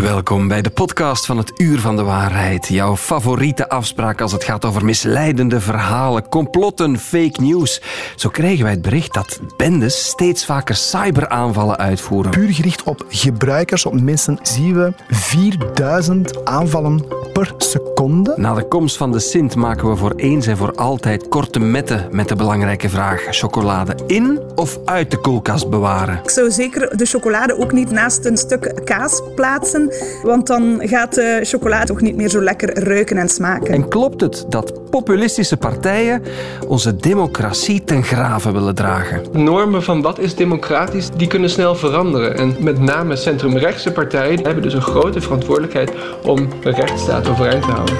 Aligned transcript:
Welkom 0.00 0.48
bij 0.48 0.62
de 0.62 0.70
podcast 0.70 1.26
van 1.26 1.36
het 1.36 1.52
Uur 1.56 1.80
van 1.80 1.96
de 1.96 2.02
Waarheid. 2.02 2.68
Jouw 2.68 2.96
favoriete 2.96 3.68
afspraak 3.68 4.20
als 4.20 4.32
het 4.32 4.44
gaat 4.44 4.64
over 4.64 4.84
misleidende 4.84 5.60
verhalen, 5.60 6.28
complotten, 6.28 6.98
fake 6.98 7.40
news. 7.40 7.82
Zo 8.16 8.28
krijgen 8.28 8.62
wij 8.62 8.72
het 8.72 8.82
bericht 8.82 9.14
dat 9.14 9.40
bendes 9.56 10.04
steeds 10.04 10.44
vaker 10.44 10.74
cyberaanvallen 10.74 11.78
uitvoeren. 11.78 12.30
Puur 12.30 12.52
gericht 12.52 12.82
op 12.82 13.04
gebruikers, 13.08 13.86
op 13.86 14.00
mensen, 14.00 14.38
zien 14.42 14.74
we 14.74 14.92
4000 15.08 16.44
aanvallen 16.44 17.04
per 17.32 17.54
seconde. 17.58 18.34
Na 18.36 18.54
de 18.54 18.68
komst 18.68 18.96
van 18.96 19.12
de 19.12 19.18
Sint 19.18 19.56
maken 19.56 19.90
we 19.90 19.96
voor 19.96 20.12
eens 20.16 20.46
en 20.46 20.56
voor 20.56 20.74
altijd 20.74 21.28
korte 21.28 21.58
metten 21.58 22.08
met 22.10 22.28
de 22.28 22.36
belangrijke 22.36 22.88
vraag: 22.88 23.26
chocolade 23.30 23.94
in 24.06 24.40
of 24.54 24.78
uit 24.84 25.10
de 25.10 25.16
koelkast 25.16 25.70
bewaren? 25.70 26.20
Ik 26.22 26.30
zou 26.30 26.50
zeker 26.50 26.96
de 26.96 27.06
chocolade 27.06 27.58
ook 27.58 27.72
niet 27.72 27.90
naast 27.90 28.24
een 28.24 28.36
stuk 28.36 28.80
kaas 28.84 29.22
plaatsen 29.34 29.89
want 30.22 30.46
dan 30.46 30.80
gaat 30.82 31.14
de 31.14 31.40
chocolade 31.42 31.86
toch 31.86 32.00
niet 32.00 32.16
meer 32.16 32.28
zo 32.28 32.42
lekker 32.42 32.84
ruiken 32.84 33.16
en 33.16 33.28
smaken. 33.28 33.72
En 33.72 33.88
klopt 33.88 34.20
het 34.20 34.44
dat 34.48 34.90
populistische 34.90 35.56
partijen 35.56 36.22
onze 36.66 36.96
democratie 36.96 37.84
ten 37.84 38.02
graven 38.02 38.52
willen 38.52 38.74
dragen? 38.74 39.22
Normen 39.32 39.82
van 39.82 40.02
wat 40.02 40.18
is 40.18 40.34
democratisch, 40.34 41.08
die 41.16 41.26
kunnen 41.26 41.50
snel 41.50 41.74
veranderen. 41.74 42.36
En 42.36 42.56
met 42.58 42.78
name 42.78 43.16
centrumrechtse 43.16 43.92
partijen 43.92 44.44
hebben 44.44 44.62
dus 44.62 44.74
een 44.74 44.82
grote 44.82 45.20
verantwoordelijkheid 45.20 45.92
om 46.24 46.48
de 46.62 46.70
rechtsstaat 46.70 47.28
overeind 47.28 47.62
te 47.62 47.70
houden. 47.70 47.96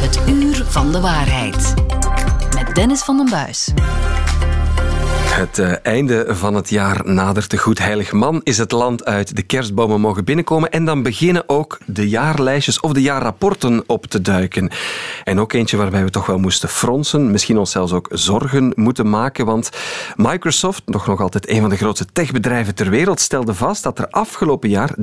Het 0.00 0.18
uur 0.28 0.64
van 0.66 0.92
de 0.92 1.00
waarheid. 1.00 1.74
Met 2.54 2.74
Dennis 2.74 3.02
van 3.02 3.16
den 3.16 3.30
Buis. 3.30 3.72
Het 5.40 5.58
uh, 5.58 5.72
einde 5.82 6.26
van 6.28 6.54
het 6.54 6.70
jaar 6.70 7.00
nadert. 7.04 7.50
De 7.50 7.58
Goed 7.58 7.78
Heilig 7.78 8.12
Man 8.12 8.40
is 8.42 8.58
het 8.58 8.72
land 8.72 9.04
uit. 9.04 9.36
De 9.36 9.42
kerstbomen 9.42 10.00
mogen 10.00 10.24
binnenkomen. 10.24 10.70
En 10.70 10.84
dan 10.84 11.02
beginnen 11.02 11.48
ook 11.48 11.78
de 11.86 12.08
jaarlijstjes 12.08 12.80
of 12.80 12.92
de 12.92 13.02
jaarrapporten 13.02 13.82
op 13.86 14.06
te 14.06 14.20
duiken. 14.20 14.70
En 15.24 15.40
ook 15.40 15.52
eentje 15.52 15.76
waarbij 15.76 16.04
we 16.04 16.10
toch 16.10 16.26
wel 16.26 16.38
moesten 16.38 16.68
fronsen. 16.68 17.30
Misschien 17.30 17.58
ons 17.58 17.70
zelfs 17.70 17.92
ook 17.92 18.08
zorgen 18.10 18.72
moeten 18.74 19.10
maken. 19.10 19.46
Want 19.46 19.70
Microsoft, 20.16 20.82
nog, 20.86 21.06
nog 21.06 21.20
altijd 21.20 21.48
een 21.48 21.60
van 21.60 21.70
de 21.70 21.76
grootste 21.76 22.06
techbedrijven 22.12 22.74
ter 22.74 22.90
wereld, 22.90 23.20
stelde 23.20 23.54
vast 23.54 23.82
dat 23.82 23.98
er 23.98 24.08
afgelopen 24.08 24.68
jaar 24.68 24.94
23% 24.98 25.02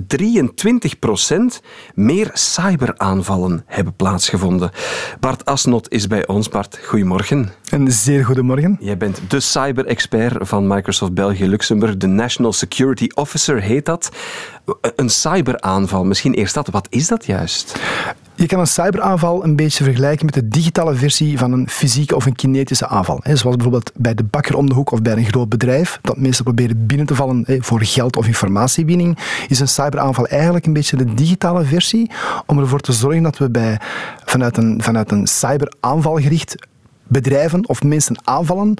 meer 1.94 2.30
cyberaanvallen 2.34 3.64
hebben 3.66 3.95
plaatsgevonden. 3.95 4.72
Bart 5.19 5.45
Asnot 5.45 5.92
is 5.92 6.08
bij 6.08 6.28
ons. 6.28 6.50
Bart, 6.50 6.80
goedemorgen. 6.86 7.52
Een 7.69 7.92
zeer 7.92 8.25
goedemorgen. 8.25 8.78
Jij 8.80 8.97
bent 8.97 9.22
de 9.28 9.40
cyber-expert 9.40 10.25
van 10.39 10.67
Microsoft 10.67 11.14
België-Luxemburg. 11.14 11.97
De 11.97 12.08
National 12.08 12.53
Security 12.53 13.08
Officer 13.14 13.61
heet 13.61 13.86
dat. 13.86 14.11
Een 14.95 15.09
cyberaanval, 15.09 16.06
misschien 16.06 16.34
eerst 16.34 16.53
dat. 16.53 16.67
Wat 16.67 16.88
is 16.89 17.08
dat 17.08 17.25
juist? 17.25 17.80
Je 18.36 18.45
kan 18.45 18.59
een 18.59 18.67
cyberaanval 18.67 19.44
een 19.44 19.56
beetje 19.56 19.84
vergelijken 19.84 20.25
met 20.25 20.34
de 20.34 20.47
digitale 20.47 20.95
versie 20.95 21.38
van 21.38 21.52
een 21.52 21.69
fysieke 21.69 22.16
of 22.16 22.25
een 22.25 22.36
kinetische 22.36 22.88
aanval. 22.88 23.19
Zoals 23.23 23.56
bijvoorbeeld 23.56 23.92
bij 23.95 24.14
de 24.14 24.23
bakker 24.23 24.56
om 24.56 24.69
de 24.69 24.73
hoek 24.73 24.92
of 24.92 25.02
bij 25.02 25.14
een 25.14 25.25
groot 25.25 25.50
bedrijf 25.50 26.00
dat 26.02 26.17
mensen 26.17 26.44
proberen 26.44 26.86
binnen 26.86 27.06
te 27.06 27.16
vallen 27.16 27.45
voor 27.47 27.84
geld 27.84 28.16
of 28.16 28.28
informatiewinning, 28.28 29.17
is 29.47 29.59
een 29.59 29.67
cyberaanval 29.67 30.28
eigenlijk 30.28 30.66
een 30.66 30.73
beetje 30.73 30.97
de 30.97 31.14
digitale 31.14 31.64
versie 31.64 32.12
om 32.45 32.59
ervoor 32.59 32.80
te 32.80 32.91
zorgen 32.91 33.23
dat 33.23 33.38
we 33.38 33.50
bij, 33.50 33.80
vanuit, 34.25 34.58
een, 34.58 34.81
vanuit 34.84 35.12
een 35.12 35.28
cyberaanvalgericht 35.28 36.56
bedrijven 37.08 37.67
of 37.67 37.84
mensen 37.84 38.16
aanvallen 38.23 38.75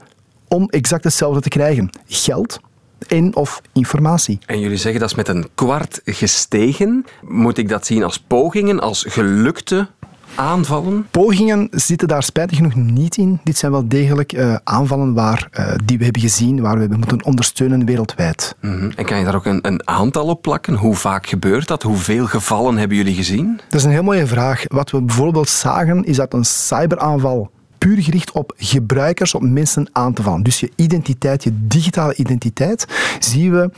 om 0.48 0.70
exact 0.70 1.04
hetzelfde 1.04 1.42
te 1.42 1.50
krijgen. 1.50 1.90
Geld 2.08 2.60
en 3.08 3.36
of 3.36 3.62
informatie. 3.74 4.40
En 4.46 4.60
jullie 4.60 4.78
zeggen 4.78 5.00
dat 5.00 5.10
is 5.10 5.16
met 5.16 5.28
een 5.28 5.48
kwart 5.56 6.02
gestegen. 6.06 7.06
Moet 7.22 7.58
ik 7.58 7.70
dat 7.70 7.86
zien 7.86 8.04
als 8.04 8.20
pogingen, 8.20 8.80
als 8.80 9.06
gelukte 9.08 9.88
aanvallen? 10.36 11.08
Pogingen 11.12 11.68
zitten 11.72 12.08
daar 12.08 12.24
spijtig 12.24 12.58
genoeg 12.58 12.76
niet 12.76 13.18
in. 13.18 13.40
Dit 13.44 13.58
zijn 13.58 13.72
wel 13.72 13.88
degelijk 13.88 14.34
uh, 14.34 14.56
aanvallen 14.64 15.14
waar, 15.14 15.50
uh, 15.60 15.72
die 15.86 15.98
we 15.98 16.04
hebben 16.04 16.22
gezien, 16.22 16.62
waar 16.62 16.74
we 16.74 16.80
hebben 16.80 16.98
moeten 16.98 17.26
ondersteunen 17.26 17.86
wereldwijd. 17.86 18.56
Mm 18.62 18.80
-hmm. 18.80 18.92
En 18.96 19.06
kan 19.06 19.18
je 19.18 19.26
daar 19.26 19.36
ook 19.36 19.46
een, 19.46 19.68
een, 19.68 19.88
aantal 19.88 20.26
op 20.26 20.42
plakken? 20.42 20.74
Hoe 20.74 20.96
vaak 20.96 21.28
gebeurt 21.28 21.68
dat? 21.68 21.84
Hoeveel 21.84 22.26
gevallen 22.26 22.78
hebben 22.78 22.98
jullie 22.98 23.16
gezien? 23.16 23.60
Dat 23.70 23.80
is 23.80 23.84
een 23.86 23.92
heel 23.92 24.04
mooie 24.04 24.28
vraag. 24.28 24.64
Wat 24.68 24.92
we 24.92 25.02
bijvoorbeeld 25.02 25.50
zagen, 25.50 26.04
is 26.04 26.16
dat 26.16 26.34
een 26.34 26.46
cyberaanval 26.46 27.52
puur 27.78 28.02
gericht 28.02 28.32
op 28.32 28.54
gebruikers, 28.58 29.34
op 29.34 29.42
mensen 29.42 29.90
aan 29.92 30.14
te 30.14 30.24
vallen. 30.24 30.44
Dus 30.44 30.60
je 30.60 30.72
identiteit, 30.76 31.44
je 31.44 31.52
digitale 31.54 32.16
identiteit, 32.16 32.86
zien 33.20 33.52
we 33.52 33.70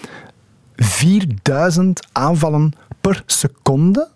4000 0.76 2.08
aanvallen 2.12 2.74
per 3.02 3.24
seconde 3.26 4.10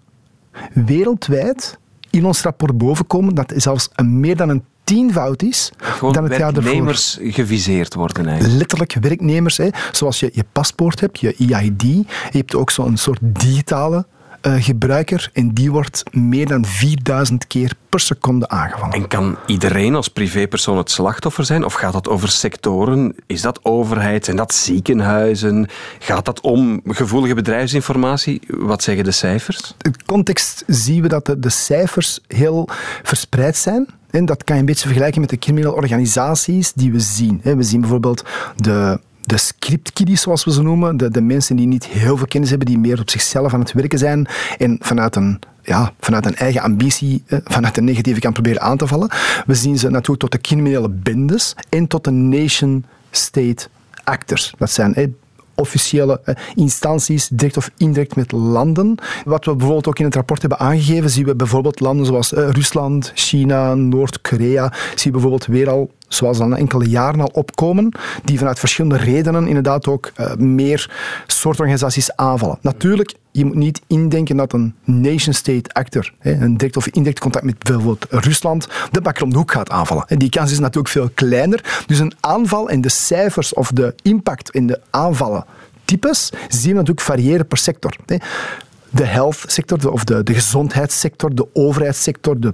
wereldwijd 0.73 1.77
in 2.09 2.25
ons 2.25 2.41
rapport 2.41 2.77
bovenkomen. 2.77 3.35
Dat 3.35 3.51
is 3.51 3.63
zelfs 3.63 3.89
een, 3.95 4.19
meer 4.19 4.38
dan 4.38 4.49
een 4.49 4.63
tienvoud 4.83 5.41
is 5.41 5.72
Gewoon 5.77 6.13
dan 6.13 6.23
het 6.23 6.38
jaar 6.38 6.47
ervoor. 6.47 6.63
werknemers 6.63 7.19
geviseerd 7.22 7.93
worden 7.93 8.25
eigenlijk. 8.25 8.57
Letterlijk 8.57 8.93
werknemers. 9.01 9.57
Hè. 9.57 9.69
Zoals 9.91 10.19
je 10.19 10.29
je 10.33 10.45
paspoort 10.51 10.99
hebt, 10.99 11.19
je 11.19 11.35
EID. 11.35 11.81
Je 11.81 12.05
hebt 12.31 12.55
ook 12.55 12.72
zo'n 12.72 12.97
soort 12.97 13.19
digitale 13.22 14.05
uh, 14.47 14.63
gebruiker 14.63 15.29
en 15.33 15.53
die 15.53 15.71
wordt 15.71 16.03
meer 16.11 16.47
dan 16.47 16.65
4000 16.65 17.47
keer 17.47 17.73
per 17.89 17.99
seconde 17.99 18.47
aangevallen. 18.47 18.93
En 18.93 19.07
kan 19.07 19.37
iedereen 19.45 19.95
als 19.95 20.07
privépersoon 20.07 20.77
het 20.77 20.91
slachtoffer 20.91 21.45
zijn? 21.45 21.63
Of 21.65 21.73
gaat 21.73 21.93
dat 21.93 22.09
over 22.09 22.29
sectoren? 22.29 23.15
Is 23.27 23.41
dat 23.41 23.59
overheid? 23.63 24.25
Zijn 24.25 24.37
dat 24.37 24.53
ziekenhuizen? 24.53 25.67
Gaat 25.99 26.25
dat 26.25 26.41
om 26.41 26.81
gevoelige 26.87 27.35
bedrijfsinformatie? 27.35 28.41
Wat 28.47 28.83
zeggen 28.83 29.03
de 29.03 29.11
cijfers? 29.11 29.75
In 29.81 29.95
context 30.05 30.63
zien 30.67 31.01
we 31.01 31.07
dat 31.07 31.25
de, 31.25 31.39
de 31.39 31.49
cijfers 31.49 32.19
heel 32.27 32.69
verspreid 33.03 33.57
zijn. 33.57 33.87
En 34.09 34.25
dat 34.25 34.43
kan 34.43 34.55
je 34.55 34.61
een 34.61 34.67
beetje 34.67 34.87
vergelijken 34.87 35.21
met 35.21 35.29
de 35.29 35.37
criminele 35.37 35.73
organisaties 35.73 36.73
die 36.73 36.91
we 36.91 36.99
zien. 36.99 37.39
We 37.43 37.63
zien 37.63 37.81
bijvoorbeeld 37.81 38.23
de 38.55 38.99
de 39.25 39.38
scriptkiddies, 39.38 40.22
zoals 40.22 40.44
we 40.44 40.51
ze 40.51 40.61
noemen, 40.61 40.97
de, 40.97 41.09
de 41.09 41.22
mensen 41.22 41.56
die 41.56 41.67
niet 41.67 41.85
heel 41.85 42.17
veel 42.17 42.28
kennis 42.28 42.50
hebben, 42.50 42.67
die 42.67 42.78
meer 42.78 43.00
op 43.00 43.09
zichzelf 43.09 43.53
aan 43.53 43.59
het 43.59 43.72
werken 43.72 44.00
zijn 44.00 44.28
en 44.57 44.78
vanuit 44.81 45.16
een 45.16 45.39
ja, 45.66 45.94
vanuit 46.00 46.25
een 46.25 46.35
eigen 46.35 46.61
ambitie, 46.61 47.23
eh, 47.25 47.39
vanuit 47.44 47.78
een 47.78 47.84
negatieve 47.84 48.19
kan 48.19 48.34
proberen 48.34 48.61
aan 48.61 48.78
te 48.78 48.88
vallen. 48.88 49.09
We 49.45 49.56
zien 49.56 49.78
ze 49.78 49.89
natuurlijk 49.89 50.19
tot 50.19 50.31
de 50.31 50.41
criminele 50.41 50.89
bendes 50.89 51.56
en 51.69 51.88
tot 51.88 52.03
de 52.03 52.11
nation-state 52.11 53.67
actors. 54.03 54.53
Dat 54.57 54.72
zijn 54.72 55.16
officiële 55.55 56.22
eh, 56.23 56.35
instanties, 56.55 57.28
direct 57.28 57.57
of 57.57 57.69
indirect 57.78 58.16
met 58.16 58.31
landen. 58.31 58.95
Wat 59.25 59.45
we 59.45 59.55
bijvoorbeeld 59.55 59.88
ook 59.88 60.00
in 60.00 60.05
het 60.05 60.16
rapport 60.16 60.41
hebben 60.41 60.59
aangegeven, 60.59 61.09
zien 61.09 61.25
we 61.25 61.35
bijvoorbeeld 61.35 61.79
landen 61.79 62.05
zoals 62.05 62.34
eh, 62.34 62.50
Rusland, 62.50 63.11
China, 63.16 63.73
Noord-Korea, 63.73 64.73
zien 64.95 65.03
we 65.03 65.11
bijvoorbeeld 65.11 65.45
weer 65.45 65.69
al 65.69 65.91
zoals 66.13 66.40
al 66.40 66.56
enkele 66.56 66.90
jaren 66.90 67.22
al 67.22 67.31
opkomen, 67.34 67.91
die 68.24 68.38
vanuit 68.38 68.59
verschillende 68.59 68.97
redenen 68.97 69.47
inderdaad 69.47 69.88
ook 69.88 70.12
uh, 70.19 70.34
meer 70.35 70.91
soortorganisaties 71.28 72.16
aanvallen. 72.16 72.57
Natuurlijk, 72.62 73.13
je 73.31 73.46
moet 73.46 73.56
niet 73.56 73.81
indenken 73.88 74.38
dat 74.38 74.53
een 74.53 74.75
nation-state 74.84 75.69
actor, 75.73 76.13
een 76.19 76.57
direct 76.57 76.78
of 76.78 76.88
indirect 76.88 77.19
contact 77.19 77.46
met 77.46 77.59
bijvoorbeeld 77.59 78.06
Rusland, 78.09 78.68
de 78.91 79.02
bakker 79.02 79.23
om 79.23 79.29
de 79.29 79.38
hoek 79.38 79.52
gaat 79.52 79.69
aanvallen. 79.69 80.03
En 80.07 80.18
die 80.18 80.29
kans 80.29 80.52
is 80.52 80.59
natuurlijk 80.59 80.88
veel 80.88 81.09
kleiner. 81.13 81.84
Dus 81.85 82.00
een 82.00 82.13
aanval 82.19 82.69
en 82.69 82.81
de 82.81 82.90
cijfers 82.90 83.53
of 83.53 83.72
de 83.72 83.96
impact 84.02 84.50
in 84.50 84.68
de 84.68 84.79
aanvallen 84.90 85.46
types 85.85 86.29
zien 86.47 86.72
we 86.72 86.78
natuurlijk 86.78 87.06
variëren 87.06 87.47
per 87.47 87.57
sector. 87.57 87.96
De 88.90 89.06
health 89.06 89.44
sector, 89.47 89.91
of 89.91 90.03
de, 90.03 90.23
de 90.23 90.34
gezondheidssector, 90.34 91.35
de 91.35 91.47
overheidssector, 91.53 92.40
de 92.40 92.53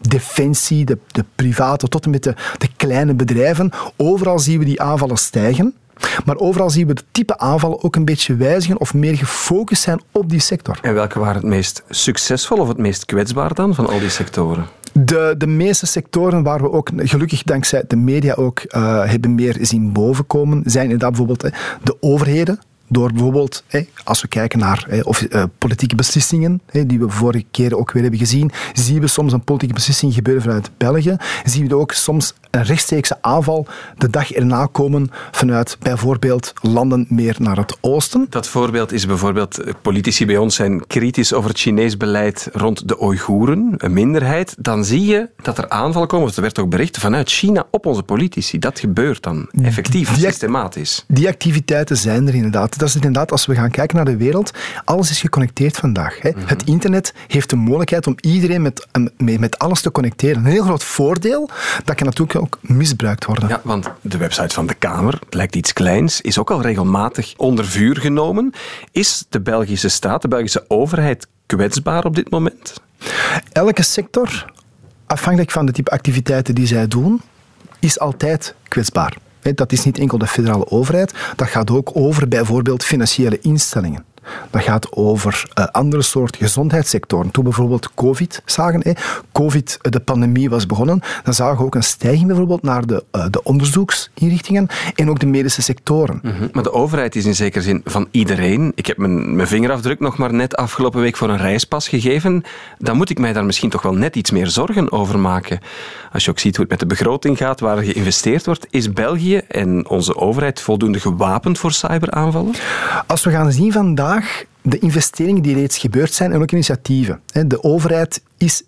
defensie, 0.00 0.84
de, 0.84 0.98
de 1.06 1.24
private, 1.34 1.88
tot 1.88 2.04
en 2.04 2.10
met 2.10 2.22
de, 2.22 2.34
de 2.58 2.68
kleine 2.76 3.14
bedrijven. 3.14 3.70
Overal 3.96 4.38
zien 4.38 4.58
we 4.58 4.64
die 4.64 4.80
aanvallen 4.80 5.16
stijgen. 5.16 5.74
Maar 6.24 6.36
overal 6.36 6.70
zien 6.70 6.86
we 6.86 6.94
de 6.94 7.02
type 7.10 7.38
aanvallen 7.38 7.82
ook 7.82 7.96
een 7.96 8.04
beetje 8.04 8.36
wijzigen 8.36 8.80
of 8.80 8.94
meer 8.94 9.16
gefocust 9.16 9.82
zijn 9.82 10.00
op 10.12 10.30
die 10.30 10.40
sector. 10.40 10.78
En 10.82 10.94
welke 10.94 11.18
waren 11.18 11.34
het 11.34 11.44
meest 11.44 11.82
succesvol 11.88 12.58
of 12.58 12.68
het 12.68 12.78
meest 12.78 13.04
kwetsbaar 13.04 13.54
dan 13.54 13.74
van 13.74 13.86
al 13.86 13.98
die 13.98 14.08
sectoren? 14.08 14.66
De, 14.92 15.34
de 15.38 15.46
meeste 15.46 15.86
sectoren 15.86 16.42
waar 16.42 16.60
we 16.60 16.70
ook, 16.70 16.90
gelukkig 16.96 17.42
dankzij 17.42 17.84
de 17.86 17.96
media 17.96 18.34
ook, 18.34 18.62
uh, 18.68 19.04
hebben 19.04 19.34
meer 19.34 19.56
zien 19.60 19.92
bovenkomen, 19.92 20.62
zijn 20.64 20.84
inderdaad 20.84 21.08
bijvoorbeeld 21.08 21.54
de 21.82 21.96
overheden, 22.00 22.58
door 22.90 23.12
bijvoorbeeld, 23.12 23.64
als 24.04 24.22
we 24.22 24.28
kijken 24.28 24.58
naar 24.58 24.86
of, 25.02 25.22
uh, 25.22 25.44
politieke 25.58 25.94
beslissingen, 25.94 26.60
die 26.86 26.98
we 26.98 27.08
vorige 27.08 27.44
keer 27.50 27.76
ook 27.76 27.92
weer 27.92 28.02
hebben 28.02 28.20
gezien, 28.20 28.50
zien 28.72 29.00
we 29.00 29.06
soms 29.06 29.32
een 29.32 29.44
politieke 29.44 29.74
beslissing 29.74 30.14
gebeuren 30.14 30.42
vanuit 30.42 30.70
België. 30.76 31.16
Zien 31.44 31.68
we 31.68 31.76
ook 31.76 31.92
soms 31.92 32.34
een 32.50 32.62
rechtstreekse 32.62 33.18
aanval 33.20 33.66
de 33.96 34.10
dag 34.10 34.32
erna 34.32 34.68
komen 34.72 35.10
vanuit 35.30 35.76
bijvoorbeeld 35.80 36.52
landen 36.62 37.06
meer 37.08 37.36
naar 37.38 37.56
het 37.56 37.76
oosten. 37.80 38.26
Dat 38.30 38.48
voorbeeld 38.48 38.92
is 38.92 39.06
bijvoorbeeld, 39.06 39.58
eh, 39.58 39.72
politici 39.82 40.26
bij 40.26 40.36
ons 40.36 40.54
zijn 40.54 40.86
kritisch 40.86 41.32
over 41.32 41.50
het 41.50 41.58
Chinees 41.58 41.96
beleid 41.96 42.48
rond 42.52 42.88
de 42.88 43.02
Oeigoeren, 43.02 43.74
een 43.76 43.92
minderheid. 43.92 44.54
Dan 44.58 44.84
zie 44.84 45.04
je 45.04 45.28
dat 45.42 45.58
er 45.58 45.68
aanvallen 45.68 46.08
komen, 46.08 46.28
of 46.28 46.36
er 46.36 46.42
werd 46.42 46.58
ook 46.58 46.70
bericht 46.70 46.98
vanuit 46.98 47.30
China 47.30 47.66
op 47.70 47.86
onze 47.86 48.02
politici. 48.02 48.58
Dat 48.58 48.78
gebeurt 48.80 49.22
dan 49.22 49.48
effectief, 49.62 50.14
Die- 50.14 50.24
systematisch. 50.24 51.04
Die 51.08 51.28
activiteiten 51.28 51.96
zijn 51.96 52.28
er 52.28 52.34
inderdaad. 52.34 52.78
Dat 52.78 52.88
is 52.88 52.94
inderdaad, 52.94 53.32
als 53.32 53.46
we 53.46 53.54
gaan 53.54 53.70
kijken 53.70 53.96
naar 53.96 54.04
de 54.04 54.16
wereld, 54.16 54.50
alles 54.84 55.10
is 55.10 55.20
geconnecteerd 55.20 55.76
vandaag. 55.76 56.20
Hè. 56.20 56.30
Mhm. 56.30 56.40
Het 56.46 56.62
internet 56.64 57.14
heeft 57.26 57.50
de 57.50 57.56
mogelijkheid 57.56 58.06
om 58.06 58.14
iedereen 58.20 58.62
met, 58.62 58.86
met, 59.16 59.58
alles 59.58 59.80
te 59.80 59.92
connecteren. 59.92 60.36
Een 60.44 60.50
heel 60.50 60.64
groot 60.64 60.84
voordeel, 60.84 61.50
dat 61.84 61.96
kan 61.96 62.06
natuurlijk 62.06 62.39
ook 62.40 62.58
misbruikt 62.60 63.24
worden. 63.24 63.48
Ja, 63.48 63.60
want 63.64 63.90
de 64.00 64.18
website 64.18 64.54
van 64.54 64.66
de 64.66 64.74
Kamer, 64.74 65.12
het 65.12 65.34
lijkt 65.34 65.56
iets 65.56 65.72
kleins, 65.72 66.20
is 66.20 66.38
ook 66.38 66.50
al 66.50 66.62
regelmatig 66.62 67.34
onder 67.36 67.66
vuur 67.66 67.96
genomen. 67.96 68.52
Is 68.92 69.24
de 69.28 69.40
Belgische 69.40 69.88
staat, 69.88 70.22
de 70.22 70.28
Belgische 70.28 70.64
overheid 70.68 71.26
kwetsbaar 71.46 72.04
op 72.04 72.14
dit 72.14 72.30
moment? 72.30 72.80
Elke 73.52 73.82
sector, 73.82 74.52
afhankelijk 75.06 75.50
van 75.50 75.66
de 75.66 75.72
type 75.72 75.90
activiteiten 75.90 76.54
die 76.54 76.66
zij 76.66 76.88
doen, 76.88 77.20
is 77.78 77.98
altijd 77.98 78.54
kwetsbaar. 78.68 79.16
Dat 79.54 79.72
is 79.72 79.84
niet 79.84 79.98
enkel 79.98 80.18
de 80.18 80.26
federale 80.26 80.70
overheid, 80.70 81.14
dat 81.36 81.48
gaat 81.48 81.70
ook 81.70 81.90
over 81.92 82.28
bijvoorbeeld 82.28 82.84
financiële 82.84 83.38
instellingen. 83.40 84.04
Dat 84.50 84.62
gaat 84.62 84.92
over 84.92 85.50
eh, 85.54 85.64
andere 85.64 86.02
soort 86.02 86.36
gezondheidssectoren. 86.36 87.30
Toen 87.30 87.44
bijvoorbeeld 87.44 87.94
COVID 87.94 88.42
zagen, 88.44 88.96
COVID, 89.32 89.78
eh, 89.82 89.90
de 89.90 90.00
pandemie 90.00 90.50
was 90.50 90.66
begonnen, 90.66 91.00
dan 91.24 91.34
zagen 91.34 91.58
we 91.58 91.64
ook 91.64 91.74
een 91.74 91.82
stijging 91.82 92.26
bijvoorbeeld 92.26 92.62
naar 92.62 92.86
de, 92.86 93.04
eh, 93.10 93.24
de 93.30 93.42
onderzoeksinrichtingen 93.42 94.66
en 94.94 95.10
ook 95.10 95.18
de 95.18 95.26
medische 95.26 95.62
sectoren. 95.62 96.20
Mhm. 96.22 96.48
Maar 96.52 96.62
de 96.62 96.72
overheid 96.72 97.16
is 97.16 97.24
in 97.24 97.34
zekere 97.34 97.62
zin 97.62 97.80
van 97.84 98.08
iedereen. 98.10 98.72
Ik 98.74 98.86
heb 98.86 98.96
mijn, 98.96 99.36
mijn 99.36 99.48
vingerafdruk 99.48 100.00
nog 100.00 100.16
maar 100.16 100.34
net 100.34 100.56
afgelopen 100.56 101.00
week 101.00 101.16
voor 101.16 101.28
een 101.28 101.36
reispas 101.36 101.88
gegeven. 101.88 102.42
Dan 102.78 102.96
moet 102.96 103.10
ik 103.10 103.18
mij 103.18 103.32
daar 103.32 103.44
misschien 103.44 103.70
toch 103.70 103.82
wel 103.82 103.94
net 103.94 104.16
iets 104.16 104.30
meer 104.30 104.46
zorgen 104.46 104.92
over 104.92 105.18
maken. 105.18 105.58
Als 106.12 106.24
je 106.24 106.30
ook 106.30 106.38
ziet 106.38 106.56
hoe 106.56 106.64
het 106.68 106.70
met 106.70 106.80
de 106.80 106.94
begroting 106.94 107.36
gaat, 107.36 107.60
waar 107.60 107.76
er 107.76 107.84
geïnvesteerd 107.84 108.46
wordt, 108.46 108.66
is 108.70 108.92
België 108.92 109.36
en 109.36 109.88
onze 109.88 110.16
overheid 110.16 110.60
voldoende 110.60 111.00
gewapend 111.00 111.58
voor 111.58 111.72
cyberaanvallen? 111.72 112.54
Als 113.06 113.24
we 113.24 113.30
gaan 113.30 113.52
zien 113.52 113.72
vandaag 113.72 114.09
de 114.62 114.78
investeringen 114.78 115.42
die 115.42 115.54
reeds 115.54 115.78
gebeurd 115.78 116.12
zijn 116.12 116.32
en 116.32 116.42
ook 116.42 116.52
initiatieven. 116.52 117.20
De 117.46 117.62
overheid 117.62 118.22
is 118.36 118.62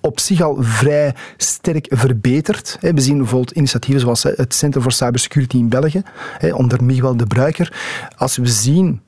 op 0.00 0.20
zich 0.20 0.40
al 0.40 0.56
vrij 0.60 1.14
sterk 1.36 1.86
verbeterd. 1.90 2.78
We 2.80 3.00
zien 3.00 3.18
bijvoorbeeld 3.18 3.50
initiatieven 3.50 4.00
zoals 4.00 4.22
het 4.22 4.54
Center 4.54 4.82
for 4.82 4.92
Cybersecurity 4.92 5.56
in 5.56 5.68
België, 5.68 6.02
onder 6.52 6.84
Miguel 6.84 7.16
de 7.16 7.26
Bruiker. 7.26 7.72
Als 8.16 8.36
we 8.36 8.46
zien 8.46 9.00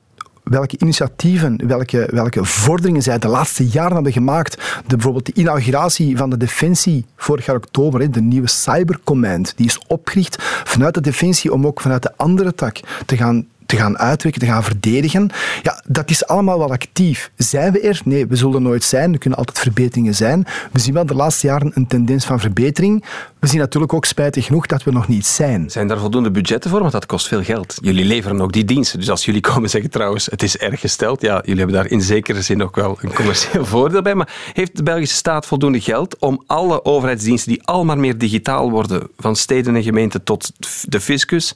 welke 0.43 0.77
initiatieven, 0.79 1.67
welke, 1.67 2.07
welke 2.11 2.45
vorderingen 2.45 3.01
zij 3.01 3.19
de 3.19 3.27
laatste 3.27 3.67
jaren 3.67 3.93
hebben 3.93 4.11
gemaakt. 4.11 4.55
De, 4.87 4.95
bijvoorbeeld 4.95 5.25
de 5.25 5.33
inauguratie 5.33 6.17
van 6.17 6.29
de 6.29 6.37
Defensie 6.37 7.05
vorig 7.15 7.45
jaar 7.45 7.55
oktober, 7.55 8.11
de 8.11 8.21
nieuwe 8.21 8.47
Cybercommand, 8.47 9.53
die 9.55 9.65
is 9.65 9.79
opgericht 9.87 10.35
vanuit 10.63 10.93
de 10.93 11.01
Defensie 11.01 11.53
om 11.53 11.65
ook 11.65 11.81
vanuit 11.81 12.01
de 12.01 12.13
andere 12.15 12.55
tak 12.55 12.79
te 13.05 13.17
gaan 13.17 13.47
te 13.69 13.75
gaan 13.75 13.97
uitwerken, 13.97 14.41
te 14.41 14.47
gaan 14.47 14.63
verdedigen. 14.63 15.29
Ja, 15.63 15.83
dat 15.87 16.09
is 16.09 16.25
allemaal 16.25 16.57
wel 16.57 16.71
actief. 16.71 17.31
Zijn 17.37 17.71
we 17.71 17.79
er? 17.79 18.01
Nee, 18.03 18.27
we 18.27 18.35
zullen 18.35 18.61
nooit 18.61 18.83
zijn. 18.83 19.13
Er 19.13 19.19
kunnen 19.19 19.39
altijd 19.39 19.59
verbeteringen 19.59 20.15
zijn. 20.15 20.45
We 20.71 20.79
zien 20.79 20.93
wel 20.93 21.05
de 21.05 21.15
laatste 21.15 21.47
jaren 21.47 21.71
een 21.73 21.87
tendens 21.87 22.25
van 22.25 22.39
verbetering. 22.39 23.03
We 23.39 23.47
zien 23.47 23.59
natuurlijk 23.59 23.93
ook 23.93 24.05
spijtig 24.05 24.45
genoeg 24.45 24.65
dat 24.65 24.83
we 24.83 24.91
nog 24.91 25.07
niet 25.07 25.25
zijn. 25.25 25.69
Zijn 25.69 25.87
daar 25.87 25.99
voldoende 25.99 26.31
budgetten 26.31 26.69
voor? 26.69 26.79
Want 26.79 26.91
dat 26.91 27.05
kost 27.05 27.27
veel 27.27 27.43
geld. 27.43 27.77
Jullie 27.81 28.05
leveren 28.05 28.41
ook 28.41 28.51
die 28.51 28.65
diensten. 28.65 28.99
Dus 28.99 29.09
als 29.09 29.25
jullie 29.25 29.41
komen 29.41 29.69
zeggen 29.69 29.89
trouwens, 29.89 30.25
het 30.25 30.43
is 30.43 30.57
erg 30.57 30.79
gesteld. 30.79 31.21
Ja, 31.21 31.41
jullie 31.43 31.57
hebben 31.57 31.75
daar 31.75 31.91
in 31.91 32.01
zekere 32.01 32.41
zin 32.41 32.63
ook 32.63 32.75
wel 32.75 32.97
een 33.01 33.13
commercieel 33.13 33.65
voordeel 33.75 34.01
bij. 34.01 34.15
Maar 34.15 34.33
heeft 34.53 34.75
de 34.75 34.83
Belgische 34.83 35.15
staat 35.15 35.45
voldoende 35.45 35.81
geld 35.81 36.17
om 36.19 36.43
alle 36.47 36.85
overheidsdiensten 36.85 37.51
die 37.51 37.63
al 37.63 37.85
maar 37.85 37.99
meer 37.99 38.17
digitaal 38.17 38.69
worden, 38.71 39.07
van 39.17 39.35
steden 39.35 39.75
en 39.75 39.83
gemeenten 39.83 40.23
tot 40.23 40.51
de 40.83 40.99
fiscus, 40.99 41.53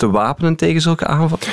te 0.00 0.10
wapenen 0.10 0.56
tegen 0.56 0.80
zulke 0.80 1.06
aanvallen? 1.06 1.44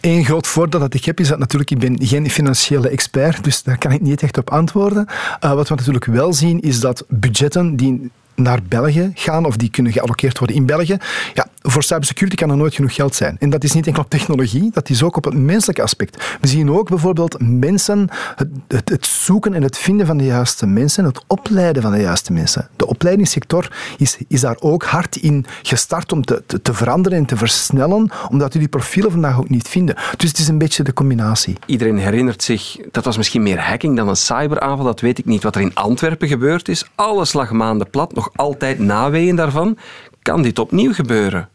Eén 0.00 0.24
groot 0.24 0.46
voordeel 0.46 0.80
dat 0.80 0.94
ik 0.94 1.04
heb 1.04 1.20
is 1.20 1.28
dat 1.28 1.38
natuurlijk 1.38 1.70
ik 1.70 1.78
ben 1.78 2.06
geen 2.06 2.30
financiële 2.30 2.88
expert, 2.88 3.44
dus 3.44 3.62
daar 3.62 3.78
kan 3.78 3.92
ik 3.92 4.00
niet 4.00 4.22
echt 4.22 4.38
op 4.38 4.50
antwoorden. 4.50 5.06
Uh, 5.44 5.52
wat 5.52 5.68
we 5.68 5.74
natuurlijk 5.74 6.04
wel 6.04 6.32
zien 6.32 6.60
is 6.60 6.80
dat 6.80 7.04
budgetten 7.08 7.76
die 7.76 8.10
naar 8.42 8.60
België 8.68 9.10
gaan 9.14 9.44
of 9.44 9.56
die 9.56 9.70
kunnen 9.70 9.92
geallockeerd 9.92 10.38
worden 10.38 10.56
in 10.56 10.66
België. 10.66 10.96
Ja, 11.34 11.46
voor 11.62 11.82
cybersecurity 11.82 12.36
kan 12.36 12.50
er 12.50 12.56
nooit 12.56 12.74
genoeg 12.74 12.94
geld 12.94 13.14
zijn. 13.14 13.36
En 13.38 13.50
dat 13.50 13.64
is 13.64 13.72
niet 13.72 13.86
enkel 13.86 14.02
op 14.02 14.10
technologie, 14.10 14.70
dat 14.72 14.88
is 14.88 15.02
ook 15.02 15.16
op 15.16 15.24
het 15.24 15.34
menselijke 15.34 15.82
aspect. 15.82 16.36
We 16.40 16.48
zien 16.48 16.70
ook 16.70 16.88
bijvoorbeeld 16.88 17.36
mensen, 17.40 18.08
het, 18.36 18.88
het, 18.88 19.06
zoeken 19.06 19.54
en 19.54 19.62
het 19.62 19.78
vinden 19.78 20.06
van 20.06 20.16
de 20.16 20.24
juiste 20.24 20.66
mensen, 20.66 21.04
het 21.04 21.24
opleiden 21.26 21.82
van 21.82 21.92
de 21.92 22.00
juiste 22.00 22.32
mensen. 22.32 22.68
De 22.76 22.86
opleidingssector 22.86 23.72
is, 23.96 24.18
is 24.28 24.40
daar 24.40 24.56
ook 24.60 24.84
hard 24.84 25.16
in 25.16 25.46
gestart 25.62 26.12
om 26.12 26.24
te, 26.24 26.42
te, 26.62 26.74
veranderen 26.74 27.18
en 27.18 27.24
te 27.24 27.36
versnellen, 27.36 28.10
omdat 28.30 28.52
we 28.52 28.58
die 28.58 28.68
profielen 28.68 29.10
vandaag 29.10 29.38
ook 29.38 29.48
niet 29.48 29.68
vinden. 29.68 29.94
Dus 30.16 30.28
het 30.28 30.38
is 30.38 30.48
een 30.48 30.58
beetje 30.58 30.82
de 30.82 30.92
combinatie. 30.92 31.56
Iedereen 31.66 31.98
herinnert 31.98 32.42
zich, 32.42 32.76
dat 32.90 33.04
was 33.04 33.16
misschien 33.16 33.42
meer 33.42 33.60
hacking 33.60 33.96
dan 33.96 34.08
een 34.08 34.16
cyberaanval, 34.16 34.84
dat 34.84 35.00
weet 35.00 35.18
ik 35.18 35.24
niet. 35.24 35.42
Wat 35.42 35.54
er 35.54 35.60
in 35.60 35.74
Antwerpen 35.74 36.28
gebeurd 36.28 36.68
is, 36.68 36.84
alles 36.94 37.32
lag 37.32 37.50
maanden 37.50 37.90
plat, 37.90 38.14
nog 38.14 38.29
altijd 38.34 38.78
naweeën 38.78 39.36
daarvan. 39.36 39.78
Kan 40.22 40.42
dit 40.42 40.58
opnieuw 40.58 40.92
gebeuren? 40.92 41.48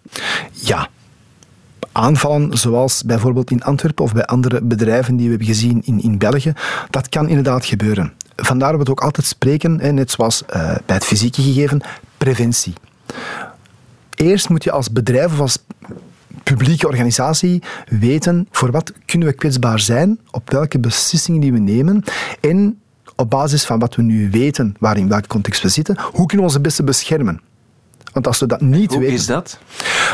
Ja. 0.51 0.87
Aanvallen 1.91 2.57
zoals 2.57 3.03
bijvoorbeeld 3.03 3.51
in 3.51 3.63
Antwerpen 3.63 4.03
of 4.03 4.13
bij 4.13 4.25
andere 4.25 4.61
bedrijven 4.61 5.15
die 5.15 5.23
we 5.25 5.29
hebben 5.29 5.47
gezien 5.47 5.81
in, 5.85 6.01
in 6.01 6.17
België, 6.17 6.53
dat 6.89 7.09
kan 7.09 7.27
inderdaad 7.27 7.65
gebeuren. 7.65 8.13
Vandaar 8.35 8.69
dat 8.69 8.77
we 8.77 8.83
het 8.83 8.89
ook 8.89 9.03
altijd 9.03 9.25
spreken, 9.25 9.95
net 9.95 10.11
zoals 10.11 10.43
uh, 10.43 10.75
bij 10.85 10.95
het 10.95 11.05
fysieke 11.05 11.41
gegeven, 11.41 11.81
preventie. 12.17 12.73
Eerst 14.15 14.49
moet 14.49 14.63
je 14.63 14.71
als 14.71 14.91
bedrijf 14.91 15.31
of 15.31 15.39
als 15.39 15.57
publieke 16.43 16.87
organisatie 16.87 17.63
weten 17.89 18.47
voor 18.51 18.71
wat 18.71 18.93
kunnen 19.05 19.27
we 19.27 19.33
kwetsbaar 19.33 19.79
zijn, 19.79 20.19
op 20.31 20.49
welke 20.49 20.79
beslissingen 20.79 21.41
die 21.41 21.53
we 21.53 21.59
nemen 21.59 22.03
en 22.41 22.79
op 23.15 23.29
basis 23.29 23.65
van 23.65 23.79
wat 23.79 23.95
we 23.95 24.01
nu 24.01 24.29
weten, 24.29 24.75
waar 24.79 24.97
in 24.97 25.09
welk 25.09 25.27
context 25.27 25.61
we 25.61 25.69
zitten, 25.69 25.97
hoe 25.99 26.25
kunnen 26.25 26.37
we 26.37 26.43
ons 26.43 26.53
het 26.53 26.61
beste 26.61 26.83
beschermen? 26.83 27.41
Want 28.13 28.27
als 28.27 28.39
we 28.39 28.45
dat 28.45 28.61
niet 28.61 28.91
Hoe 28.91 28.99
weten... 28.99 29.13
is 29.15 29.25
dat? 29.25 29.59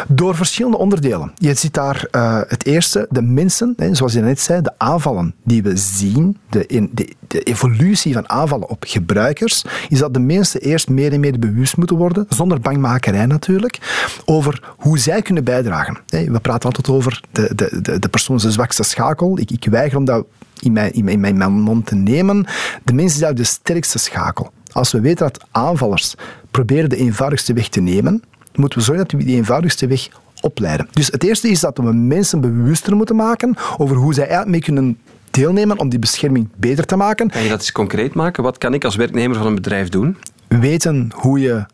Door 0.07 0.35
verschillende 0.35 0.77
onderdelen. 0.77 1.31
Je 1.35 1.53
ziet 1.53 1.73
daar 1.73 2.07
uh, 2.11 2.41
het 2.47 2.65
eerste, 2.65 3.07
de 3.09 3.21
mensen, 3.21 3.73
hè, 3.77 3.95
zoals 3.95 4.13
je 4.13 4.21
net 4.21 4.39
zei, 4.39 4.61
de 4.61 4.71
aanvallen 4.77 5.33
die 5.43 5.63
we 5.63 5.77
zien, 5.77 6.37
de, 6.49 6.65
in, 6.65 6.89
de, 6.93 7.13
de, 7.27 7.41
evolutie 7.43 8.13
van 8.13 8.29
aanvallen 8.29 8.69
op 8.69 8.83
gebruikers, 8.87 9.65
is 9.89 9.99
dat 9.99 10.13
de 10.13 10.19
mensen 10.19 10.61
eerst 10.61 10.89
meer 10.89 11.13
en 11.13 11.19
meer 11.19 11.39
bewust 11.39 11.77
moeten 11.77 11.97
worden, 11.97 12.25
zonder 12.29 12.59
bangmakerij 12.59 13.25
natuurlijk, 13.25 13.79
over 14.25 14.73
hoe 14.77 14.97
zij 14.97 15.21
kunnen 15.21 15.43
bijdragen. 15.43 15.97
We 16.07 16.39
praten 16.41 16.65
altijd 16.65 16.89
over 16.89 17.21
de, 17.31 17.55
de, 17.55 17.81
de, 17.81 17.99
de 17.99 18.09
persoon 18.09 18.39
zijn 18.39 18.53
zwakste 18.53 18.83
schakel. 18.83 19.39
Ik, 19.39 19.51
ik 19.51 19.65
weiger 19.65 19.97
om 19.97 20.05
dat 20.05 20.25
in 20.59 20.71
mijn, 20.71 20.93
in, 20.93 21.19
mijn, 21.19 21.51
mond 21.51 21.85
te 21.85 21.95
nemen. 21.95 22.45
De 22.83 22.93
mens 22.93 23.13
is 23.13 23.19
daar 23.19 23.35
de 23.35 23.43
sterkste 23.43 23.99
schakel. 23.99 24.51
Als 24.71 24.91
we 24.91 25.01
weten 25.01 25.31
dat 25.31 25.45
aanvallers 25.51 26.15
proberen 26.51 26.89
de 26.89 26.95
eenvoudigste 26.95 27.53
weg 27.53 27.67
te 27.67 27.81
nemen, 27.81 28.23
moeten 28.55 28.79
we 28.79 28.85
zorgen 28.85 29.03
dat 29.07 29.19
we 29.19 29.25
die 29.25 29.35
eenvoudigste 29.35 29.87
weg 29.87 30.09
opleiden. 30.41 30.87
Dus 30.91 31.07
het 31.07 31.23
eerste 31.23 31.49
is 31.49 31.59
dat 31.59 31.77
we 31.77 31.93
mensen 31.93 32.41
bewuster 32.41 32.95
moeten 32.95 33.15
maken 33.15 33.55
over 33.77 33.95
hoe 33.95 34.13
zij 34.13 34.23
eigenlijk 34.23 34.51
mee 34.51 34.61
kunnen 34.61 34.97
deelnemen 35.31 35.79
om 35.79 35.89
die 35.89 35.99
bescherming 35.99 36.49
beter 36.55 36.85
te 36.85 36.95
maken. 36.95 37.29
Kan 37.29 37.43
je 37.43 37.49
dat 37.49 37.59
eens 37.59 37.71
concreet 37.71 38.13
maken? 38.13 38.43
Wat 38.43 38.57
kan 38.57 38.73
ik 38.73 38.85
als 38.85 38.95
werknemer 38.95 39.37
van 39.37 39.47
een 39.47 39.55
bedrijf 39.55 39.89
doen? 39.89 40.17
Weten 40.47 41.11
hoe 41.15 41.39
je 41.39 41.65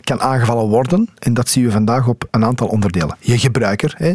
kan 0.00 0.20
aangevallen 0.20 0.68
worden. 0.68 1.08
En 1.18 1.34
dat 1.34 1.48
zien 1.48 1.64
we 1.64 1.70
vandaag 1.70 2.08
op 2.08 2.28
een 2.30 2.44
aantal 2.44 2.66
onderdelen. 2.68 3.16
Je 3.20 3.38
gebruiker, 3.38 3.94
hè, 3.96 4.12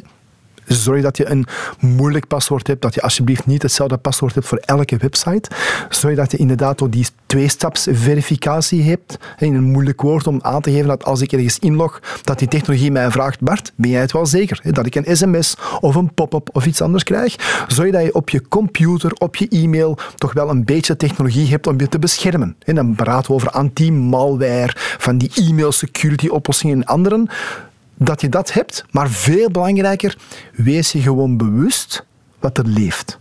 Zorg 0.67 1.01
dat 1.01 1.17
je 1.17 1.29
een 1.29 1.45
moeilijk 1.79 2.27
paswoord 2.27 2.67
hebt, 2.67 2.81
dat 2.81 2.93
je 2.93 3.01
alsjeblieft 3.01 3.45
niet 3.45 3.61
hetzelfde 3.61 3.97
paswoord 3.97 4.33
hebt 4.33 4.47
voor 4.47 4.57
elke 4.57 4.97
website. 4.97 5.49
Zorg 5.89 6.15
dat 6.15 6.31
je 6.31 6.37
inderdaad 6.37 6.81
ook 6.81 6.91
die 6.91 7.07
tweestapsverificatie 7.25 8.83
hebt. 8.83 9.17
In 9.37 9.55
een 9.55 9.63
moeilijk 9.63 10.01
woord 10.01 10.27
om 10.27 10.39
aan 10.41 10.61
te 10.61 10.71
geven 10.71 10.87
dat 10.87 11.05
als 11.05 11.21
ik 11.21 11.31
ergens 11.31 11.59
inlog, 11.59 12.01
dat 12.23 12.39
die 12.39 12.47
technologie 12.47 12.91
mij 12.91 13.11
vraagt, 13.11 13.41
Bart, 13.41 13.73
ben 13.75 13.89
jij 13.89 14.01
het 14.01 14.11
wel 14.11 14.25
zeker? 14.25 14.59
Dat 14.63 14.85
ik 14.85 14.95
een 14.95 15.17
sms 15.17 15.55
of 15.79 15.95
een 15.95 16.13
pop-up 16.13 16.49
of 16.51 16.65
iets 16.65 16.81
anders 16.81 17.03
krijg. 17.03 17.35
Zorg 17.67 17.91
dat 17.91 18.03
je 18.03 18.13
op 18.13 18.29
je 18.29 18.47
computer, 18.47 19.11
op 19.13 19.35
je 19.35 19.47
e-mail, 19.47 19.97
toch 20.15 20.33
wel 20.33 20.49
een 20.49 20.65
beetje 20.65 20.95
technologie 20.95 21.47
hebt 21.47 21.67
om 21.67 21.79
je 21.79 21.87
te 21.87 21.99
beschermen. 21.99 22.55
En 22.63 22.75
dan 22.75 22.95
praten 22.95 23.27
we 23.27 23.33
over 23.33 23.49
anti-malware, 23.49 24.73
van 24.75 25.17
die 25.17 25.31
e-mail 25.33 25.71
security 25.71 26.27
oplossingen 26.27 26.75
en 26.75 26.85
anderen 26.85 27.29
dat 27.97 28.21
je 28.21 28.29
dat 28.29 28.53
hebt, 28.53 28.85
maar 28.91 29.09
veel 29.09 29.51
belangrijker, 29.51 30.17
wees 30.53 30.91
je 30.91 31.01
gewoon 31.01 31.37
bewust 31.37 32.05
wat 32.39 32.57
er 32.57 32.67
leeft. 32.67 33.19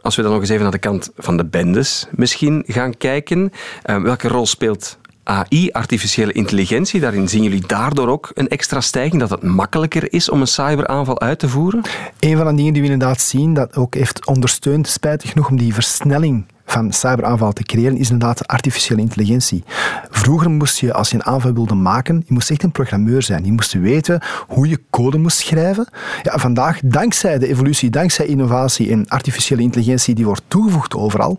Als 0.00 0.16
we 0.16 0.22
dan 0.22 0.30
nog 0.30 0.40
eens 0.40 0.50
even 0.50 0.62
naar 0.62 0.72
de 0.72 0.78
kant 0.78 1.10
van 1.16 1.36
de 1.36 1.44
bendes 1.44 2.06
misschien 2.10 2.64
gaan 2.66 2.96
kijken, 2.96 3.52
uh, 3.86 4.02
welke 4.02 4.28
rol 4.28 4.46
speelt 4.46 4.98
AI, 5.24 5.70
artificiële 5.70 6.32
intelligentie, 6.32 7.00
daarin 7.00 7.28
zien 7.28 7.42
jullie 7.42 7.66
daardoor 7.66 8.08
ook 8.08 8.30
een 8.34 8.48
extra 8.48 8.80
stijging, 8.80 9.20
dat 9.20 9.30
het 9.30 9.42
makkelijker 9.42 10.12
is 10.12 10.28
om 10.28 10.40
een 10.40 10.46
cyberaanval 10.46 11.20
uit 11.20 11.38
te 11.38 11.48
voeren? 11.48 11.82
Een 12.20 12.36
van 12.36 12.46
de 12.46 12.54
dingen 12.54 12.72
die 12.72 12.82
we 12.82 12.88
inderdaad 12.88 13.20
zien, 13.20 13.54
dat 13.54 13.76
ook 13.76 13.94
heeft 13.94 14.26
ondersteund, 14.26 14.88
spijtig 14.88 15.30
genoeg, 15.30 15.48
om 15.48 15.56
die 15.56 15.74
versnelling 15.74 16.44
van 16.64 16.92
cyberaanval 16.92 17.52
te 17.52 17.62
creëren, 17.62 17.96
is 17.96 18.10
inderdaad 18.10 18.46
artificiële 18.46 19.00
intelligentie. 19.00 19.64
Vroeger 20.10 20.50
moest 20.50 20.78
je, 20.78 20.92
als 20.92 21.10
je 21.10 21.14
een 21.14 21.24
aanval 21.24 21.52
wilde 21.52 21.74
maken, 21.74 22.22
je 22.26 22.32
moest 22.32 22.50
echt 22.50 22.62
een 22.62 22.72
programmeur 22.72 23.22
zijn. 23.22 23.44
Je 23.44 23.52
moest 23.52 23.72
weten 23.72 24.22
hoe 24.48 24.68
je 24.68 24.80
code 24.90 25.18
moest 25.18 25.38
schrijven. 25.38 25.88
Ja, 26.22 26.38
vandaag, 26.38 26.80
dankzij 26.84 27.38
de 27.38 27.48
evolutie, 27.48 27.90
dankzij 27.90 28.26
innovatie 28.26 28.90
en 28.90 29.08
artificiële 29.08 29.62
intelligentie 29.62 30.14
die 30.14 30.24
wordt 30.24 30.42
toegevoegd 30.48 30.94
overal, 30.94 31.36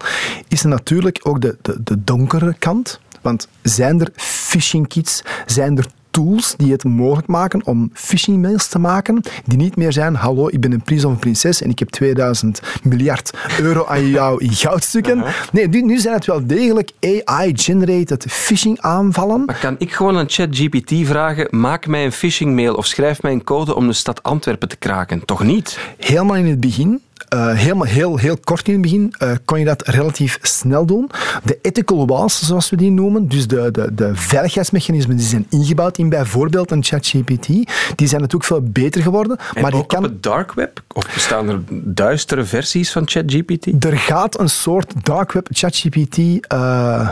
is 0.48 0.64
er 0.64 0.70
natuurlijk 0.70 1.20
ook 1.24 1.42
de, 1.42 1.58
de, 1.62 1.84
de 1.84 2.04
donkere 2.04 2.56
kant. 2.60 3.00
Want 3.22 3.48
zijn 3.62 4.02
er 4.02 4.10
phishing 4.16 4.88
kits? 4.88 5.24
Zijn 5.46 5.78
er 5.78 5.86
tools 6.16 6.54
die 6.58 6.72
het 6.72 6.84
mogelijk 6.84 7.28
maken 7.28 7.66
om 7.66 7.90
phishing 7.94 8.42
mails 8.42 8.68
te 8.68 8.80
maken, 8.80 9.22
die 9.46 9.58
niet 9.58 9.76
meer 9.76 9.94
zijn, 9.94 10.16
hallo, 10.16 10.48
ik 10.48 10.60
ben 10.60 10.72
een 10.72 10.82
prins 10.82 11.06
of 11.06 11.12
een 11.12 11.20
prinses 11.20 11.62
en 11.62 11.70
ik 11.70 11.80
heb 11.80 11.90
2000 11.90 12.62
miljard 12.84 13.32
euro 13.60 13.86
aan 13.86 14.08
jou 14.08 14.44
in 14.44 14.52
goudstukken. 14.52 15.24
Nee, 15.52 15.68
nu, 15.68 15.82
nu 15.82 15.98
zijn 15.98 16.14
het 16.14 16.26
wel 16.26 16.48
degelijk 16.48 16.92
AI-generated 17.00 18.26
phishing 18.30 18.80
aanvallen. 18.80 19.46
Maar 19.46 19.60
kan 19.60 19.76
ik 19.78 19.94
gewoon 19.94 20.18
aan 20.18 20.30
ChatGPT 20.30 20.94
vragen, 21.08 21.48
maak 21.50 21.88
mij 21.88 22.06
een 22.06 22.12
phishing 22.12 22.56
mail 22.56 22.76
of 22.76 22.86
schrijf 22.86 23.22
mij 23.22 23.32
een 23.32 23.44
code 23.44 23.76
om 23.76 23.88
de 23.88 23.94
stad 23.94 24.24
Antwerpen 24.24 24.68
te 24.68 24.78
kraken? 24.78 25.26
Toch 25.26 25.44
niet? 25.44 25.80
Helemaal 25.98 26.36
in 26.36 26.46
het 26.46 26.60
begin 26.60 27.02
uh, 27.34 27.54
helemaal 27.54 27.86
heel, 27.86 28.18
heel 28.18 28.38
kort 28.44 28.68
in 28.68 28.74
het 28.74 28.82
begin 28.82 29.14
uh, 29.20 29.32
kon 29.46 29.60
je 29.60 29.66
dat 29.66 29.88
relatief 29.88 30.38
snel 30.42 30.86
doen. 30.86 31.10
De 31.44 31.60
ethical 31.62 32.08
walls, 32.08 32.46
zoals 32.46 32.70
we 32.70 32.76
die 32.76 32.92
noemen, 32.92 33.28
dus 33.28 33.48
de, 33.48 33.72
de, 33.72 33.94
de 33.94 34.12
veiligheidsmechanismen 34.14 35.16
die 35.16 35.26
zijn 35.26 35.46
ingebouwd 35.50 35.98
in 35.98 36.10
bijvoorbeeld 36.10 36.72
een 36.72 36.84
ChatGPT, 36.84 37.48
die 37.96 38.08
zijn 38.08 38.22
natuurlijk 38.22 38.44
veel 38.44 38.62
beter 38.62 39.02
geworden. 39.02 39.38
En 39.54 39.62
maar 39.62 39.74
ook 39.74 39.90
kan... 39.90 39.98
op 39.98 40.04
het 40.04 40.24
dark 40.24 40.54
web? 40.54 40.82
Of 40.94 41.14
bestaan 41.14 41.50
er 41.50 41.60
duistere 41.84 42.46
versies 42.46 42.92
van 42.92 43.04
ChatGPT? 43.06 43.84
Er 43.86 43.98
gaat 43.98 44.40
een 44.40 44.50
soort 44.50 44.94
dark 45.04 45.32
web 45.32 45.48
ChatGPT... 45.52 46.18
Uh, 46.54 47.10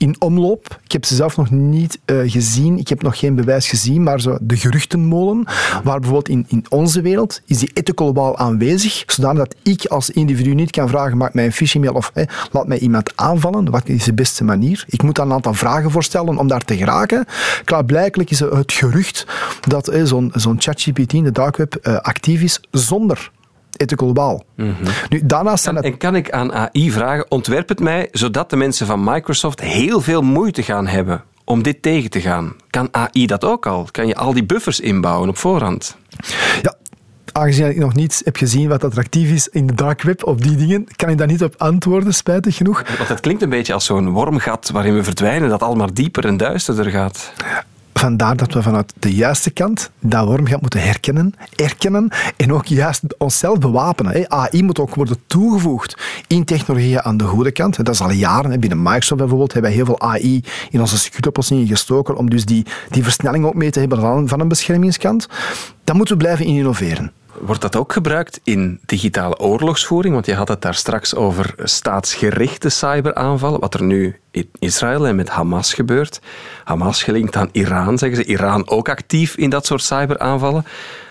in 0.00 0.16
omloop. 0.18 0.80
Ik 0.84 0.92
heb 0.92 1.04
ze 1.04 1.14
zelf 1.14 1.36
nog 1.36 1.50
niet 1.50 1.98
uh, 2.06 2.30
gezien. 2.30 2.78
Ik 2.78 2.88
heb 2.88 3.02
nog 3.02 3.18
geen 3.18 3.34
bewijs 3.34 3.68
gezien, 3.68 4.02
maar 4.02 4.20
zo 4.20 4.38
de 4.40 4.56
geruchtenmolen, 4.56 5.44
waar 5.84 6.00
bijvoorbeeld 6.00 6.28
in, 6.28 6.44
in 6.48 6.64
onze 6.68 7.00
wereld 7.00 7.40
is 7.46 7.58
die 7.58 7.70
ethical 7.72 8.38
aanwezig, 8.38 9.02
zodat 9.06 9.54
ik 9.62 9.84
als 9.84 10.10
individu 10.10 10.54
niet 10.54 10.70
kan 10.70 10.88
vragen, 10.88 11.16
maak 11.16 11.34
mij 11.34 11.44
een 11.44 11.52
phishing 11.52 11.84
mail 11.84 11.96
of 11.96 12.12
laat 12.52 12.66
mij 12.66 12.78
iemand 12.78 13.12
aanvallen. 13.16 13.70
Wat 13.70 13.88
is 13.88 14.04
de 14.04 14.14
beste 14.14 14.44
manier? 14.44 14.84
Ik 14.88 15.02
moet 15.02 15.14
daar 15.14 15.26
een 15.26 15.32
aantal 15.32 15.54
vragen 15.54 15.90
voor 15.90 16.04
stellen 16.04 16.38
om 16.38 16.48
daar 16.48 16.64
te 16.64 16.76
geraken. 16.76 17.24
Klaarblijkelijk 17.64 18.30
is 18.30 18.40
het 18.40 18.72
gerucht 18.72 19.26
dat 19.60 19.98
zo'n 20.02 20.30
zo'n 20.34 20.60
ChatGPT 20.60 21.12
in 21.12 21.24
de 21.24 21.32
dark 21.32 21.56
web 21.56 21.78
uh, 21.82 21.96
actief 21.96 22.42
is 22.42 22.60
zonder 22.70 23.30
wall. 24.12 24.42
Mm 24.56 24.74
-hmm. 24.78 24.88
nu, 25.08 25.20
daarnaast 25.24 25.64
kan, 25.64 25.82
En 25.82 25.96
kan 25.96 26.16
ik 26.16 26.30
aan 26.30 26.52
AI 26.52 26.90
vragen, 26.90 27.30
ontwerp 27.30 27.68
het 27.68 27.80
mij 27.80 28.08
zodat 28.12 28.50
de 28.50 28.56
mensen 28.56 28.86
van 28.86 29.04
Microsoft 29.04 29.60
heel 29.60 30.00
veel 30.00 30.22
moeite 30.22 30.62
gaan 30.62 30.86
hebben 30.86 31.24
om 31.44 31.62
dit 31.62 31.82
tegen 31.82 32.10
te 32.10 32.20
gaan. 32.20 32.54
Kan 32.70 32.88
AI 32.90 33.26
dat 33.26 33.44
ook 33.44 33.66
al? 33.66 33.88
Kan 33.90 34.06
je 34.06 34.14
al 34.14 34.32
die 34.32 34.44
buffers 34.44 34.80
inbouwen 34.80 35.28
op 35.28 35.36
voorhand? 35.36 35.96
Ja, 36.62 36.74
aangezien 37.32 37.68
ik 37.68 37.78
nog 37.78 37.94
niet 37.94 38.20
heb 38.24 38.36
gezien 38.36 38.68
wat 38.68 38.84
attractief 38.84 39.30
is 39.30 39.48
in 39.48 39.66
de 39.66 39.74
dark 39.74 40.02
web 40.02 40.24
of 40.24 40.36
die 40.36 40.56
dingen, 40.56 40.86
kan 40.96 41.08
ik 41.08 41.18
daar 41.18 41.26
niet 41.26 41.42
op 41.42 41.54
antwoorden, 41.56 42.14
spijtig 42.14 42.56
genoeg. 42.56 42.82
Want 42.96 43.08
het 43.08 43.20
klinkt 43.20 43.42
een 43.42 43.48
beetje 43.48 43.72
als 43.72 43.84
zo'n 43.84 44.10
wormgat 44.10 44.70
waarin 44.72 44.94
we 44.94 45.04
verdwijnen, 45.04 45.48
dat 45.48 45.62
al 45.62 45.74
maar 45.74 45.94
dieper 45.94 46.24
en 46.24 46.36
duisterder 46.36 46.90
gaat. 46.90 47.32
Vandaar 47.98 48.36
dat 48.36 48.52
we 48.52 48.62
vanuit 48.62 48.92
de 48.98 49.14
juiste 49.14 49.50
kant 49.50 49.90
dat 50.00 50.26
wormgat 50.26 50.60
moeten 50.60 50.82
herkennen, 50.82 51.34
erkennen 51.54 52.10
en 52.36 52.52
ook 52.52 52.66
juist 52.66 53.02
onszelf 53.18 53.58
bewapenen. 53.58 54.30
AI 54.30 54.62
moet 54.62 54.78
ook 54.78 54.94
worden 54.94 55.16
toegevoegd 55.26 56.02
in 56.26 56.44
technologieën 56.44 57.02
aan 57.02 57.16
de 57.16 57.24
goede 57.24 57.50
kant. 57.50 57.76
Dat 57.76 57.94
is 57.94 58.00
al 58.00 58.10
jaren. 58.10 58.60
Binnen 58.60 58.82
Microsoft 58.82 59.20
bijvoorbeeld 59.20 59.52
hebben 59.52 59.70
we 59.70 59.76
heel 59.76 59.86
veel 59.86 60.00
AI 60.00 60.44
in 60.70 60.80
onze 60.80 60.98
security 60.98 61.66
gestoken 61.66 62.16
om 62.16 62.30
dus 62.30 62.44
die, 62.44 62.66
die 62.90 63.02
versnelling 63.02 63.44
ook 63.44 63.54
mee 63.54 63.70
te 63.70 63.80
hebben 63.80 64.28
van 64.28 64.40
een 64.40 64.48
beschermingskant. 64.48 65.28
Dan 65.84 65.96
moeten 65.96 66.16
we 66.16 66.22
blijven 66.22 66.46
innoveren. 66.46 67.12
Wordt 67.40 67.60
dat 67.60 67.76
ook 67.76 67.92
gebruikt 67.92 68.40
in 68.44 68.80
digitale 68.86 69.38
oorlogsvoering? 69.38 70.14
Want 70.14 70.26
je 70.26 70.34
had 70.34 70.48
het 70.48 70.62
daar 70.62 70.74
straks 70.74 71.14
over 71.14 71.54
staatsgerichte 71.62 72.68
cyberaanvallen, 72.68 73.60
wat 73.60 73.74
er 73.74 73.82
nu 73.82 74.20
in 74.30 74.48
Israël 74.58 75.06
en 75.06 75.16
met 75.16 75.28
Hamas 75.28 75.74
gebeurt. 75.74 76.20
Hamas 76.64 77.02
gelinkt 77.02 77.36
aan 77.36 77.48
Iran, 77.52 77.98
zeggen 77.98 78.18
ze. 78.18 78.30
Iran 78.30 78.68
ook 78.68 78.88
actief 78.88 79.36
in 79.36 79.50
dat 79.50 79.66
soort 79.66 79.82
cyberaanvallen. 79.82 80.64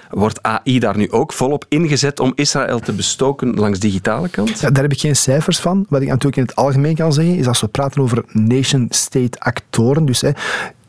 Wordt 0.10 0.44
AI 0.44 0.80
daar 0.80 0.98
nu 0.98 1.12
ook 1.12 1.34
volop 1.34 1.66
ingezet 1.70 2.20
om 2.20 2.32
Israël 2.36 2.80
te 2.80 2.94
bestoken 2.94 3.54
langs 3.54 3.80
digitale 3.80 4.30
kant? 4.30 4.60
Ja, 4.60 4.70
daar 4.70 4.84
heb 4.84 4.92
ik 4.92 5.00
geen 5.00 5.16
cijfers 5.16 5.60
van. 5.60 5.86
Wat 5.90 6.02
ik 6.02 6.08
natuurlijk 6.08 6.38
in 6.38 6.44
het 6.44 6.56
algemeen 6.56 6.96
kan 6.96 7.14
zeggen, 7.14 7.36
is 7.36 7.48
als 7.48 7.62
we 7.62 7.68
praten 7.68 8.02
over 8.02 8.24
nation-state 8.32 9.40
actoren, 9.40 10.06
dus 10.06 10.22
hè, 10.22 10.32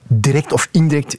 direct 0.08 0.52
of 0.52 0.68
indirect 0.72 1.18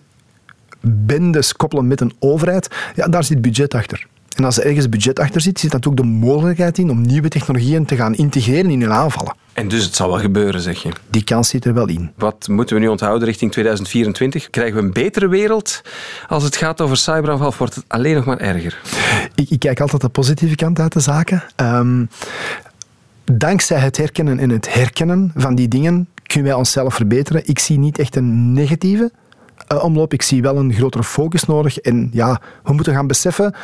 bendes 0.81 1.53
koppelen 1.53 1.87
met 1.87 2.01
een 2.01 2.13
overheid, 2.19 2.67
ja, 2.95 3.07
daar 3.07 3.23
zit 3.23 3.41
budget 3.41 3.73
achter. 3.73 4.07
En 4.37 4.43
als 4.43 4.59
er 4.59 4.65
ergens 4.65 4.89
budget 4.89 5.19
achter 5.19 5.41
zit, 5.41 5.59
zit 5.59 5.71
natuurlijk 5.71 6.03
de 6.03 6.09
mogelijkheid 6.09 6.77
in 6.77 6.89
om 6.89 7.01
nieuwe 7.01 7.27
technologieën 7.27 7.85
te 7.85 7.95
gaan 7.95 8.15
integreren 8.15 8.71
in 8.71 8.81
hun 8.81 8.91
aanvallen. 8.91 9.35
En 9.53 9.67
dus 9.67 9.83
het 9.83 9.95
zal 9.95 10.09
wel 10.09 10.19
gebeuren, 10.19 10.61
zeg 10.61 10.83
je? 10.83 10.89
Die 11.09 11.23
kans 11.23 11.49
zit 11.49 11.65
er 11.65 11.73
wel 11.73 11.87
in. 11.87 12.11
Wat 12.15 12.47
moeten 12.47 12.75
we 12.75 12.81
nu 12.81 12.87
onthouden 12.87 13.27
richting 13.27 13.51
2024? 13.51 14.49
Krijgen 14.49 14.75
we 14.75 14.81
een 14.81 14.93
betere 14.93 15.27
wereld 15.27 15.81
als 16.27 16.43
het 16.43 16.55
gaat 16.55 16.81
over 16.81 16.97
cyberaanval? 16.97 17.47
Of 17.47 17.57
wordt 17.57 17.75
het 17.75 17.85
alleen 17.87 18.15
nog 18.15 18.25
maar 18.25 18.37
erger? 18.37 18.81
Ik, 19.35 19.49
ik 19.49 19.59
kijk 19.59 19.79
altijd 19.79 20.01
de 20.01 20.09
positieve 20.09 20.55
kant 20.55 20.79
uit 20.79 20.93
de 20.93 20.99
zaken. 20.99 21.43
Um, 21.55 22.09
dankzij 23.23 23.79
het 23.79 23.97
herkennen 23.97 24.39
en 24.39 24.49
het 24.49 24.73
herkennen 24.73 25.31
van 25.35 25.55
die 25.55 25.67
dingen 25.67 26.07
kunnen 26.23 26.49
wij 26.49 26.57
onszelf 26.57 26.93
verbeteren. 26.93 27.41
Ik 27.45 27.59
zie 27.59 27.79
niet 27.79 27.99
echt 27.99 28.15
een 28.15 28.53
negatieve 28.53 29.11
omloop. 29.81 30.13
Ik 30.13 30.21
zie 30.21 30.41
wel 30.41 30.57
een 30.57 30.73
grotere 30.73 31.03
focus 31.03 31.45
nodig. 31.45 31.77
En 31.77 32.09
ja, 32.11 32.41
we 32.63 32.73
moeten 32.73 32.93
gaan 32.93 33.07
beseffen 33.07 33.55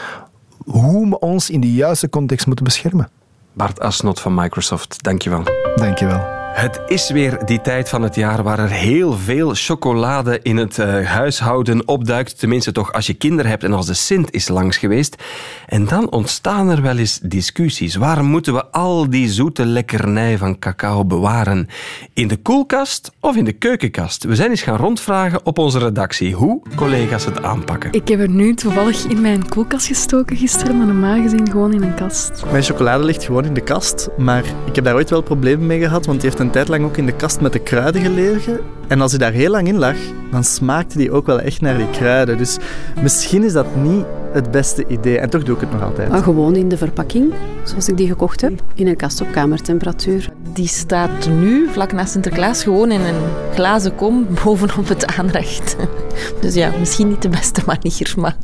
hoe 0.66 1.10
we 1.10 1.20
ons 1.20 1.50
in 1.50 1.60
de 1.60 1.74
juiste 1.74 2.10
context 2.10 2.46
moeten 2.46 2.66
beschermen. 2.66 3.10
Bart 3.54 3.80
Asnot 3.80 4.20
van 4.20 4.34
Microsoft, 4.34 5.04
dankjewel. 5.04 5.44
Dankjewel. 5.76 6.43
Het 6.54 6.82
is 6.88 7.12
weer 7.12 7.46
die 7.46 7.62
tijd 7.62 7.90
van 7.90 8.02
het 8.02 8.16
jaar 8.16 8.44
waar 8.44 8.60
er 8.60 8.70
heel 8.70 9.14
veel 9.14 9.52
chocolade 9.54 10.40
in 10.42 10.58
het 10.58 10.78
uh, 10.78 11.08
huishouden 11.08 11.88
opduikt. 11.88 12.40
Tenminste 12.40 12.72
toch 12.72 12.94
als 12.94 13.08
je 13.08 13.14
kinderen 13.14 13.52
hebt 13.52 13.64
en 13.64 13.74
als 13.74 13.86
de 13.86 13.94
Sint 13.94 14.32
is 14.32 14.48
langs 14.48 14.78
geweest. 14.78 15.24
En 15.66 15.86
dan 15.86 16.12
ontstaan 16.12 16.70
er 16.70 16.82
wel 16.82 16.98
eens 16.98 17.20
discussies. 17.20 17.96
Waar 17.96 18.24
moeten 18.24 18.54
we 18.54 18.66
al 18.66 19.10
die 19.10 19.30
zoete 19.30 19.66
lekkernij 19.66 20.38
van 20.38 20.60
cacao 20.60 21.06
bewaren? 21.06 21.68
In 22.14 22.28
de 22.28 22.38
koelkast 22.38 23.12
of 23.20 23.36
in 23.36 23.46
de 23.46 23.54
keukenkast? 23.54 24.24
We 24.24 24.36
zijn 24.36 24.50
eens 24.50 24.62
gaan 24.62 24.78
rondvragen 24.78 25.46
op 25.46 25.58
onze 25.58 25.80
redactie 25.80 26.34
hoe 26.34 26.62
collega's 26.76 27.26
het 27.26 27.44
aanpakken. 27.44 27.92
Ik 27.92 28.08
heb 28.08 28.20
er 28.20 28.30
nu 28.30 28.54
toevallig 28.54 29.06
in 29.06 29.22
mijn 29.22 29.50
koelkast 29.50 29.88
gestoken 29.88 30.38
gisteren, 30.38 30.78
maar 30.78 30.88
normaal 30.88 31.22
gezien 31.22 31.52
gewoon 31.52 31.74
in 31.74 31.84
een 31.84 31.96
kast. 31.96 32.44
Mijn 32.52 32.64
chocolade 32.64 33.04
ligt 33.04 33.24
gewoon 33.24 33.46
in 33.46 33.54
de 33.54 33.64
kast, 33.64 34.10
maar 34.18 34.44
ik 34.66 34.76
heb 34.76 34.84
daar 34.84 34.96
ooit 34.96 35.10
wel 35.10 35.22
problemen 35.22 35.68
mee 35.68 35.80
gehad, 35.80 36.06
want 36.06 36.22
die 36.22 36.30
heeft 36.30 36.42
een 36.42 36.43
tijd 36.50 36.68
lang 36.68 36.86
ook 36.86 36.98
in 36.98 37.06
de 37.06 37.16
kast 37.16 37.42
met 37.42 37.54
de 37.54 37.60
kruiden 37.60 38.02
gelegen. 38.02 38.60
En 38.88 39.02
als 39.02 39.12
hij 39.12 39.20
daar 39.20 39.32
heel 39.32 39.50
lang 39.50 39.68
in 39.68 39.78
lag, 39.78 39.96
dan 40.32 40.44
smaakte 40.44 40.98
die 40.98 41.12
ook 41.12 41.26
wel 41.26 41.40
echt 41.40 41.62
naar 41.62 41.78
die 41.78 41.90
kruiden. 41.90 42.38
Dus 42.38 42.58
misschien 43.02 43.44
is 43.44 43.54
dat 43.54 43.76
niet 43.76 44.06
het 44.32 44.52
beste 44.52 44.86
idee. 44.88 45.20
En 45.20 45.30
toch 45.30 45.44
doe 45.44 45.56
ik 45.56 45.62
het 45.62 45.72
nog 45.72 45.84
altijd. 45.84 46.10
Maar 46.10 46.24
gewoon 46.24 46.56
in 46.56 46.70
de 46.70 46.78
verpakking, 46.78 47.34
zoals 47.64 47.90
ik 47.90 47.98
die 47.98 48.08
gekocht 48.08 48.42
heb. 48.42 48.64
In 48.74 48.88
een 48.88 48.96
kast 48.96 49.22
op 49.22 49.32
kamertemperatuur. 49.32 50.30
Die 50.54 50.68
staat 50.68 51.30
nu, 51.30 51.68
vlak 51.72 51.92
na 51.92 52.06
Sinterklaas, 52.06 52.64
gewoon 52.64 52.92
in 52.92 53.02
een 53.02 53.22
glazen 53.54 53.96
kom 53.96 54.28
bovenop 54.44 54.88
het 54.88 55.06
aanrecht. 55.06 55.76
Dus 56.42 56.54
ja, 56.54 56.72
misschien 56.80 57.08
niet 57.08 57.22
de 57.22 57.30
beste 57.30 57.62
manier, 57.66 58.14
maar... 58.18 58.38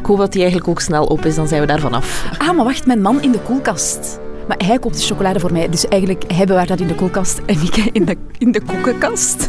Ik 0.00 0.06
hoop 0.06 0.18
dat 0.18 0.32
die 0.32 0.40
eigenlijk 0.40 0.70
ook 0.70 0.80
snel 0.80 1.04
op 1.04 1.24
is, 1.24 1.34
dan 1.34 1.48
zijn 1.48 1.60
we 1.60 1.66
daarvan 1.66 1.92
af. 1.92 2.30
Ah, 2.38 2.56
maar 2.56 2.64
wacht, 2.64 2.86
mijn 2.86 3.00
man 3.00 3.22
in 3.22 3.32
de 3.32 3.40
koelkast. 3.40 4.18
Maar 4.48 4.56
hij 4.64 4.78
koopt 4.78 4.96
de 4.96 5.02
chocolade 5.02 5.40
voor 5.40 5.52
mij. 5.52 5.68
Dus 5.68 5.88
eigenlijk, 5.88 6.32
hij 6.32 6.46
bewaart 6.46 6.68
dat 6.68 6.80
in 6.80 6.86
de 6.86 6.94
koelkast 6.94 7.40
en 7.46 7.62
ik 7.62 7.76
in 7.76 8.04
de, 8.04 8.16
in 8.38 8.52
de 8.52 8.60
koekenkast. 8.60 9.48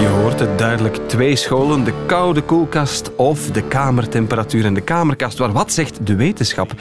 Je 0.00 0.06
hoort 0.06 0.40
het 0.40 0.58
duidelijk. 0.58 0.96
Twee 0.96 1.36
scholen, 1.36 1.84
de 1.84 1.92
koude 2.06 2.42
koelkast 2.42 3.14
of 3.16 3.50
de 3.50 3.62
kamertemperatuur 3.62 4.64
en 4.64 4.74
de 4.74 4.80
kamerkast. 4.80 5.38
Maar 5.38 5.52
wat 5.52 5.72
zegt 5.72 6.06
de 6.06 6.16
wetenschap? 6.16 6.72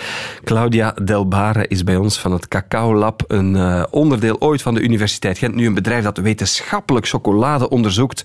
Claudia 0.43 0.91
Delbare 1.03 1.67
is 1.67 1.83
bij 1.83 1.95
ons 1.95 2.19
van 2.19 2.31
het 2.31 2.47
Cacao 2.47 2.95
Lab, 2.95 3.23
een 3.27 3.55
uh, 3.55 3.83
onderdeel 3.89 4.39
ooit 4.39 4.61
van 4.61 4.73
de 4.73 4.81
Universiteit 4.81 5.37
Gent. 5.37 5.55
Nu 5.55 5.65
een 5.65 5.73
bedrijf 5.73 6.03
dat 6.03 6.17
wetenschappelijk 6.17 7.07
chocolade 7.07 7.69
onderzoekt 7.69 8.23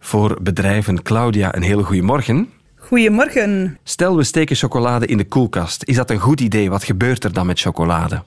voor 0.00 0.38
bedrijven. 0.42 1.02
Claudia, 1.02 1.54
een 1.54 1.62
hele 1.62 1.82
goede 1.82 2.02
morgen. 2.02 2.48
Goedemorgen. 2.88 3.78
Stel, 3.82 4.16
we 4.16 4.24
steken 4.24 4.56
chocolade 4.56 5.06
in 5.06 5.16
de 5.16 5.24
koelkast. 5.24 5.84
Is 5.84 5.96
dat 5.96 6.10
een 6.10 6.18
goed 6.18 6.40
idee? 6.40 6.70
Wat 6.70 6.84
gebeurt 6.84 7.24
er 7.24 7.32
dan 7.32 7.46
met 7.46 7.60
chocolade? 7.60 8.22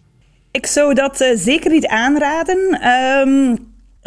Ik 0.51 0.65
zou 0.65 0.93
dat 0.93 1.21
uh, 1.21 1.27
zeker 1.35 1.71
niet 1.71 1.87
aanraden. 1.87 2.79
Ehm, 2.81 3.55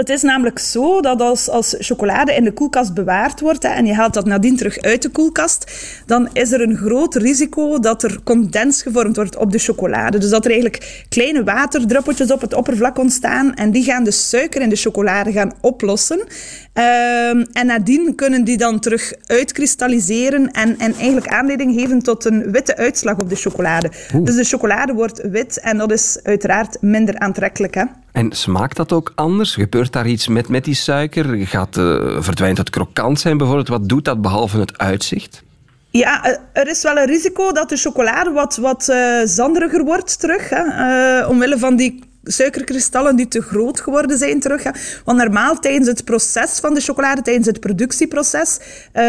het 0.00 0.08
is 0.08 0.22
namelijk 0.22 0.58
zo 0.58 1.00
dat 1.00 1.20
als, 1.20 1.48
als 1.48 1.74
chocolade 1.78 2.34
in 2.34 2.44
de 2.44 2.52
koelkast 2.52 2.94
bewaard 2.94 3.40
wordt 3.40 3.62
hè, 3.62 3.68
en 3.68 3.86
je 3.86 3.94
haalt 3.94 4.14
dat 4.14 4.26
nadien 4.26 4.56
terug 4.56 4.78
uit 4.78 5.02
de 5.02 5.08
koelkast, 5.08 5.72
dan 6.06 6.28
is 6.32 6.52
er 6.52 6.60
een 6.60 6.76
groot 6.76 7.14
risico 7.14 7.78
dat 7.78 8.02
er 8.02 8.18
condens 8.24 8.82
gevormd 8.82 9.16
wordt 9.16 9.36
op 9.36 9.52
de 9.52 9.58
chocolade. 9.58 10.18
Dus 10.18 10.30
dat 10.30 10.44
er 10.44 10.50
eigenlijk 10.50 11.04
kleine 11.08 11.44
waterdruppeltjes 11.44 12.30
op 12.30 12.40
het 12.40 12.54
oppervlak 12.54 12.98
ontstaan 12.98 13.54
en 13.54 13.70
die 13.70 13.84
gaan 13.84 14.04
de 14.04 14.10
suiker 14.10 14.62
in 14.62 14.68
de 14.68 14.76
chocolade 14.76 15.32
gaan 15.32 15.52
oplossen. 15.60 16.18
Um, 16.18 17.46
en 17.52 17.66
nadien 17.66 18.14
kunnen 18.14 18.44
die 18.44 18.56
dan 18.56 18.80
terug 18.80 19.12
uitkristalliseren 19.26 20.50
en, 20.50 20.78
en 20.78 20.94
eigenlijk 20.94 21.28
aanleiding 21.28 21.80
geven 21.80 22.02
tot 22.02 22.24
een 22.24 22.50
witte 22.50 22.76
uitslag 22.76 23.18
op 23.18 23.28
de 23.28 23.36
chocolade. 23.36 23.90
Dus 24.22 24.36
de 24.36 24.44
chocolade 24.44 24.92
wordt 24.92 25.20
wit 25.30 25.60
en 25.60 25.78
dat 25.78 25.92
is 25.92 26.18
uiteraard 26.22 26.76
minder 26.80 27.18
aantrekkelijk. 27.18 27.74
Hè? 27.74 27.84
En 28.12 28.32
smaakt 28.32 28.76
dat 28.76 28.92
ook 28.92 29.12
anders? 29.14 29.54
Gebeurt 29.54 29.89
daar 29.92 30.06
iets 30.06 30.28
met, 30.28 30.48
met 30.48 30.64
die 30.64 30.74
suiker? 30.74 31.46
Gaat, 31.46 31.76
uh, 31.76 32.16
verdwijnt 32.18 32.58
het 32.58 32.70
krokant 32.70 33.20
zijn 33.20 33.36
bijvoorbeeld? 33.36 33.68
Wat 33.68 33.88
doet 33.88 34.04
dat 34.04 34.22
behalve 34.22 34.58
het 34.58 34.78
uitzicht? 34.78 35.42
Ja, 35.90 36.24
eh, 36.24 36.38
er 36.52 36.68
is 36.68 36.82
wel 36.82 36.96
een 36.96 37.06
risico 37.06 37.52
dat 37.52 37.68
de 37.68 37.76
chocolade 37.76 38.30
wat, 38.30 38.56
wat 38.56 38.88
uh, 38.90 39.20
zanderiger 39.24 39.84
wordt 39.84 40.20
terug. 40.20 40.48
Hè, 40.48 41.26
omwille 41.26 41.58
van 41.58 41.76
die 41.76 42.09
suikerkristallen 42.30 43.16
die 43.16 43.28
te 43.28 43.42
groot 43.42 43.80
geworden 43.80 44.18
zijn 44.18 44.40
terug. 44.40 44.62
Want 45.04 45.18
normaal 45.18 45.58
tijdens 45.58 45.88
het 45.88 46.04
proces 46.04 46.58
van 46.60 46.74
de 46.74 46.80
chocolade, 46.80 47.22
tijdens 47.22 47.46
het 47.46 47.60
productieproces, 47.60 48.58
uh, 48.92 49.02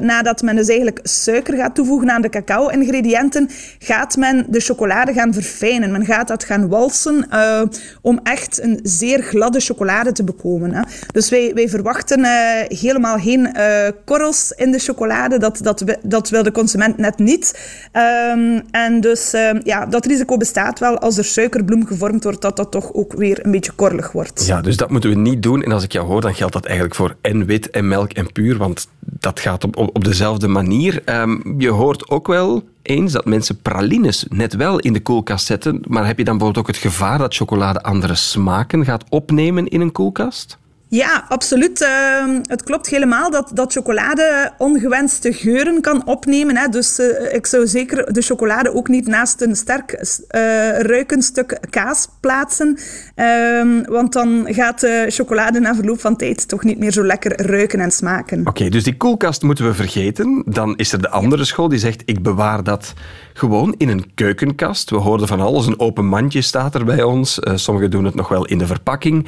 nadat 0.00 0.42
men 0.42 0.56
dus 0.56 0.68
eigenlijk 0.68 1.00
suiker 1.02 1.56
gaat 1.56 1.74
toevoegen 1.74 2.10
aan 2.10 2.22
de 2.22 2.28
cacao-ingrediënten, 2.28 3.48
gaat 3.78 4.16
men 4.16 4.46
de 4.48 4.60
chocolade 4.60 5.12
gaan 5.12 5.32
verfijnen. 5.32 5.90
Men 5.90 6.04
gaat 6.04 6.28
dat 6.28 6.44
gaan 6.44 6.68
walsen 6.68 7.26
uh, 7.32 7.62
om 8.02 8.20
echt 8.22 8.62
een 8.62 8.80
zeer 8.82 9.22
gladde 9.22 9.60
chocolade 9.60 10.12
te 10.12 10.24
bekomen. 10.24 10.74
Hè. 10.74 10.82
Dus 11.12 11.28
wij, 11.28 11.50
wij 11.54 11.68
verwachten 11.68 12.20
uh, 12.20 12.30
helemaal 12.68 13.18
geen 13.18 13.54
korrels 14.04 14.52
in 14.56 14.72
de 14.72 14.78
chocolade. 14.78 15.38
Dat, 15.38 15.58
dat, 15.62 15.84
dat 16.02 16.28
wil 16.28 16.42
de 16.42 16.52
consument 16.52 16.96
net 16.96 17.18
niet. 17.18 17.58
Um, 18.32 18.62
en 18.70 19.00
dus 19.00 19.30
ja, 19.62 19.86
dat 19.86 20.06
risico 20.06 20.36
bestaat 20.36 20.78
wel 20.78 20.98
als 20.98 21.18
er 21.18 21.24
suikerbloem 21.24 21.86
gevormd 21.86 22.24
wordt, 22.24 22.42
dat 22.42 22.56
toch 22.70 22.92
ook 22.92 23.12
weer 23.12 23.44
een 23.44 23.50
beetje 23.50 23.72
korrelig 23.72 24.12
wordt. 24.12 24.46
Ja, 24.46 24.60
dus 24.60 24.76
dat 24.76 24.90
moeten 24.90 25.10
we 25.10 25.16
niet 25.16 25.42
doen. 25.42 25.62
En 25.62 25.72
als 25.72 25.84
ik 25.84 25.92
jou 25.92 26.06
hoor, 26.06 26.20
dan 26.20 26.34
geldt 26.34 26.52
dat 26.52 26.64
eigenlijk 26.64 26.94
voor 26.94 27.16
en 27.20 27.46
wit 27.46 27.70
en 27.70 27.88
melk 27.88 28.12
en 28.12 28.32
puur, 28.32 28.56
want 28.56 28.88
dat 29.00 29.40
gaat 29.40 29.64
op, 29.64 29.76
op, 29.76 30.04
dezelfde 30.04 30.48
manier. 30.48 31.02
Um, 31.04 31.54
je 31.58 31.68
hoort 31.68 32.10
ook 32.10 32.26
wel 32.26 32.62
eens 32.82 33.12
dat 33.12 33.24
mensen 33.24 33.60
pralines 33.62 34.26
net 34.28 34.56
wel 34.56 34.78
in 34.78 34.92
de 34.92 35.00
koelkast 35.00 35.46
zetten, 35.46 35.80
maar 35.88 36.06
heb 36.06 36.18
je 36.18 36.24
dan 36.24 36.36
bijvoorbeeld 36.38 36.66
ook 36.66 36.74
het 36.74 36.82
gevaar 36.82 37.18
dat 37.18 37.34
chocolade 37.34 37.82
andere 37.82 38.14
smaken 38.14 38.84
gaat 38.84 39.04
opnemen 39.08 39.68
in 39.68 39.80
een 39.80 39.92
koelkast? 39.92 40.58
Ja, 40.88 41.24
absoluut. 41.28 41.80
Uh, 41.80 42.38
het 42.42 42.62
klopt 42.62 42.88
helemaal 42.88 43.30
dat, 43.30 43.50
dat 43.54 43.72
chocolade 43.72 44.52
ongewenste 44.58 45.32
geuren 45.32 45.80
kan 45.80 46.06
opnemen. 46.06 46.56
Hè. 46.56 46.68
Dus 46.68 46.98
uh, 46.98 47.34
ik 47.34 47.46
zou 47.46 47.66
zeker 47.66 48.12
de 48.12 48.22
chocolade 48.22 48.74
ook 48.74 48.88
niet 48.88 49.06
naast 49.06 49.40
een 49.40 49.56
sterk 49.56 49.92
uh, 49.92 50.78
ruikend 50.78 51.24
stuk 51.24 51.58
kaas 51.70 52.08
plaatsen. 52.20 52.78
Ehm, 53.14 53.82
want 53.82 54.12
dan 54.12 54.46
gaat 54.48 54.80
de 54.80 55.06
chocolade 55.08 55.60
na 55.60 55.74
verloop 55.74 56.00
van 56.00 56.16
tijd 56.16 56.48
toch 56.48 56.64
niet 56.64 56.78
meer 56.78 56.92
zo 56.92 57.04
lekker 57.04 57.46
ruiken 57.46 57.80
en 57.80 57.90
smaken. 57.90 58.40
Oké, 58.40 58.48
okay, 58.48 58.68
dus 58.68 58.84
die 58.84 58.96
koelkast 58.96 59.42
moeten 59.42 59.64
we 59.64 59.74
vergeten. 59.74 60.42
Dan 60.46 60.76
is 60.76 60.92
er 60.92 61.02
de 61.02 61.10
andere 61.10 61.44
school 61.44 61.68
die 61.68 61.78
zegt, 61.78 62.02
ik 62.04 62.22
bewaar 62.22 62.64
dat 62.64 62.94
gewoon 63.32 63.74
in 63.78 63.88
een 63.88 64.14
keukenkast. 64.14 64.90
We 64.90 64.96
hoorden 64.96 65.28
van 65.28 65.40
alles, 65.40 65.66
een 65.66 65.80
open 65.80 66.06
mandje 66.06 66.42
staat 66.42 66.74
er 66.74 66.84
bij 66.84 67.02
ons. 67.02 67.38
Uh, 67.38 67.52
sommigen 67.56 67.90
doen 67.90 68.04
het 68.04 68.14
nog 68.14 68.28
wel 68.28 68.46
in 68.46 68.58
de 68.58 68.66
verpakking. 68.66 69.26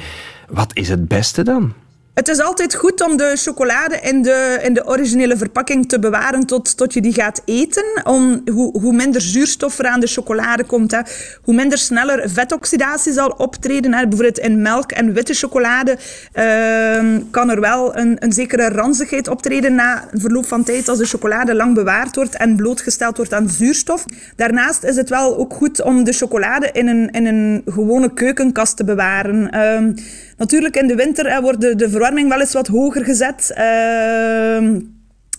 Wat 0.49 0.71
is 0.73 0.89
het 0.89 1.07
beste 1.07 1.43
dan? 1.43 1.73
Het 2.19 2.27
is 2.27 2.39
altijd 2.39 2.75
goed 2.75 3.01
om 3.01 3.17
de 3.17 3.33
chocolade 3.35 3.99
in 4.01 4.21
de, 4.21 4.59
in 4.63 4.73
de 4.73 4.87
originele 4.87 5.37
verpakking 5.37 5.89
te 5.89 5.99
bewaren 5.99 6.45
tot, 6.45 6.77
tot 6.77 6.93
je 6.93 7.01
die 7.01 7.13
gaat 7.13 7.41
eten. 7.45 7.83
Om, 8.03 8.41
hoe, 8.51 8.79
hoe 8.79 8.93
minder 8.93 9.21
zuurstof 9.21 9.79
er 9.79 9.85
aan 9.85 9.99
de 9.99 10.07
chocolade 10.07 10.63
komt, 10.63 10.91
hè, 10.91 10.99
hoe 11.41 11.53
minder 11.53 11.77
sneller 11.77 12.29
vetoxidatie 12.29 13.13
zal 13.13 13.29
optreden. 13.29 13.93
Hè. 13.93 14.07
Bijvoorbeeld 14.07 14.39
in 14.39 14.61
melk 14.61 14.91
en 14.91 15.13
witte 15.13 15.33
chocolade 15.33 15.97
uh, 16.33 17.17
kan 17.31 17.49
er 17.49 17.59
wel 17.59 17.97
een, 17.97 18.15
een 18.19 18.33
zekere 18.33 18.69
ranzigheid 18.69 19.27
optreden 19.27 19.75
na 19.75 20.09
verloop 20.13 20.45
van 20.45 20.63
tijd 20.63 20.87
als 20.89 20.97
de 20.97 21.05
chocolade 21.05 21.55
lang 21.55 21.73
bewaard 21.73 22.15
wordt 22.15 22.35
en 22.35 22.55
blootgesteld 22.55 23.17
wordt 23.17 23.33
aan 23.33 23.49
zuurstof. 23.49 24.05
Daarnaast 24.35 24.83
is 24.83 24.95
het 24.95 25.09
wel 25.09 25.37
ook 25.37 25.53
goed 25.53 25.81
om 25.81 26.03
de 26.03 26.13
chocolade 26.13 26.69
in 26.71 26.87
een, 26.87 27.09
in 27.09 27.25
een 27.25 27.61
gewone 27.65 28.13
keukenkast 28.13 28.77
te 28.77 28.83
bewaren. 28.83 29.55
Uh, 29.55 30.03
Natuurlijk, 30.39 30.75
in 30.75 30.87
de 30.87 30.95
winter 30.95 31.41
wordt 31.41 31.61
de, 31.61 31.75
de 31.75 31.89
verwarming 31.89 32.29
wel 32.29 32.39
eens 32.39 32.53
wat 32.53 32.67
hoger 32.67 33.05
gezet. 33.05 33.53
Uh, 33.57 34.81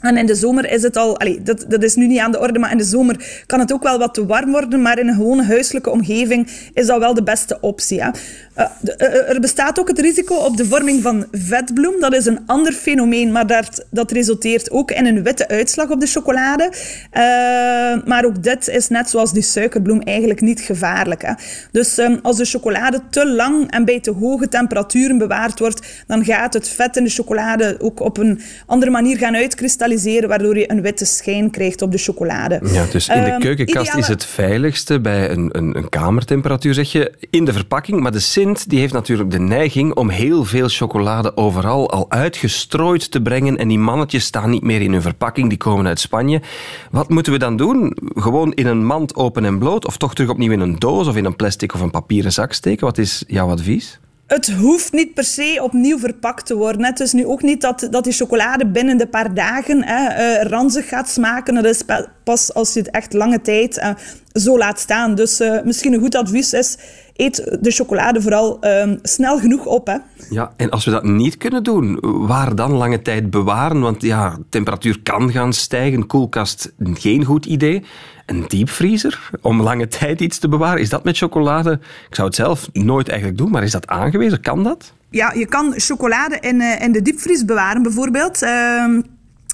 en 0.01 0.17
in 0.17 0.27
de 0.27 0.35
zomer 0.35 0.71
is 0.71 0.83
het 0.83 0.97
al, 0.97 1.19
dat, 1.43 1.65
dat 1.69 1.83
is 1.83 1.95
nu 1.95 2.07
niet 2.07 2.19
aan 2.19 2.33
de 2.33 2.41
orde, 2.41 2.59
maar 2.59 2.71
in 2.71 2.79
de 2.79 2.85
zomer 2.85 3.43
kan 3.47 3.61
het 3.61 3.73
ook 3.73 3.83
wel 3.83 3.99
wat 3.99 4.15
te 4.15 4.27
warm 4.27 4.51
worden. 4.51 4.83
Maar 4.83 4.99
in 4.99 5.09
een 5.09 5.15
gewone 5.15 5.45
huiselijke 5.45 5.91
omgeving 5.91 6.49
is 6.75 6.87
dat 6.87 6.99
wel 6.99 7.15
de 7.15 7.23
beste 7.23 7.61
optie. 7.61 7.99
Uh, 7.99 8.09
er 9.29 9.41
bestaat 9.41 9.81
ook 9.81 9.89
het 9.89 9.99
risico 9.99 10.35
op 10.35 10.57
de 10.57 10.65
vorming 10.65 11.03
van 11.03 11.27
vetbloem. 11.33 12.01
Dat 12.01 12.15
is 12.15 12.27
een 12.27 12.41
ander 12.47 12.73
fenomeen, 12.73 13.33
maar 13.33 13.47
dat, 13.47 13.87
dat 13.91 14.11
resulteert 14.11 14.71
ook 14.71 14.91
in 14.91 15.07
een 15.07 15.23
witte 15.23 15.49
uitslag 15.49 15.91
op 15.91 16.01
de 16.01 16.07
chocolade. 16.07 16.73
Maar 18.05 18.25
ook 18.25 18.43
dit 18.43 18.69
is 18.69 18.89
net 18.89 19.11
zoals 19.11 19.33
die 19.33 19.43
suikerbloem 19.43 20.01
eigenlijk 20.01 20.41
niet 20.41 20.61
gevaarlijk. 20.61 21.23
Hè. 21.23 21.33
Dus 21.73 21.99
um, 21.99 22.19
als 22.23 22.37
de 22.37 22.45
chocolade 22.45 23.01
te 23.11 23.27
lang 23.27 23.71
en 23.71 23.85
bij 23.85 24.01
te 24.01 24.11
hoge 24.11 24.49
temperaturen 24.49 25.19
bewaard 25.19 25.59
wordt, 25.59 26.05
dan 26.07 26.25
gaat 26.25 26.55
het 26.55 26.69
vet 26.69 26.97
in 26.97 27.05
de 27.05 27.11
chocolade 27.11 27.77
ook 27.81 28.01
op 28.01 28.19
een 28.19 28.41
andere 28.67 28.91
manier 28.91 29.17
gaan 29.17 29.37
uitkristalliseren 29.37 29.89
waardoor 30.29 30.59
je 30.59 30.71
een 30.71 30.83
witte 30.83 31.05
schijn 31.05 31.51
krijgt 31.51 31.83
op 31.83 31.93
de 31.93 31.99
chocolade. 31.99 32.61
Ja, 32.63 32.87
dus 32.93 33.09
in 33.09 33.23
de 33.23 33.31
ehm, 33.31 33.41
keukenkast 33.41 33.95
is 33.95 34.09
het 34.09 34.25
veiligste 34.25 35.01
bij 35.01 35.31
een, 35.31 35.49
een, 35.53 35.77
een, 35.77 35.89
kamertemperatuur, 35.89 36.75
zeg 36.75 36.93
je, 36.93 37.13
in 37.31 37.45
de 37.45 37.53
verpakking. 37.53 38.01
Maar 38.01 38.13
de 38.13 38.19
Sint 38.21 38.69
die 38.71 38.79
heeft 38.79 38.93
natuurlijk 38.93 39.31
de 39.31 39.39
neiging 39.39 39.95
om 39.95 40.09
heel 40.09 40.45
veel 40.45 40.69
chocolade 40.69 41.37
overal 41.37 41.91
al 41.91 42.11
uitgestrooid 42.11 43.11
te 43.11 43.23
brengen. 43.23 43.57
En 43.57 43.69
die 43.69 43.79
mannetjes 43.79 44.25
staan 44.25 44.51
niet 44.51 44.63
meer 44.63 44.81
in 44.81 44.93
hun 44.93 45.03
verpakking, 45.03 45.49
die 45.49 45.59
komen 45.59 45.87
uit 45.87 46.01
Spanje. 46.01 46.41
Wat 46.91 47.09
moeten 47.09 47.33
we 47.33 47.39
dan 47.39 47.57
doen? 47.57 47.97
Gewoon 48.15 48.53
in 48.53 48.67
een 48.67 48.87
mand 48.87 49.15
open 49.15 49.45
en 49.45 49.59
bloot? 49.59 49.87
Of 49.87 49.97
toch 49.97 50.15
terug 50.15 50.31
opnieuw 50.31 50.53
in 50.53 50.61
een 50.61 50.79
doos 50.79 51.07
of 51.07 51.17
in 51.17 51.25
een 51.25 51.37
plastic 51.37 51.75
of 51.75 51.81
een 51.81 51.91
papieren 51.91 52.33
zak 52.33 52.53
steken? 52.53 52.87
Wat 52.87 52.99
is 52.99 53.25
jouw 53.27 53.49
advies? 53.49 54.01
Het 54.35 54.53
hoeft 54.53 54.93
niet 54.93 55.15
per 55.15 55.25
se 55.25 55.59
opnieuw 55.63 55.99
verpakt 55.99 56.47
te 56.47 56.57
worden. 56.57 56.85
Het 56.85 57.01
is 57.01 57.13
nu 57.13 57.27
ook 57.27 57.43
niet 57.43 57.61
dat, 57.61 57.89
dat 57.91 58.05
die 58.05 58.13
chocolade 58.13 58.67
binnen 58.67 58.97
de 58.97 59.07
paar 59.07 59.35
dagen 59.35 59.85
hè, 59.85 60.41
uh, 60.43 60.49
ranzig 60.51 60.89
gaat 60.89 61.09
smaken. 61.09 61.65
Is 61.65 61.83
pas 62.31 62.55
als 62.55 62.73
je 62.73 62.79
het 62.79 62.91
echt 62.91 63.13
lange 63.13 63.41
tijd 63.41 63.77
uh, 63.77 63.91
zo 64.33 64.59
laat 64.59 64.79
staan. 64.79 65.15
Dus 65.15 65.41
uh, 65.41 65.63
misschien 65.65 65.93
een 65.93 66.01
goed 66.01 66.15
advies 66.15 66.53
is, 66.53 66.79
eet 67.17 67.59
de 67.61 67.71
chocolade 67.71 68.21
vooral 68.21 68.61
ehm, 68.61 68.97
snel 69.03 69.39
genoeg 69.39 69.67
op. 69.67 69.87
Hè. 69.87 69.97
Ja, 70.31 70.53
en 70.57 70.71
als 70.71 70.85
we 70.85 70.91
dat 70.91 71.05
niet 71.05 71.37
kunnen 71.37 71.63
doen, 71.63 71.99
waar 72.27 72.55
dan 72.55 72.73
lange 72.73 73.03
tijd 73.03 73.31
bewaren? 73.31 73.81
Want 73.81 74.03
ja, 74.03 74.39
temperatuur 74.49 75.01
kan 75.03 75.31
gaan 75.33 75.53
stijgen, 75.53 76.07
koelkast 76.07 76.73
geen 76.79 77.25
goed 77.25 77.47
idee 77.47 77.85
een 78.27 78.45
diepvriezer 78.49 79.31
om 79.41 79.63
lange 79.63 79.89
tijd 79.89 80.21
iets 80.21 80.39
te 80.39 80.49
bewaren? 80.49 80.81
Is 80.81 80.89
dat 80.89 81.05
met 81.05 81.17
chocolade? 81.17 81.73
Ik 82.09 82.15
zou 82.15 82.27
het 82.27 82.37
zelf 82.37 82.69
nooit 82.73 83.09
eigenlijk 83.09 83.39
doen, 83.39 83.51
maar 83.51 83.63
is 83.63 83.73
dat 83.73 83.87
aangewezen? 83.87 84.41
Kan 84.41 84.63
dat? 84.63 84.93
Ja, 85.11 85.33
je 85.33 85.47
kan 85.47 85.73
chocolade 85.77 86.39
in, 86.41 86.61
uh, 86.61 86.81
in 86.81 86.93
de 86.93 87.03
diepvries 87.03 87.45
bewaren 87.45 87.83
bijvoorbeeld. 87.83 88.43
Uh, 88.43 88.99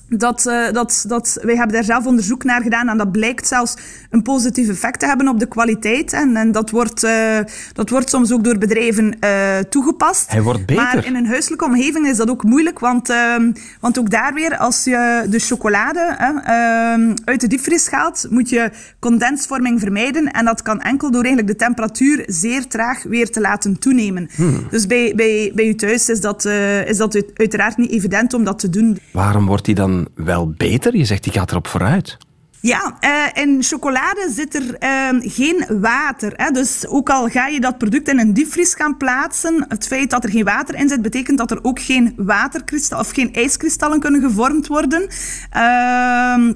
dat, 0.08 0.46
uh, 0.46 0.72
dat, 0.72 1.04
dat, 1.08 1.38
wij 1.42 1.56
hebben 1.56 1.74
daar 1.74 1.84
zelf 1.84 2.06
onderzoek 2.06 2.44
naar 2.44 2.62
gedaan 2.62 2.88
en 2.88 2.98
dat 2.98 3.12
blijkt 3.12 3.46
zelfs 3.46 3.76
een 4.10 4.22
positief 4.22 4.68
effect 4.68 5.00
te 5.00 5.06
hebben 5.06 5.28
op 5.28 5.38
de 5.38 5.46
kwaliteit. 5.46 6.12
En, 6.12 6.36
en 6.36 6.52
dat, 6.52 6.70
wordt, 6.70 7.04
uh, 7.04 7.38
dat 7.72 7.90
wordt 7.90 8.10
soms 8.10 8.32
ook 8.32 8.44
door 8.44 8.58
bedrijven 8.58 9.16
uh, 9.20 9.58
toegepast. 9.58 10.30
Hij 10.30 10.42
wordt 10.42 10.66
beter. 10.66 10.82
Maar 10.82 11.06
in 11.06 11.14
een 11.14 11.26
huiselijke 11.26 11.64
omgeving 11.64 12.06
is 12.06 12.16
dat 12.16 12.30
ook 12.30 12.44
moeilijk, 12.44 12.78
want, 12.78 13.10
ehm, 13.10 13.52
want 13.80 13.98
ook 13.98 14.10
daar 14.10 14.34
weer, 14.34 14.56
als 14.56 14.84
je 14.84 15.26
de 15.28 15.38
chocolade 15.38 16.00
ehm, 16.00 17.14
uit 17.24 17.40
de 17.40 17.46
diepvries 17.46 17.90
haalt, 17.90 18.26
moet 18.30 18.48
je 18.48 18.70
condensvorming 18.98 19.80
vermijden. 19.80 20.30
En 20.30 20.44
dat 20.44 20.62
kan 20.62 20.80
enkel 20.80 21.10
door 21.10 21.24
eigenlijk 21.24 21.58
de 21.58 21.64
temperatuur 21.64 22.22
zeer 22.26 22.66
traag 22.66 23.02
weer 23.02 23.30
te 23.30 23.40
laten 23.40 23.78
toenemen. 23.78 24.28
Hmm. 24.34 24.66
Dus 24.70 24.86
bij, 24.86 25.12
bij, 25.16 25.52
bij 25.54 25.66
u 25.66 25.74
thuis 25.74 26.08
is 26.08 26.20
dat, 26.20 26.44
is 26.86 26.96
dat 26.96 27.22
uiteraard 27.34 27.76
niet 27.76 27.90
evident 27.90 28.34
om 28.34 28.44
dat 28.44 28.58
te 28.58 28.70
doen. 28.70 28.98
Waarom 29.12 29.46
wordt 29.46 29.64
die 29.64 29.74
dan 29.74 29.95
wel 30.14 30.50
beter? 30.56 30.96
Je 30.96 31.04
zegt 31.04 31.22
die 31.24 31.32
gaat 31.32 31.50
erop 31.50 31.66
vooruit. 31.66 32.16
Ja, 32.60 32.96
uh, 33.00 33.42
in 33.42 33.62
chocolade 33.62 34.28
zit 34.30 34.54
er 34.54 34.62
uh, 34.62 35.30
geen 35.32 35.80
water. 35.80 36.32
Hè? 36.36 36.50
Dus 36.50 36.86
ook 36.86 37.10
al 37.10 37.28
ga 37.28 37.46
je 37.46 37.60
dat 37.60 37.78
product 37.78 38.08
in 38.08 38.18
een 38.18 38.34
diepvries 38.34 38.74
gaan 38.74 38.96
plaatsen, 38.96 39.64
het 39.68 39.86
feit 39.86 40.10
dat 40.10 40.24
er 40.24 40.30
geen 40.30 40.44
water 40.44 40.74
in 40.74 40.88
zit, 40.88 41.02
betekent 41.02 41.38
dat 41.38 41.50
er 41.50 41.58
ook 41.62 41.80
geen 41.80 42.12
waterkristallen 42.16 43.04
of 43.04 43.10
geen 43.10 43.34
ijskristallen 43.34 44.00
kunnen 44.00 44.20
gevormd 44.20 44.66
worden. 44.66 45.08
Uh, 45.56 46.52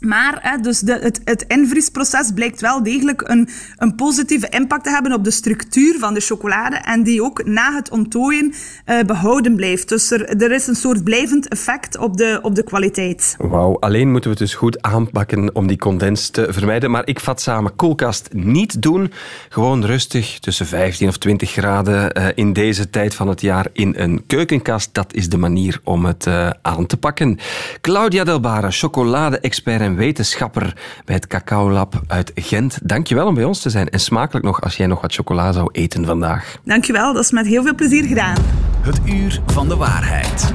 Maar 0.00 0.58
dus 0.62 0.80
de, 0.80 0.92
het, 0.92 1.20
het 1.24 1.44
invriesproces 1.48 2.30
blijkt 2.34 2.60
wel 2.60 2.82
degelijk 2.82 3.22
een, 3.28 3.48
een 3.76 3.94
positieve 3.94 4.48
impact 4.48 4.84
te 4.84 4.90
hebben 4.90 5.12
op 5.12 5.24
de 5.24 5.30
structuur 5.30 5.98
van 5.98 6.14
de 6.14 6.20
chocolade 6.20 6.76
en 6.76 7.02
die 7.02 7.22
ook 7.22 7.44
na 7.44 7.74
het 7.74 7.90
onttooien 7.90 8.52
uh, 8.86 9.00
behouden 9.00 9.56
blijft. 9.56 9.88
Dus 9.88 10.10
er, 10.10 10.42
er 10.42 10.52
is 10.52 10.66
een 10.66 10.74
soort 10.74 11.04
blijvend 11.04 11.48
effect 11.48 11.98
op 11.98 12.16
de, 12.16 12.38
op 12.42 12.54
de 12.54 12.62
kwaliteit. 12.62 13.34
Wauw, 13.38 13.78
alleen 13.78 14.10
moeten 14.10 14.30
we 14.30 14.36
het 14.36 14.46
dus 14.46 14.54
goed 14.54 14.82
aanpakken 14.82 15.54
om 15.54 15.66
die 15.66 15.76
condens 15.76 16.28
te 16.28 16.46
vermijden. 16.50 16.90
Maar 16.90 17.06
ik 17.06 17.20
vat 17.20 17.40
samen, 17.40 17.76
koelkast 17.76 18.28
niet 18.32 18.82
doen. 18.82 19.12
Gewoon 19.48 19.84
rustig 19.84 20.38
tussen 20.38 20.66
15 20.66 21.08
of 21.08 21.16
20 21.16 21.50
graden 21.50 22.18
uh, 22.18 22.26
in 22.34 22.52
deze 22.52 22.90
tijd 22.90 23.14
van 23.14 23.28
het 23.28 23.40
jaar 23.40 23.66
in 23.72 23.94
een 23.96 24.26
keukenkast. 24.26 24.94
Dat 24.94 25.14
is 25.14 25.28
de 25.28 25.38
manier 25.38 25.80
om 25.84 26.04
het 26.04 26.26
uh, 26.26 26.50
aan 26.62 26.86
te 26.86 26.96
pakken. 26.96 27.38
Claudia 27.80 28.24
Delbara, 28.24 28.70
chocolade-expert 28.70 29.89
en 29.90 29.96
wetenschapper 29.96 30.76
bij 31.04 31.14
het 31.14 31.26
Cacao 31.26 31.70
Lab 31.70 32.02
uit 32.06 32.32
Gent. 32.34 32.78
Dankjewel 32.82 33.26
om 33.26 33.34
bij 33.34 33.44
ons 33.44 33.60
te 33.60 33.70
zijn 33.70 33.88
en 33.88 34.00
smakelijk 34.00 34.44
nog 34.44 34.60
als 34.60 34.76
jij 34.76 34.86
nog 34.86 35.00
wat 35.00 35.14
chocola 35.14 35.52
zou 35.52 35.68
eten 35.72 36.04
vandaag. 36.04 36.56
Dankjewel, 36.64 37.12
dat 37.12 37.24
is 37.24 37.30
met 37.30 37.46
heel 37.46 37.62
veel 37.62 37.74
plezier 37.74 38.04
gedaan. 38.04 38.36
Het 38.80 39.00
uur 39.04 39.40
van 39.46 39.68
de 39.68 39.76
waarheid. 39.76 40.54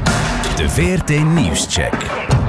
De 0.56 0.70
VRT 0.70 1.24
Nieuwscheck. 1.24 2.45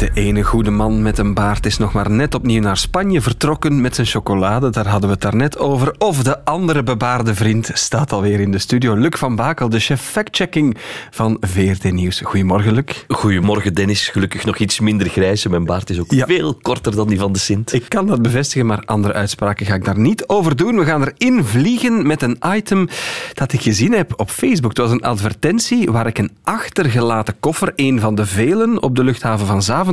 De 0.00 0.10
ene 0.14 0.42
goede 0.42 0.70
man 0.70 1.02
met 1.02 1.18
een 1.18 1.34
baard 1.34 1.66
is 1.66 1.78
nog 1.78 1.92
maar 1.92 2.10
net 2.10 2.34
opnieuw 2.34 2.60
naar 2.60 2.76
Spanje 2.76 3.20
vertrokken 3.20 3.80
met 3.80 3.94
zijn 3.94 4.06
chocolade. 4.06 4.70
Daar 4.70 4.86
hadden 4.86 5.08
we 5.08 5.14
het 5.14 5.22
daarnet 5.22 5.58
over. 5.58 5.94
Of 5.98 6.22
de 6.22 6.44
andere 6.44 6.82
bebaarde 6.82 7.34
vriend 7.34 7.70
staat 7.72 8.12
alweer 8.12 8.40
in 8.40 8.50
de 8.50 8.58
studio. 8.58 8.94
Luc 8.94 9.18
van 9.18 9.36
Bakel, 9.36 9.68
de 9.68 9.78
chef 9.78 10.02
fact-checking 10.02 10.76
van 11.10 11.36
VRT 11.40 11.92
Nieuws. 11.92 12.20
Goedemorgen, 12.20 12.72
Luc. 12.72 13.04
Goedemorgen, 13.08 13.74
Dennis. 13.74 14.08
Gelukkig 14.08 14.44
nog 14.44 14.58
iets 14.58 14.80
minder 14.80 15.08
grijs. 15.08 15.46
Mijn 15.46 15.64
baard 15.64 15.90
is 15.90 16.00
ook 16.00 16.10
ja. 16.10 16.26
veel 16.26 16.54
korter 16.54 16.94
dan 16.94 17.08
die 17.08 17.18
van 17.18 17.32
de 17.32 17.38
Sint. 17.38 17.72
Ik 17.72 17.88
kan 17.88 18.06
dat 18.06 18.22
bevestigen, 18.22 18.66
maar 18.66 18.82
andere 18.84 19.14
uitspraken 19.14 19.66
ga 19.66 19.74
ik 19.74 19.84
daar 19.84 19.98
niet 19.98 20.28
over 20.28 20.56
doen. 20.56 20.78
We 20.78 20.84
gaan 20.84 21.04
erin 21.04 21.44
vliegen 21.44 22.06
met 22.06 22.22
een 22.22 22.38
item 22.54 22.88
dat 23.32 23.52
ik 23.52 23.60
gezien 23.60 23.92
heb 23.92 24.12
op 24.16 24.30
Facebook. 24.30 24.70
Het 24.70 24.78
was 24.78 24.90
een 24.90 25.02
advertentie 25.02 25.90
waar 25.90 26.06
ik 26.06 26.18
een 26.18 26.30
achtergelaten 26.44 27.40
koffer, 27.40 27.72
een 27.76 28.00
van 28.00 28.14
de 28.14 28.26
velen 28.26 28.82
op 28.82 28.96
de 28.96 29.04
luchthaven 29.04 29.46
van 29.46 29.62
Zaventem, 29.62 29.88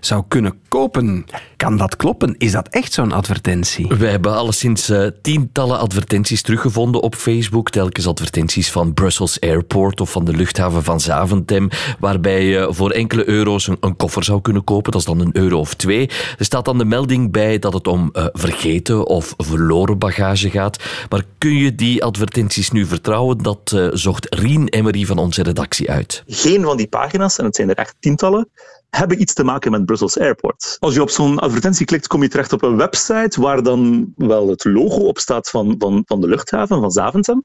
zou 0.00 0.24
kunnen 0.28 0.58
kopen. 0.68 1.26
Kan 1.56 1.76
dat 1.76 1.96
kloppen? 1.96 2.34
Is 2.38 2.52
dat 2.52 2.68
echt 2.68 2.92
zo'n 2.92 3.12
advertentie? 3.12 3.86
Wij 3.86 4.10
hebben 4.10 4.34
alleszins 4.34 4.90
uh, 4.90 5.06
tientallen 5.22 5.78
advertenties 5.78 6.42
teruggevonden 6.42 7.02
op 7.02 7.14
Facebook. 7.14 7.70
Telkens 7.70 8.06
advertenties 8.06 8.70
van 8.70 8.94
Brussels 8.94 9.40
Airport 9.40 10.00
of 10.00 10.10
van 10.10 10.24
de 10.24 10.32
luchthaven 10.32 10.84
van 10.84 11.00
Zaventem, 11.00 11.68
waarbij 11.98 12.44
je 12.44 12.68
voor 12.70 12.90
enkele 12.90 13.28
euro's 13.28 13.66
een, 13.66 13.76
een, 13.80 13.96
koffer 13.96 14.24
zou 14.24 14.40
kunnen 14.40 14.64
kopen. 14.64 14.92
Dat 14.92 15.00
is 15.00 15.06
dan 15.06 15.20
een 15.20 15.36
euro 15.36 15.58
of 15.58 15.74
twee. 15.74 16.10
Er 16.38 16.44
staat 16.44 16.64
dan 16.64 16.78
de 16.78 16.84
melding 16.84 17.32
bij 17.32 17.58
dat 17.58 17.72
het 17.72 17.86
om 17.86 18.10
uh, 18.12 18.26
vergeten 18.32 19.06
of 19.06 19.34
verloren 19.36 19.98
bagage 19.98 20.50
gaat. 20.50 20.82
Maar 21.08 21.22
kun 21.38 21.56
je 21.56 21.74
die 21.74 22.04
advertenties 22.04 22.70
nu 22.70 22.86
vertrouwen? 22.86 23.38
Dat 23.38 23.72
uh, 23.74 23.88
zocht 23.92 24.34
Rien 24.34 24.68
Emery 24.68 25.04
van 25.04 25.18
onze 25.18 25.42
redactie 25.42 25.90
uit. 25.90 26.22
Geen 26.26 26.62
van 26.62 26.76
die 26.76 26.88
pagina's, 26.88 27.38
en 27.38 27.44
het 27.44 27.56
zijn 27.56 27.70
er 27.70 27.76
echt 27.76 27.96
tientallen, 28.00 28.48
hebben 28.96 29.20
iets 29.20 29.34
te 29.34 29.44
maken 29.44 29.70
met 29.70 29.84
Brussels 29.84 30.18
Airport. 30.18 30.76
Als 30.80 30.94
je 30.94 31.02
op 31.02 31.10
zo'n 31.10 31.38
advertentie 31.38 31.86
klikt, 31.86 32.06
kom 32.06 32.22
je 32.22 32.28
terecht 32.28 32.52
op 32.52 32.62
een 32.62 32.76
website 32.76 33.40
waar 33.40 33.62
dan 33.62 34.12
wel 34.16 34.48
het 34.48 34.64
logo 34.64 34.98
op 34.98 35.18
staat 35.18 35.50
van, 35.50 35.74
van, 35.78 36.02
van 36.06 36.20
de 36.20 36.28
luchthaven, 36.28 36.80
van 36.80 36.90
Zaventem. 36.90 37.44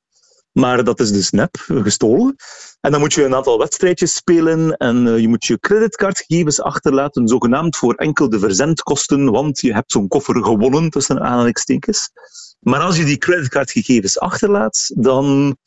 Maar 0.52 0.84
dat 0.84 1.00
is 1.00 1.12
dus 1.12 1.30
nep, 1.30 1.56
gestolen. 1.68 2.36
En 2.82 2.92
dan 2.92 3.00
moet 3.00 3.14
je 3.14 3.24
een 3.24 3.36
aantal 3.36 3.58
wedstrijdjes 3.58 4.16
spelen 4.16 4.78
en 4.78 5.06
uh, 5.06 5.20
je 5.20 5.28
moet 5.28 5.46
je 5.46 5.60
creditcardgegevens 5.60 6.62
achterlaten, 6.62 7.28
zogenaamd 7.28 7.78
voor 7.78 7.94
enkel 7.94 8.30
de 8.30 8.40
verzendkosten, 8.40 9.32
want 9.32 9.60
je 9.60 9.74
hebt 9.74 9.92
zo'n 9.92 10.08
koffer 10.08 10.44
gewonnen, 10.44 10.90
tussen 10.90 11.22
aanhalingstekens. 11.22 12.10
Maar 12.60 12.80
als 12.80 12.98
je 12.98 13.04
die 13.04 13.18
creditcardgegevens 13.18 14.20
achterlaat, 14.20 14.92
dan 14.96 15.58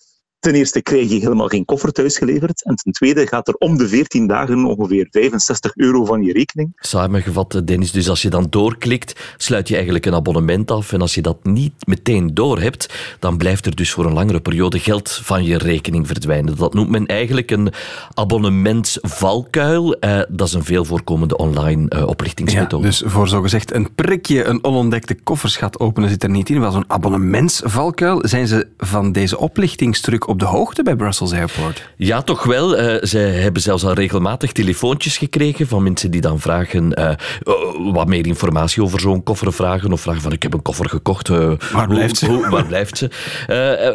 Ten 0.43 0.55
eerste 0.55 0.83
krijg 0.83 1.09
je 1.09 1.19
helemaal 1.19 1.49
geen 1.49 1.65
koffer 1.65 1.93
thuisgeleverd. 1.93 2.65
En 2.65 2.75
ten 2.75 2.93
tweede 2.93 3.27
gaat 3.27 3.49
er 3.49 3.55
om 3.55 3.79
de 3.79 3.89
14 3.89 4.27
dagen 4.27 4.65
ongeveer 4.65 5.07
65 5.11 5.77
euro 5.77 6.05
van 6.05 6.23
je 6.23 6.33
rekening. 6.33 6.73
Samengevat, 6.77 7.63
Dennis, 7.65 7.91
dus 7.91 8.09
als 8.09 8.23
je 8.23 8.31
dan 8.31 8.47
doorklikt, 8.51 9.35
sluit 9.37 9.69
je 9.69 9.75
eigenlijk 9.75 10.07
een 10.07 10.15
abonnement 10.15 10.71
af. 10.71 10.93
En 10.93 11.01
als 11.01 11.15
je 11.15 11.23
dat 11.23 11.45
niet 11.45 11.73
meteen 11.87 12.35
doorhebt, 12.35 12.95
dan 13.19 13.37
blijft 13.37 13.67
er 13.67 13.77
dus 13.77 13.91
voor 13.91 14.07
een 14.07 14.13
langere 14.13 14.41
periode 14.41 14.79
geld 14.79 15.11
van 15.11 15.45
je 15.45 15.59
rekening 15.59 16.07
verdwijnen. 16.07 16.57
Dat 16.57 16.75
noemt 16.75 16.91
men 16.91 17.07
eigenlijk 17.07 17.51
een 17.51 17.73
abonnementsvalkuil. 18.15 19.95
Eh, 19.95 20.21
dat 20.29 20.47
is 20.47 20.55
een 20.55 20.65
veel 20.65 20.85
voorkomende 20.85 21.37
online 21.37 21.91
uh, 21.97 22.07
oplichtingsmethode. 22.07 22.83
Ja, 22.83 22.89
dus 22.89 23.03
voor 23.07 23.29
zogezegd 23.29 23.73
een 23.73 23.95
prikje 23.95 24.45
een 24.45 24.65
onontdekte 24.65 25.15
kofferschat 25.15 25.81
openen 25.81 26.09
zit 26.09 26.23
er 26.23 26.31
niet 26.31 26.51
in. 26.51 26.61
Wel 26.61 26.71
zo'n 26.71 26.91
abonnementsvalkuil. 26.91 28.21
Zijn 28.23 28.47
ze 28.47 28.67
van 28.77 29.13
deze 29.13 29.39
oplichtingstruc 29.39 30.31
op 30.33 30.39
de 30.39 30.45
hoogte 30.45 30.83
bij 30.83 30.97
Brussels 30.97 31.33
Airport? 31.33 31.89
Ja, 31.97 32.23
toch 32.23 32.45
wel. 32.45 32.79
Uh, 32.79 32.97
zij 33.01 33.31
hebben 33.31 33.63
zelfs 33.63 33.85
al 33.85 33.93
regelmatig 33.93 34.53
telefoontjes 34.53 35.17
gekregen 35.17 35.67
van 35.67 35.83
mensen 35.83 36.11
die 36.11 36.21
dan 36.21 36.41
vragen 36.41 37.01
uh, 37.01 37.93
wat 37.93 38.09
meer 38.09 38.27
informatie 38.27 38.83
over 38.83 39.01
zo'n 39.01 39.23
koffer 39.23 39.53
vragen. 39.53 39.93
Of 39.93 40.01
vragen 40.01 40.23
van 40.23 40.33
ik 40.33 40.43
heb 40.43 40.55
een 40.55 40.63
koffer 40.63 40.89
gekocht. 40.89 41.29
Waar 41.29 41.89
blijft 41.89 42.17
ze? 42.17 42.27
Hoe, 42.27 42.49
waar 42.49 42.67
blijft 42.67 42.99
ze? 42.99 43.11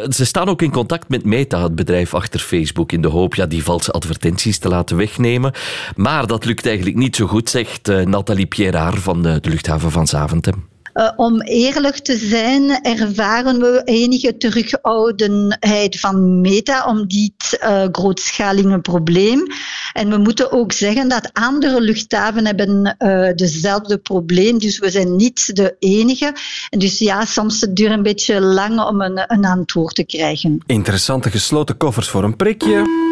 ze 0.08 0.24
staan 0.24 0.48
ook 0.48 0.62
in 0.62 0.70
contact 0.70 1.08
met 1.08 1.24
Meta, 1.24 1.62
het 1.62 1.74
bedrijf 1.74 2.14
achter 2.14 2.40
Facebook, 2.40 2.92
in 2.92 3.02
de 3.02 3.08
hoop 3.08 3.34
ja, 3.34 3.46
die 3.46 3.64
valse 3.64 3.92
advertenties 3.92 4.58
te 4.58 4.68
laten 4.68 4.96
wegnemen. 4.96 5.52
Maar 5.96 6.26
dat 6.26 6.44
lukt 6.44 6.66
eigenlijk 6.66 6.96
niet 6.96 7.16
zo 7.16 7.26
goed, 7.26 7.50
zegt 7.50 8.04
Nathalie 8.04 8.46
Pierraar 8.46 8.96
van 8.96 9.22
de, 9.22 9.40
de 9.40 9.48
luchthaven 9.48 9.90
van 9.90 10.06
Zaventem. 10.06 10.66
Uh, 10.98 11.10
om 11.16 11.40
eerlijk 11.40 11.98
te 11.98 12.16
zijn, 12.16 12.82
ervaren 12.82 13.60
we 13.60 13.82
enige 13.84 14.36
terugoudenheid 14.36 16.00
van 16.00 16.40
Meta 16.40 16.84
om 16.86 17.08
dit 17.08 17.58
uh, 17.62 17.84
grootschalige 17.92 18.78
probleem. 18.78 19.46
En 19.92 20.10
we 20.10 20.16
moeten 20.16 20.52
ook 20.52 20.72
zeggen 20.72 21.08
dat 21.08 21.30
andere 21.32 21.80
luchthaven 21.80 22.46
hebben 22.46 22.96
uh, 22.98 23.28
dezelfde 23.34 23.98
probleem, 23.98 24.58
dus 24.58 24.78
we 24.78 24.90
zijn 24.90 25.16
niet 25.16 25.56
de 25.56 25.76
enige. 25.78 26.34
En 26.70 26.78
dus 26.78 26.98
ja, 26.98 27.24
soms 27.24 27.60
het 27.60 27.76
duurt 27.76 27.92
een 27.92 28.02
beetje 28.02 28.40
lang 28.40 28.80
om 28.80 29.00
een, 29.00 29.24
een 29.26 29.44
antwoord 29.44 29.94
te 29.94 30.04
krijgen. 30.04 30.58
Interessante 30.66 31.30
gesloten 31.30 31.76
koffers 31.76 32.08
voor 32.08 32.24
een 32.24 32.36
prikje. 32.36 33.06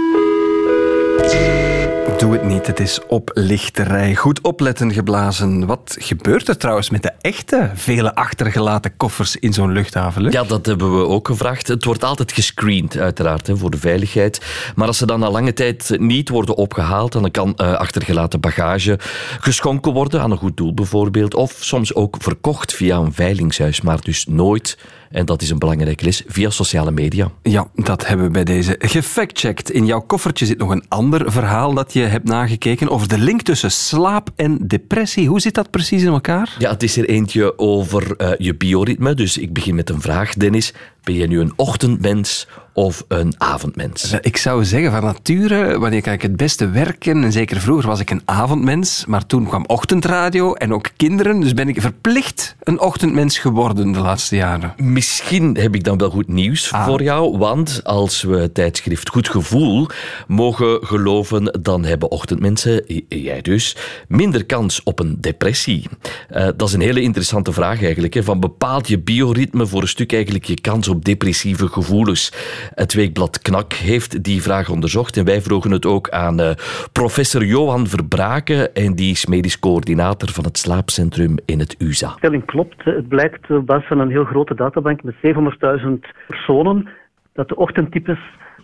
Doe 2.19 2.33
het 2.33 2.45
niet, 2.45 2.67
het 2.67 2.81
is 2.81 3.01
oplichterij. 3.07 4.15
Goed 4.15 4.41
opletten 4.41 4.93
geblazen. 4.93 5.67
Wat 5.67 5.97
gebeurt 5.99 6.49
er 6.49 6.57
trouwens 6.57 6.91
met 6.91 7.03
de 7.03 7.13
echte 7.21 7.71
vele 7.75 8.15
achtergelaten 8.15 8.97
koffers 8.97 9.37
in 9.37 9.53
zo'n 9.53 9.73
luchthaven? 9.73 10.31
Ja, 10.31 10.45
dat 10.45 10.67
hebben 10.67 10.99
we 10.99 11.07
ook 11.07 11.27
gevraagd. 11.27 11.69
Het 11.69 11.85
wordt 11.85 12.05
altijd 12.05 12.33
gescreend, 12.33 12.99
uiteraard, 12.99 13.51
voor 13.53 13.71
de 13.71 13.79
veiligheid. 13.79 14.41
Maar 14.75 14.87
als 14.87 14.99
ze 14.99 15.07
dan 15.07 15.21
na 15.21 15.31
lange 15.31 15.53
tijd 15.53 15.97
niet 15.99 16.29
worden 16.29 16.57
opgehaald, 16.57 17.13
dan 17.13 17.31
kan 17.31 17.55
uh, 17.57 17.73
achtergelaten 17.73 18.41
bagage 18.41 18.99
geschonken 19.41 19.93
worden 19.93 20.21
aan 20.21 20.31
een 20.31 20.37
goed 20.39 20.57
doel 20.57 20.75
bijvoorbeeld. 20.75 21.35
Of 21.35 21.57
soms 21.61 21.95
ook 21.95 22.17
verkocht 22.19 22.75
via 22.75 22.97
een 22.97 23.13
veilingshuis, 23.13 23.81
maar 23.81 24.01
dus 24.01 24.27
nooit 24.27 24.79
en 25.11 25.27
dat 25.27 25.43
is 25.43 25.51
een 25.51 25.59
belangrijke 25.59 26.05
les 26.05 26.23
via 26.27 26.51
sociale 26.51 26.91
media. 26.91 27.31
Ja, 27.43 27.69
dat 27.75 28.07
hebben 28.07 28.27
we 28.27 28.33
bij 28.33 28.45
deze 28.45 28.77
gefactcheckt. 28.79 29.71
In 29.71 29.87
jouw 29.87 30.01
koffertje 30.01 30.47
zit 30.47 30.59
nog 30.59 30.71
een 30.71 30.85
ander 30.89 31.33
verhaal 31.33 31.75
dat 31.75 31.93
je 31.93 32.01
hebt 32.01 32.29
nagekeken 32.29 32.89
over 32.89 33.09
de 33.09 33.19
link 33.19 33.43
tussen 33.43 33.71
slaap 33.71 34.31
en 34.37 34.59
depressie. 34.67 35.29
Hoe 35.29 35.41
zit 35.41 35.55
dat 35.55 35.71
precies 35.71 36.03
in 36.03 36.13
elkaar? 36.13 36.55
Ja, 36.59 36.71
het 36.71 36.83
is 36.83 36.97
er 36.97 37.09
eentje 37.09 37.59
over 37.59 38.15
uh, 38.19 38.31
je 38.39 38.55
bioritme. 38.55 39.15
Dus 39.15 39.39
ik 39.39 39.53
begin 39.53 39.75
met 39.75 39.91
een 39.91 40.01
vraag, 40.01 40.35
Dennis. 40.35 40.73
Ben 41.03 41.15
je 41.15 41.27
nu 41.27 41.41
een 41.41 41.53
ochtendmens 41.57 42.47
of 42.77 43.05
een 43.09 43.35
avondmens? 43.39 44.15
Ik 44.21 44.37
zou 44.37 44.65
zeggen 44.65 44.91
van 44.91 45.05
nature, 45.05 45.79
wanneer 45.79 46.03
kan 46.03 46.13
ik 46.13 46.23
het 46.23 46.37
beste 46.37 46.71
werken? 46.71 47.23
En 47.25 47.33
zeker 47.33 47.61
vroeger 47.61 47.89
was 47.89 48.01
ik 48.01 48.11
een 48.11 48.23
avondmens, 48.25 49.05
maar 49.07 49.27
toen 49.27 49.47
kwam 49.47 49.65
ochtendradio 49.67 50.55
en 50.55 50.73
ook 50.73 50.91
kinderen. 50.97 51.41
Dus 51.41 51.55
ben 51.55 51.69
ik 51.69 51.81
verplicht 51.81 52.57
een 52.63 52.81
ochtendmens 52.81 53.39
geworden 53.39 53.93
de 53.93 53.99
laatste 53.99 54.37
jaren. 54.37 54.75
Misschien 54.77 55.57
heb 55.61 55.75
ik 55.75 55.85
dan 55.85 55.99
wel 55.99 56.11
goed 56.11 56.29
nieuws 56.29 56.73
ah. 56.73 56.87
voor 56.87 57.03
jou, 57.03 57.39
want 57.39 57.81
als 57.85 58.23
we 58.23 58.53
tijdschrift 58.53 59.09
Goed 59.09 59.29
Gevoel 59.29 59.87
mogen 60.27 60.87
geloven, 60.87 61.59
dan 61.63 61.85
hebben 61.85 62.11
ochtendmensen, 62.11 62.85
jij 63.09 63.43
dus, 63.43 63.77
minder 64.09 64.45
kans 64.45 64.83
op 64.83 64.99
een 64.99 65.17
depressie. 65.21 65.89
Uh, 66.31 66.49
dat 66.57 66.69
is 66.69 66.75
een 66.75 66.81
hele 66.81 67.01
interessante 67.01 67.53
vraag 67.53 67.83
eigenlijk. 67.83 68.15
Hè. 68.15 68.23
Van 68.23 68.41
bepaalt 68.41 68.89
je 68.89 68.99
bioritme 68.99 69.67
voor 69.67 69.83
een 69.83 69.89
stuk 69.89 70.13
eigenlijk 70.13 70.45
je 70.45 70.61
kans 70.61 70.89
op 70.89 71.05
depressieve 71.05 71.69
gevoelens. 71.69 72.33
Het 72.75 72.95
weekblad 72.95 73.43
Knak 73.43 73.73
heeft 73.73 74.25
die 74.25 74.43
vraag 74.43 74.71
onderzocht 74.71 75.17
en 75.17 75.25
wij 75.25 75.41
vroegen 75.41 75.71
het 75.71 75.87
ook 75.87 76.11
aan 76.11 76.41
uh, 76.41 76.51
professor 76.93 77.45
Johan 77.45 77.87
Verbraken 77.87 78.75
en 78.75 78.95
die 78.95 79.11
is 79.11 79.27
medisch 79.27 79.59
coördinator 79.59 80.29
van 80.29 80.45
het 80.45 80.59
slaapcentrum 80.59 81.35
in 81.45 81.59
het 81.59 81.77
USA. 81.79 82.09
De 82.09 82.15
stelling 82.17 82.45
klopt. 82.45 82.85
Het 82.85 83.09
blijkt 83.09 83.51
op 83.51 83.67
basis 83.67 83.87
van 83.87 84.01
een 84.01 84.11
heel 84.11 84.25
grote 84.25 84.55
databank 84.55 85.03
met 85.03 85.15
700.000 85.15 85.91
personen 86.27 86.89
dat 87.33 87.49
de 87.49 87.57
ochtendtypes 87.57 88.19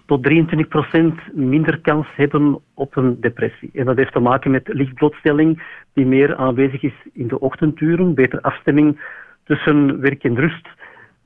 tot 0.07 0.23
23 0.23 0.69
procent 0.69 1.21
minder 1.35 1.81
kans 1.81 2.07
hebben 2.17 2.61
op 2.75 2.97
een 2.97 3.21
depressie. 3.21 3.71
En 3.75 3.85
dat 3.85 3.97
heeft 3.97 4.13
te 4.13 4.19
maken 4.19 4.51
met 4.51 4.69
lichtblootstelling 4.69 5.63
die 5.93 6.07
meer 6.07 6.37
aanwezig 6.37 6.83
is 6.83 6.95
in 7.13 7.29
de 7.29 7.41
ochtenduren, 7.41 8.15
beter 8.15 8.41
afstemming 8.41 9.01
tussen 9.45 10.01
werk 10.01 10.25
en 10.25 10.37
rust. 10.37 10.69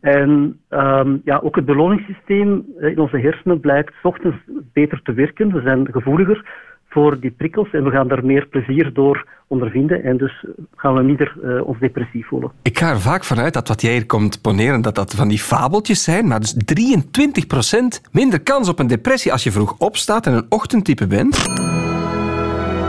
En 0.00 0.60
um, 0.70 1.20
ja, 1.24 1.40
ook 1.42 1.56
het 1.56 1.64
beloningssysteem 1.64 2.64
in 2.80 2.98
onze 2.98 3.18
hersenen 3.18 3.60
blijkt 3.60 3.94
ochtends 4.02 4.36
beter 4.72 5.00
te 5.02 5.12
werken. 5.12 5.52
We 5.52 5.60
zijn 5.60 5.88
gevoeliger 5.90 6.64
voor 6.88 7.20
die 7.20 7.30
prikkels 7.30 7.70
en 7.70 7.84
we 7.84 7.90
gaan 7.90 8.08
daar 8.08 8.24
meer 8.24 8.46
plezier 8.46 8.92
door 8.92 9.26
ondervinden 9.46 10.02
en 10.02 10.16
dus 10.16 10.44
gaan 10.76 10.94
we 10.94 11.02
minder 11.02 11.36
uh, 11.44 11.66
ons 11.66 11.78
depressief 11.78 12.26
voelen. 12.26 12.52
Ik 12.62 12.78
ga 12.78 12.90
er 12.90 13.00
vaak 13.00 13.24
vanuit 13.24 13.54
dat 13.54 13.68
wat 13.68 13.80
jij 13.80 13.92
hier 13.92 14.06
komt 14.06 14.40
poneren, 14.40 14.82
dat 14.82 14.94
dat 14.94 15.14
van 15.14 15.28
die 15.28 15.38
fabeltjes 15.38 16.04
zijn, 16.04 16.26
maar 16.26 16.40
dus 16.40 16.54
23% 16.54 18.10
minder 18.12 18.40
kans 18.40 18.68
op 18.68 18.78
een 18.78 18.86
depressie 18.86 19.32
als 19.32 19.44
je 19.44 19.52
vroeg 19.52 19.78
opstaat 19.78 20.26
en 20.26 20.32
een 20.32 20.46
ochtendtype 20.48 21.06
bent. 21.06 21.44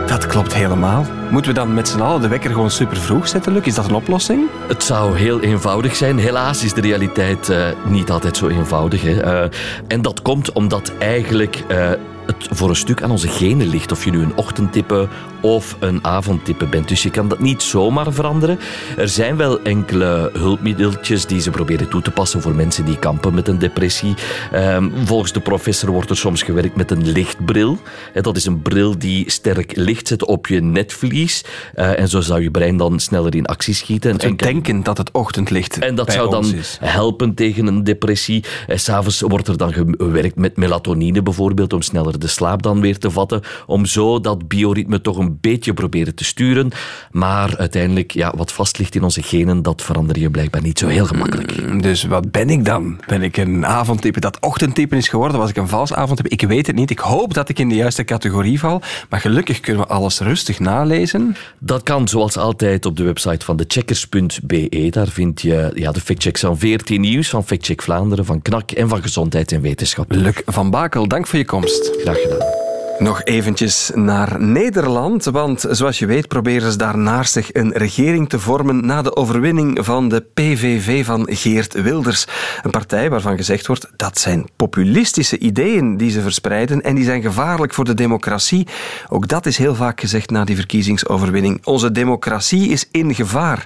Dat 0.08 0.26
klopt 0.26 0.54
helemaal. 0.54 1.06
Moeten 1.30 1.52
we 1.52 1.58
dan 1.58 1.74
met 1.74 1.88
z'n 1.88 2.00
allen 2.00 2.20
de 2.20 2.28
wekker 2.28 2.50
gewoon 2.50 2.70
super 2.70 2.96
vroeg 2.96 3.28
zetten, 3.28 3.52
Luc? 3.52 3.64
Is 3.64 3.74
dat 3.74 3.84
een 3.84 3.94
oplossing? 3.94 4.48
Het 4.68 4.82
zou 4.82 5.18
heel 5.18 5.40
eenvoudig 5.40 5.96
zijn. 5.96 6.18
Helaas 6.18 6.64
is 6.64 6.72
de 6.72 6.80
realiteit 6.80 7.48
uh, 7.48 7.66
niet 7.86 8.10
altijd 8.10 8.36
zo 8.36 8.48
eenvoudig. 8.48 9.02
Hè. 9.02 9.42
Uh, 9.44 9.50
en 9.88 10.02
dat 10.02 10.22
komt 10.22 10.52
omdat 10.52 10.92
eigenlijk 10.98 11.64
uh, 11.70 11.90
het 12.26 12.48
voor 12.50 12.68
een 12.68 12.76
stuk 12.76 13.02
aan 13.02 13.10
onze 13.10 13.28
genen 13.28 13.68
ligt. 13.68 13.92
Of 13.92 14.04
je 14.04 14.10
nu 14.10 14.22
een 14.22 14.36
ochtendtype 14.36 15.08
of 15.40 15.76
een 15.80 16.04
avondtype 16.04 16.66
bent. 16.66 16.88
Dus 16.88 17.02
je 17.02 17.10
kan 17.10 17.28
dat 17.28 17.38
niet 17.38 17.62
zomaar 17.62 18.12
veranderen. 18.12 18.58
Er 18.96 19.08
zijn 19.08 19.36
wel 19.36 19.62
enkele 19.62 20.30
hulpmiddeltjes 20.32 21.26
die 21.26 21.40
ze 21.40 21.50
proberen 21.50 21.88
toe 21.88 22.02
te 22.02 22.10
passen 22.10 22.42
voor 22.42 22.54
mensen 22.54 22.84
die 22.84 22.98
kampen 22.98 23.34
met 23.34 23.48
een 23.48 23.58
depressie. 23.58 24.14
Um, 24.54 24.92
volgens 25.04 25.32
de 25.32 25.40
professor 25.40 25.90
wordt 25.90 26.10
er 26.10 26.16
soms 26.16 26.42
gewerkt 26.42 26.76
met 26.76 26.90
een 26.90 27.12
lichtbril. 27.12 27.78
Dat 28.20 28.36
is 28.36 28.46
een 28.46 28.62
bril 28.62 28.98
die 28.98 29.30
sterk 29.30 29.76
licht 29.76 30.08
zet 30.08 30.24
op 30.24 30.46
je 30.46 30.60
netvlies. 30.60 31.44
Uh, 31.76 31.98
en 31.98 32.08
zo 32.08 32.20
zou 32.20 32.42
je 32.42 32.50
brein 32.50 32.76
dan 32.76 33.00
sneller 33.00 33.34
in 33.34 33.46
actie 33.46 33.74
schieten. 33.74 34.10
En, 34.10 34.18
en 34.18 34.36
denken 34.36 34.82
dat 34.82 34.98
het 34.98 35.10
ochtendlicht 35.10 35.78
En 35.78 35.94
dat 35.94 36.12
zou 36.12 36.30
dan 36.30 36.54
is. 36.54 36.78
helpen 36.80 37.34
tegen 37.34 37.66
een 37.66 37.84
depressie. 37.84 38.44
S'avonds 38.68 39.20
wordt 39.20 39.48
er 39.48 39.56
dan 39.56 39.72
gewerkt 39.72 40.36
met 40.36 40.56
melatonine 40.56 41.22
bijvoorbeeld, 41.22 41.72
om 41.72 41.82
sneller 41.82 42.18
de 42.18 42.26
slaap 42.26 42.62
dan 42.62 42.80
weer 42.80 42.98
te 42.98 43.10
vatten. 43.10 43.40
Om 43.66 43.86
zo 43.86 44.20
dat 44.20 44.48
bioritme 44.48 45.00
toch 45.00 45.16
een 45.16 45.27
een 45.28 45.38
beetje 45.40 45.74
proberen 45.74 46.14
te 46.14 46.24
sturen. 46.24 46.70
Maar 47.10 47.56
uiteindelijk, 47.56 48.10
ja, 48.10 48.32
wat 48.36 48.52
vast 48.52 48.78
ligt 48.78 48.94
in 48.94 49.02
onze 49.02 49.22
genen, 49.22 49.62
dat 49.62 49.82
verander 49.82 50.18
je 50.18 50.30
blijkbaar 50.30 50.62
niet 50.62 50.78
zo 50.78 50.86
heel 50.86 51.06
gemakkelijk. 51.06 51.62
Mm, 51.62 51.82
dus 51.82 52.04
wat 52.04 52.30
ben 52.30 52.50
ik 52.50 52.64
dan? 52.64 53.00
Ben 53.06 53.22
ik 53.22 53.36
een 53.36 53.66
avondtype 53.66 54.20
dat 54.20 54.40
ochtendtype 54.40 54.96
is 54.96 55.08
geworden? 55.08 55.38
Was 55.38 55.50
ik 55.50 55.56
een 55.56 55.68
vals 55.68 55.94
avondtype? 55.94 56.28
Ik 56.28 56.42
weet 56.42 56.66
het 56.66 56.76
niet. 56.76 56.90
Ik 56.90 56.98
hoop 56.98 57.34
dat 57.34 57.48
ik 57.48 57.58
in 57.58 57.68
de 57.68 57.74
juiste 57.74 58.04
categorie 58.04 58.58
val. 58.58 58.82
Maar 59.08 59.20
gelukkig 59.20 59.60
kunnen 59.60 59.82
we 59.82 59.88
alles 59.88 60.20
rustig 60.20 60.58
nalezen. 60.58 61.36
Dat 61.58 61.82
kan 61.82 62.08
zoals 62.08 62.36
altijd 62.36 62.86
op 62.86 62.96
de 62.96 63.02
website 63.02 63.44
van 63.44 63.60
checkers.be. 63.68 64.86
Daar 64.90 65.08
vind 65.08 65.40
je 65.40 65.70
ja, 65.74 65.92
de 65.92 66.00
factchecks 66.00 66.40
van 66.40 66.58
14 66.58 67.00
Nieuws, 67.00 67.28
van 67.28 67.46
Factcheck 67.46 67.82
Vlaanderen, 67.82 68.24
van 68.24 68.42
KNAK 68.42 68.70
en 68.70 68.88
van 68.88 69.02
Gezondheid 69.02 69.52
en 69.52 69.60
Wetenschap. 69.60 70.12
Luc 70.12 70.40
van 70.46 70.70
Bakel, 70.70 71.08
dank 71.08 71.26
voor 71.26 71.38
je 71.38 71.44
komst. 71.44 71.90
Graag 72.00 72.20
gedaan. 72.20 72.67
Nog 72.98 73.24
eventjes 73.24 73.90
naar 73.94 74.40
Nederland, 74.40 75.24
want 75.24 75.64
zoals 75.70 75.98
je 75.98 76.06
weet 76.06 76.28
proberen 76.28 76.72
ze 76.72 76.78
daar 76.78 76.98
naast 76.98 77.32
zich 77.32 77.52
een 77.52 77.72
regering 77.72 78.28
te 78.28 78.38
vormen 78.38 78.86
na 78.86 79.02
de 79.02 79.16
overwinning 79.16 79.84
van 79.84 80.08
de 80.08 80.20
PVV 80.34 81.04
van 81.04 81.26
Geert 81.30 81.82
Wilders. 81.82 82.26
Een 82.62 82.70
partij 82.70 83.10
waarvan 83.10 83.36
gezegd 83.36 83.66
wordt 83.66 83.90
dat 83.96 84.18
zijn 84.18 84.48
populistische 84.56 85.38
ideeën 85.38 85.96
die 85.96 86.10
ze 86.10 86.20
verspreiden 86.20 86.82
en 86.82 86.94
die 86.94 87.04
zijn 87.04 87.22
gevaarlijk 87.22 87.74
voor 87.74 87.84
de 87.84 87.94
democratie. 87.94 88.66
Ook 89.08 89.28
dat 89.28 89.46
is 89.46 89.56
heel 89.58 89.74
vaak 89.74 90.00
gezegd 90.00 90.30
na 90.30 90.44
die 90.44 90.56
verkiezingsoverwinning. 90.56 91.60
Onze 91.64 91.92
democratie 91.92 92.68
is 92.68 92.88
in 92.90 93.14
gevaar. 93.14 93.64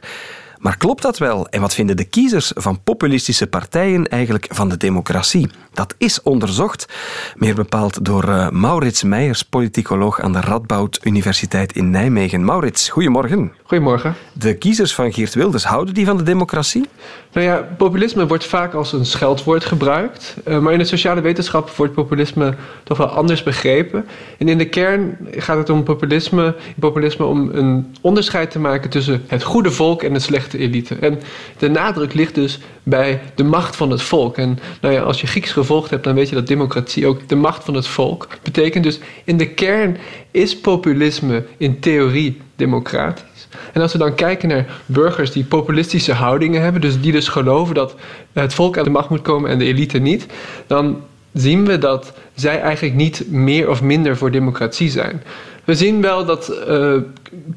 Maar 0.59 0.77
klopt 0.77 1.03
dat 1.03 1.19
wel? 1.19 1.49
En 1.49 1.61
wat 1.61 1.75
vinden 1.75 1.97
de 1.97 2.05
kiezers 2.05 2.53
van 2.55 2.83
populistische 2.83 3.47
partijen 3.47 4.09
eigenlijk 4.09 4.47
van 4.51 4.69
de 4.69 4.77
democratie? 4.77 5.51
Dat 5.75 5.95
is 5.99 6.23
onderzocht, 6.23 6.93
meer 7.37 7.55
bepaald 7.55 8.05
door 8.05 8.25
uh, 8.29 8.49
Maurits 8.51 9.03
Meijers, 9.03 9.43
politicoloog 9.43 10.21
aan 10.21 10.33
de 10.33 10.41
Radboud 10.41 11.01
Universiteit 11.03 11.73
in 11.73 11.91
Nijmegen. 11.91 12.45
Maurits, 12.45 12.89
goedemorgen. 12.89 13.53
Goedemorgen. 13.63 14.15
De 14.33 14.55
kiezers 14.55 14.95
van 14.95 15.13
Geert 15.13 15.35
Wilders, 15.35 15.65
houden 15.65 15.95
die 15.95 16.07
van 16.07 16.17
de 16.17 16.23
democratie? 16.23 16.89
Nou 17.33 17.47
ja, 17.47 17.69
populisme 17.77 18.27
wordt 18.27 18.47
vaak 18.47 18.75
als 18.75 18.93
een 18.93 19.07
scheldwoord 19.07 19.65
gebruikt. 19.65 20.37
Uh, 20.49 20.59
maar 20.59 20.73
in 20.73 20.79
de 20.79 20.85
sociale 20.85 21.21
wetenschap 21.21 21.71
wordt 21.71 21.95
populisme 21.95 22.55
toch 22.83 22.99
wel 22.99 23.07
anders 23.07 23.43
begrepen. 23.43 24.07
En 24.39 24.49
in 24.49 24.59
de 24.59 24.69
kern 24.69 25.17
gaat 25.31 25.57
het 25.57 25.71
om 25.71 25.83
populisme, 25.83 26.55
populisme 26.79 27.25
om 27.25 27.51
een 27.53 27.95
onderscheid 28.01 28.51
te 28.51 28.59
maken 28.59 28.91
tussen 28.91 29.25
het 29.27 29.43
goede 29.43 29.71
volk 29.71 30.03
en 30.03 30.13
de 30.13 30.19
slechte 30.19 30.59
elite. 30.59 30.95
En 30.95 31.21
de 31.59 31.69
nadruk 31.71 32.15
ligt 32.15 32.35
dus 32.35 32.61
bij 32.83 33.21
de 33.35 33.45
macht 33.45 33.77
van 33.77 33.91
het 33.91 34.03
volk. 34.03 34.37
En 34.37 34.59
nou 34.81 34.95
ja, 34.95 35.01
als 35.01 35.21
je 35.21 35.27
Grieks 35.27 35.53
gevolgd 35.63 35.91
hebt, 35.91 36.05
dan 36.05 36.15
weet 36.15 36.29
je 36.29 36.35
dat 36.35 36.47
democratie 36.47 37.07
ook 37.07 37.29
de 37.29 37.37
macht 37.37 37.65
van 37.65 37.75
het 37.75 37.87
volk 37.87 38.29
betekent. 38.43 38.85
Dus 38.85 38.99
in 39.25 39.37
de 39.37 39.49
kern 39.49 39.97
is 40.31 40.61
populisme 40.61 41.45
in 41.57 41.81
theorie 41.81 42.41
democratisch. 42.57 43.49
En 43.73 43.81
als 43.81 43.93
we 43.93 43.99
dan 43.99 44.15
kijken 44.15 44.49
naar 44.49 44.81
burgers 44.87 45.33
die 45.33 45.45
populistische 45.45 46.13
houdingen 46.13 46.63
hebben, 46.63 46.81
dus 46.81 47.01
die 47.01 47.13
dus 47.13 47.29
geloven 47.29 47.75
dat 47.75 47.95
het 48.33 48.55
volk 48.55 48.79
aan 48.79 48.85
de 48.85 48.91
macht 48.91 49.09
moet 49.09 49.23
komen 49.23 49.51
en 49.51 49.59
de 49.59 49.65
elite 49.65 49.99
niet, 49.99 50.27
dan 50.67 51.01
zien 51.33 51.67
we 51.67 51.79
dat 51.79 52.13
zij 52.35 52.61
eigenlijk 52.61 52.95
niet 52.95 53.25
meer 53.31 53.71
of 53.71 53.83
minder 53.83 54.17
voor 54.17 54.31
democratie 54.31 54.91
zijn. 54.91 55.23
We 55.65 55.75
zien 55.75 56.01
wel 56.01 56.25
dat 56.25 56.53
uh, 56.69 56.95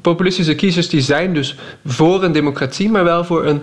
populistische 0.02 0.54
kiezers 0.54 0.88
die 0.88 1.00
zijn 1.00 1.34
dus 1.34 1.56
voor 1.84 2.24
een 2.24 2.32
democratie, 2.32 2.90
maar 2.90 3.04
wel 3.04 3.24
voor 3.24 3.46
een 3.46 3.60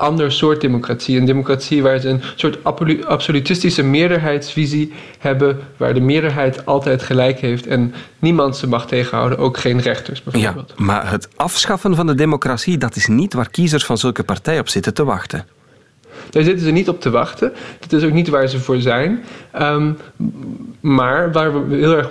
ander 0.00 0.32
soort 0.32 0.60
democratie. 0.60 1.18
Een 1.18 1.24
democratie 1.24 1.82
waar 1.82 1.98
ze 1.98 2.08
een 2.08 2.22
soort 2.36 2.64
absolutistische 3.06 3.82
meerderheidsvisie 3.82 4.92
hebben, 5.18 5.58
waar 5.76 5.94
de 5.94 6.00
meerderheid 6.00 6.66
altijd 6.66 7.02
gelijk 7.02 7.38
heeft 7.38 7.66
en 7.66 7.94
niemand 8.18 8.56
ze 8.56 8.68
mag 8.68 8.86
tegenhouden, 8.86 9.38
ook 9.38 9.58
geen 9.58 9.80
rechters 9.80 10.22
bijvoorbeeld. 10.22 10.74
Ja, 10.76 10.84
maar 10.84 11.10
het 11.10 11.28
afschaffen 11.36 11.96
van 11.96 12.06
de 12.06 12.14
democratie, 12.14 12.78
dat 12.78 12.96
is 12.96 13.06
niet 13.06 13.32
waar 13.32 13.50
kiezers 13.50 13.84
van 13.84 13.98
zulke 13.98 14.22
partijen 14.22 14.60
op 14.60 14.68
zitten 14.68 14.94
te 14.94 15.04
wachten. 15.04 15.46
Daar 16.30 16.42
zitten 16.42 16.64
ze 16.64 16.70
niet 16.70 16.88
op 16.88 17.00
te 17.00 17.10
wachten. 17.10 17.52
Dat 17.80 17.92
is 17.92 18.04
ook 18.04 18.12
niet 18.12 18.28
waar 18.28 18.48
ze 18.48 18.58
voor 18.58 18.80
zijn. 18.80 19.24
Um, 19.60 19.96
maar 20.80 21.32
waar 21.32 21.68
we 21.68 21.76
heel 21.76 21.96
erg 21.96 22.10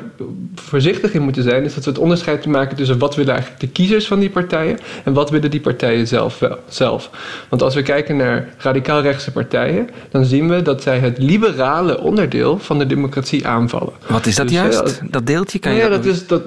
voorzichtig 0.55 1.13
in 1.13 1.21
moeten 1.21 1.43
zijn, 1.43 1.63
is 1.63 1.73
dat 1.73 1.83
we 1.83 1.89
het 1.89 1.99
onderscheid 1.99 2.45
maken 2.45 2.77
tussen 2.77 2.97
wat 2.97 3.15
willen 3.15 3.33
eigenlijk 3.33 3.61
de 3.61 3.67
kiezers 3.67 4.07
van 4.07 4.19
die 4.19 4.29
partijen 4.29 4.79
en 5.03 5.13
wat 5.13 5.29
willen 5.29 5.51
die 5.51 5.59
partijen 5.59 6.07
zelf 6.07 6.39
wel. 6.39 6.57
Zelf. 6.67 7.09
Want 7.49 7.61
als 7.61 7.75
we 7.75 7.81
kijken 7.81 8.17
naar 8.17 8.49
radicaal 8.57 9.01
rechtse 9.01 9.31
partijen, 9.31 9.89
dan 10.11 10.25
zien 10.25 10.49
we 10.49 10.61
dat 10.61 10.81
zij 10.81 10.99
het 10.99 11.17
liberale 11.17 11.99
onderdeel 11.99 12.59
van 12.59 12.79
de 12.79 12.85
democratie 12.85 13.47
aanvallen. 13.47 13.93
Wat 14.07 14.25
is 14.25 14.35
dat 14.35 14.47
dus, 14.47 14.55
juist? 14.55 15.01
dat 15.11 15.27
deeltje 15.27 15.59
kan 15.59 15.73
je. 15.73 15.79
Ja, 15.79 15.89
dat, 15.89 16.05
is 16.05 16.27
dat 16.27 16.41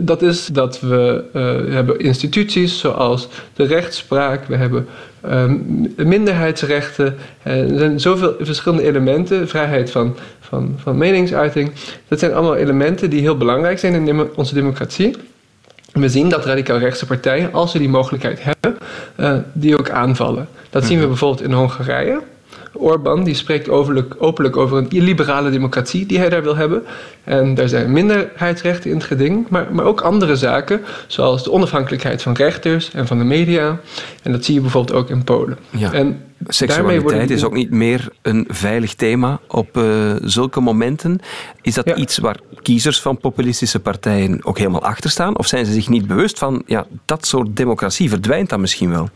dat 0.00 0.22
is 0.22 0.46
dat 0.46 0.80
we 0.80 1.24
uh, 1.34 1.74
hebben 1.74 1.98
instituties 1.98 2.78
zoals 2.78 3.28
de 3.54 3.64
rechtspraak, 3.64 4.44
we 4.44 4.56
hebben 4.56 4.86
uh, 5.26 5.52
minderheidsrechten. 5.96 7.16
Uh, 7.46 7.72
er 7.72 7.78
zijn 7.78 8.00
zoveel 8.00 8.34
verschillende 8.40 8.84
elementen, 8.84 9.48
vrijheid 9.48 9.90
van, 9.90 10.16
van, 10.40 10.74
van 10.76 10.98
meningsuiting. 10.98 11.70
Dat 12.08 12.18
zijn 12.18 12.32
allemaal 12.32 12.56
elementen 12.56 13.10
die 13.10 13.20
heel 13.20 13.36
belangrijk 13.36 13.78
zijn 13.78 14.08
in 14.08 14.28
onze 14.34 14.54
democratie. 14.54 15.16
We 15.92 16.08
zien 16.08 16.28
dat 16.28 16.44
radicaal 16.44 16.78
rechtse 16.78 17.06
partijen, 17.06 17.52
als 17.52 17.70
ze 17.70 17.78
die 17.78 17.88
mogelijkheid 17.88 18.40
hebben, 18.42 18.76
die 19.52 19.78
ook 19.78 19.90
aanvallen. 19.90 20.48
Dat 20.70 20.84
zien 20.84 20.94
we 20.94 21.00
mhm. 21.00 21.08
bijvoorbeeld 21.08 21.42
in 21.42 21.52
Hongarije. 21.52 22.20
Orbán 22.78 23.24
die 23.24 23.34
spreekt 23.34 23.68
overlijk, 23.68 24.14
openlijk 24.18 24.56
over 24.56 24.78
een 24.78 24.90
illiberale 24.90 25.50
democratie 25.50 26.06
die 26.06 26.18
hij 26.18 26.28
daar 26.28 26.42
wil 26.42 26.56
hebben. 26.56 26.82
En 27.24 27.54
daar 27.54 27.68
zijn 27.68 27.92
minderheidsrechten 27.92 28.90
in 28.90 28.96
het 28.96 29.06
geding, 29.06 29.48
maar, 29.48 29.66
maar 29.72 29.84
ook 29.84 30.00
andere 30.00 30.36
zaken, 30.36 30.80
zoals 31.06 31.44
de 31.44 31.52
onafhankelijkheid 31.52 32.22
van 32.22 32.32
rechters 32.32 32.90
en 32.92 33.06
van 33.06 33.18
de 33.18 33.24
media. 33.24 33.80
En 34.22 34.32
dat 34.32 34.44
zie 34.44 34.54
je 34.54 34.60
bijvoorbeeld 34.60 34.98
ook 34.98 35.10
in 35.10 35.24
Polen. 35.24 35.58
Ja. 35.70 35.92
En 35.92 36.22
Seksualiteit 36.46 37.30
is 37.30 37.44
ook 37.44 37.52
niet 37.52 37.70
meer 37.70 38.08
een 38.22 38.44
veilig 38.48 38.94
thema 38.94 39.40
op 39.48 39.76
uh, 39.76 40.12
zulke 40.22 40.60
momenten. 40.60 41.20
Is 41.62 41.74
dat 41.74 41.90
iets 41.96 42.18
waar 42.18 42.36
kiezers 42.62 43.00
van 43.00 43.18
populistische 43.18 43.80
partijen 43.80 44.44
ook 44.44 44.58
helemaal 44.58 44.82
achter 44.82 45.10
staan? 45.10 45.38
Of 45.38 45.46
zijn 45.46 45.66
ze 45.66 45.72
zich 45.72 45.88
niet 45.88 46.06
bewust 46.06 46.38
van, 46.38 46.62
ja, 46.66 46.86
dat 47.04 47.26
soort 47.26 47.56
democratie 47.56 48.08
verdwijnt 48.08 48.48
dan 48.48 48.60
misschien 48.60 48.90
wel? 48.90 49.08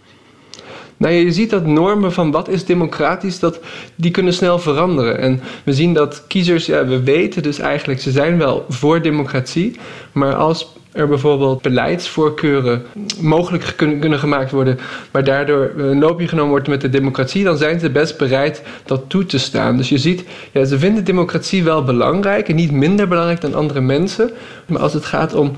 Nou, 0.96 1.14
je 1.14 1.32
ziet 1.32 1.50
dat 1.50 1.66
normen 1.66 2.12
van 2.12 2.30
wat 2.30 2.48
is 2.48 2.64
democratisch, 2.64 3.38
dat, 3.38 3.60
die 3.94 4.10
kunnen 4.10 4.34
snel 4.34 4.58
veranderen. 4.58 5.18
En 5.18 5.40
we 5.64 5.72
zien 5.72 5.94
dat 5.94 6.24
kiezers, 6.26 6.66
ja, 6.66 6.86
we 6.86 7.02
weten 7.02 7.42
dus 7.42 7.58
eigenlijk, 7.58 8.00
ze 8.00 8.10
zijn 8.10 8.38
wel 8.38 8.66
voor 8.68 9.02
democratie, 9.02 9.76
maar 10.12 10.34
als 10.34 10.72
er 10.92 11.08
bijvoorbeeld 11.08 11.62
beleidsvoorkeuren 11.62 12.82
mogelijk 13.20 13.72
kunnen, 13.76 13.98
kunnen 13.98 14.18
gemaakt 14.18 14.50
worden, 14.50 14.78
maar 15.10 15.24
daardoor 15.24 15.72
een 15.76 15.98
loopje 15.98 16.28
genomen 16.28 16.50
wordt 16.50 16.68
met 16.68 16.80
de 16.80 16.88
democratie, 16.88 17.44
dan 17.44 17.56
zijn 17.56 17.80
ze 17.80 17.90
best 17.90 18.18
bereid 18.18 18.62
dat 18.84 19.02
toe 19.06 19.26
te 19.26 19.38
staan. 19.38 19.76
Dus 19.76 19.88
je 19.88 19.98
ziet, 19.98 20.24
ja, 20.52 20.64
ze 20.64 20.78
vinden 20.78 21.04
democratie 21.04 21.64
wel 21.64 21.84
belangrijk 21.84 22.48
en 22.48 22.54
niet 22.54 22.72
minder 22.72 23.08
belangrijk 23.08 23.40
dan 23.40 23.54
andere 23.54 23.80
mensen. 23.80 24.30
Maar 24.66 24.80
als 24.80 24.92
het 24.92 25.04
gaat 25.04 25.34
om 25.34 25.52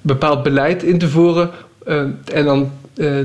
bepaald 0.00 0.42
beleid 0.42 0.82
in 0.82 0.98
te 0.98 1.08
voeren 1.08 1.50
uh, 1.86 2.00
en 2.32 2.44
dan. 2.44 2.70
Uh, 2.96 3.18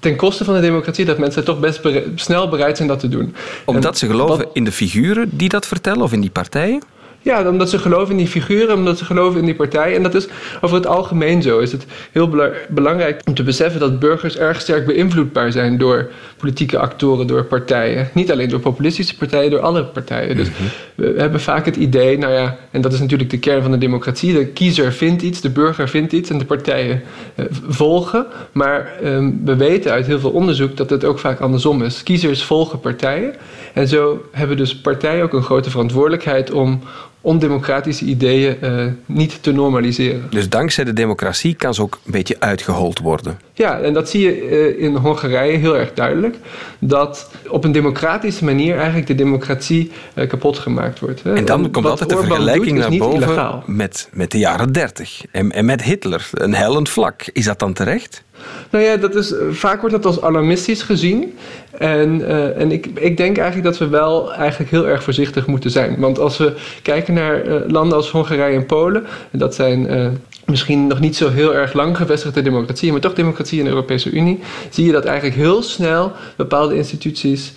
ten 0.00 0.16
koste 0.16 0.44
van 0.44 0.54
de 0.54 0.60
democratie, 0.60 1.04
dat 1.04 1.18
mensen 1.18 1.44
toch 1.44 1.60
best 1.60 1.82
bere 1.82 2.12
snel 2.14 2.48
bereid 2.48 2.76
zijn 2.76 2.88
dat 2.88 3.00
te 3.00 3.08
doen. 3.08 3.34
Omdat 3.64 3.98
ze 3.98 4.06
geloven 4.06 4.48
in 4.52 4.64
de 4.64 4.72
figuren 4.72 5.28
die 5.32 5.48
dat 5.48 5.66
vertellen 5.66 6.02
of 6.02 6.12
in 6.12 6.20
die 6.20 6.30
partijen? 6.30 6.82
Ja, 7.22 7.48
omdat 7.48 7.70
ze 7.70 7.78
geloven 7.78 8.10
in 8.10 8.16
die 8.16 8.26
figuren, 8.26 8.74
omdat 8.74 8.98
ze 8.98 9.04
geloven 9.04 9.40
in 9.40 9.44
die 9.44 9.54
partij. 9.54 9.96
En 9.96 10.02
dat 10.02 10.14
is 10.14 10.28
over 10.60 10.76
het 10.76 10.86
algemeen 10.86 11.42
zo. 11.42 11.58
Is 11.58 11.72
het 11.72 11.86
heel 12.12 12.30
belangrijk 12.68 13.22
om 13.24 13.34
te 13.34 13.42
beseffen 13.42 13.80
dat 13.80 13.98
burgers 13.98 14.36
erg 14.36 14.60
sterk 14.60 14.86
beïnvloedbaar 14.86 15.52
zijn 15.52 15.78
door 15.78 16.10
politieke 16.36 16.78
actoren, 16.78 17.26
door 17.26 17.44
partijen. 17.44 18.08
Niet 18.14 18.32
alleen 18.32 18.48
door 18.48 18.60
populistische 18.60 19.16
partijen, 19.16 19.50
door 19.50 19.60
alle 19.60 19.84
partijen. 19.84 20.36
Dus 20.36 20.48
mhm. 20.50 20.62
we 20.94 21.14
hebben 21.16 21.40
vaak 21.40 21.64
het 21.64 21.76
idee, 21.76 22.18
nou 22.18 22.32
ja, 22.32 22.58
en 22.70 22.80
dat 22.80 22.92
is 22.92 23.00
natuurlijk 23.00 23.30
de 23.30 23.38
kern 23.38 23.62
van 23.62 23.70
de 23.70 23.78
democratie. 23.78 24.32
De 24.32 24.46
kiezer 24.46 24.92
vindt 24.92 25.22
iets, 25.22 25.40
de 25.40 25.50
burger 25.50 25.88
vindt 25.88 26.12
iets 26.12 26.30
en 26.30 26.38
de 26.38 26.44
partijen 26.44 27.02
eh, 27.34 27.44
volgen. 27.68 28.26
Maar 28.52 28.92
um, 29.04 29.40
we 29.44 29.56
weten 29.56 29.92
uit 29.92 30.06
heel 30.06 30.20
veel 30.20 30.30
onderzoek 30.30 30.76
dat 30.76 30.90
het 30.90 31.04
ook 31.04 31.18
vaak 31.18 31.40
andersom 31.40 31.82
is. 31.82 32.02
Kiezers 32.02 32.42
volgen 32.42 32.80
partijen. 32.80 33.34
En 33.74 33.88
zo 33.88 34.24
hebben 34.30 34.56
dus 34.56 34.76
partijen 34.76 35.22
ook 35.22 35.32
een 35.32 35.42
grote 35.42 35.70
verantwoordelijkheid 35.70 36.50
om 36.50 36.80
ondemocratische 37.20 38.04
ideeën 38.04 38.56
uh, 38.62 38.86
niet 39.06 39.42
te 39.42 39.52
normaliseren. 39.52 40.30
Dus 40.30 40.48
dankzij 40.48 40.84
de 40.84 40.92
democratie 40.92 41.54
kan 41.54 41.74
ze 41.74 41.82
ook 41.82 41.98
een 42.04 42.12
beetje 42.12 42.36
uitgehold 42.38 42.98
worden. 42.98 43.38
Ja, 43.60 43.80
en 43.80 43.92
dat 43.92 44.08
zie 44.08 44.20
je 44.20 44.48
uh, 44.48 44.82
in 44.82 44.96
Hongarije 44.96 45.58
heel 45.58 45.76
erg 45.76 45.92
duidelijk. 45.94 46.36
Dat 46.78 47.30
op 47.48 47.64
een 47.64 47.72
democratische 47.72 48.44
manier 48.44 48.76
eigenlijk 48.76 49.06
de 49.06 49.14
democratie 49.14 49.90
uh, 50.14 50.28
kapot 50.28 50.58
gemaakt 50.58 51.00
wordt. 51.00 51.22
Hè. 51.22 51.34
En 51.34 51.44
dan 51.44 51.70
komt 51.70 51.86
altijd 51.86 52.10
de 52.10 52.16
vergelijking 52.16 52.78
naar 52.78 52.96
boven 52.96 53.62
met, 53.66 54.08
met 54.12 54.30
de 54.30 54.38
jaren 54.38 54.72
dertig. 54.72 55.22
En, 55.30 55.52
en 55.52 55.64
met 55.64 55.82
Hitler, 55.82 56.28
een 56.32 56.54
hellend 56.54 56.88
vlak. 56.88 57.30
Is 57.32 57.44
dat 57.44 57.58
dan 57.58 57.72
terecht? 57.72 58.22
Nou 58.70 58.84
ja, 58.84 58.96
dat 58.96 59.14
is, 59.14 59.34
vaak 59.50 59.80
wordt 59.80 59.94
dat 59.94 60.06
als 60.06 60.20
alarmistisch 60.20 60.82
gezien. 60.82 61.38
En, 61.78 62.20
uh, 62.20 62.60
en 62.60 62.72
ik, 62.72 62.86
ik 62.86 63.16
denk 63.16 63.38
eigenlijk 63.38 63.68
dat 63.68 63.78
we 63.78 63.88
wel 63.88 64.34
eigenlijk 64.34 64.70
heel 64.70 64.88
erg 64.88 65.02
voorzichtig 65.02 65.46
moeten 65.46 65.70
zijn. 65.70 65.96
Want 65.98 66.18
als 66.18 66.38
we 66.38 66.54
kijken 66.82 67.14
naar 67.14 67.46
uh, 67.46 67.54
landen 67.66 67.96
als 67.96 68.10
Hongarije 68.10 68.56
en 68.56 68.66
Polen, 68.66 69.06
dat 69.30 69.54
zijn 69.54 69.92
uh, 69.92 70.08
misschien 70.50 70.86
nog 70.86 71.00
niet 71.00 71.16
zo 71.16 71.30
heel 71.30 71.54
erg 71.54 71.72
lang 71.72 71.96
gevestigde 71.96 72.42
democratieën, 72.42 72.92
maar 72.92 73.00
toch 73.00 73.14
democratie 73.14 73.58
in 73.58 73.64
de 73.64 73.70
Europese 73.70 74.10
Unie, 74.10 74.40
zie 74.70 74.86
je 74.86 74.92
dat 74.92 75.04
eigenlijk 75.04 75.36
heel 75.36 75.62
snel 75.62 76.12
bepaalde 76.36 76.76
instituties 76.76 77.52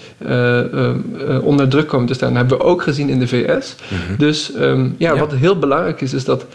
onder 1.42 1.68
druk 1.68 1.88
komen 1.88 2.08
te 2.08 2.14
staan. 2.14 2.30
Dat 2.30 2.38
hebben 2.38 2.58
we 2.58 2.64
ook 2.64 2.82
gezien 2.82 3.10
in 3.10 3.20
de 3.20 3.28
VS. 3.28 3.76
Mm-hmm. 3.90 4.18
Dus 4.18 4.52
um, 4.56 4.96
ja, 4.98 5.14
ja, 5.14 5.20
wat 5.20 5.34
heel 5.34 5.60
belangrijk 5.60 6.02
is, 6.02 6.14
is 6.14 6.26
dat 6.26 6.46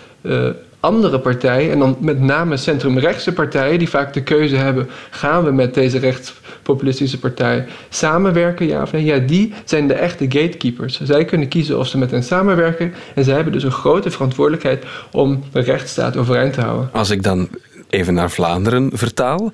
andere 0.81 1.19
partijen, 1.19 1.73
en 1.73 1.79
dan 1.79 1.97
met 2.01 2.21
name 2.21 2.57
centrumrechtse 2.57 3.33
partijen, 3.33 3.79
die 3.79 3.89
vaak 3.89 4.13
de 4.13 4.23
keuze 4.23 4.57
hebben: 4.57 4.89
gaan 5.11 5.45
we 5.45 5.51
met 5.51 5.75
deze 5.75 5.99
rechtspopulistische 6.69 7.19
partij 7.19 7.67
samenwerken, 7.89 8.67
ja 8.67 8.83
of 8.83 8.93
nee? 8.93 9.05
Ja, 9.05 9.19
die 9.19 9.53
zijn 9.65 9.89
de 9.89 9.95
echte 9.95 10.25
gatekeepers. 10.25 11.01
Zij 11.03 11.25
kunnen 11.25 11.49
kiezen 11.49 11.79
of 11.79 11.87
ze 11.87 11.99
met 11.99 12.11
hen 12.11 12.23
samenwerken 12.23 12.95
en 13.15 13.25
zij 13.25 13.35
hebben 13.35 13.53
dus 13.53 13.63
een 13.63 13.71
grote 13.71 14.11
verantwoordelijkheid 14.11 14.85
om 15.13 15.43
de 15.53 15.61
rechtsstaat 15.61 16.17
overeind 16.17 16.53
te 16.53 16.61
houden. 16.61 16.89
Als 16.93 17.11
ik 17.11 17.23
dan 17.23 17.49
even 17.89 18.15
naar 18.15 18.31
Vlaanderen 18.31 18.91
vertaal. 18.93 19.53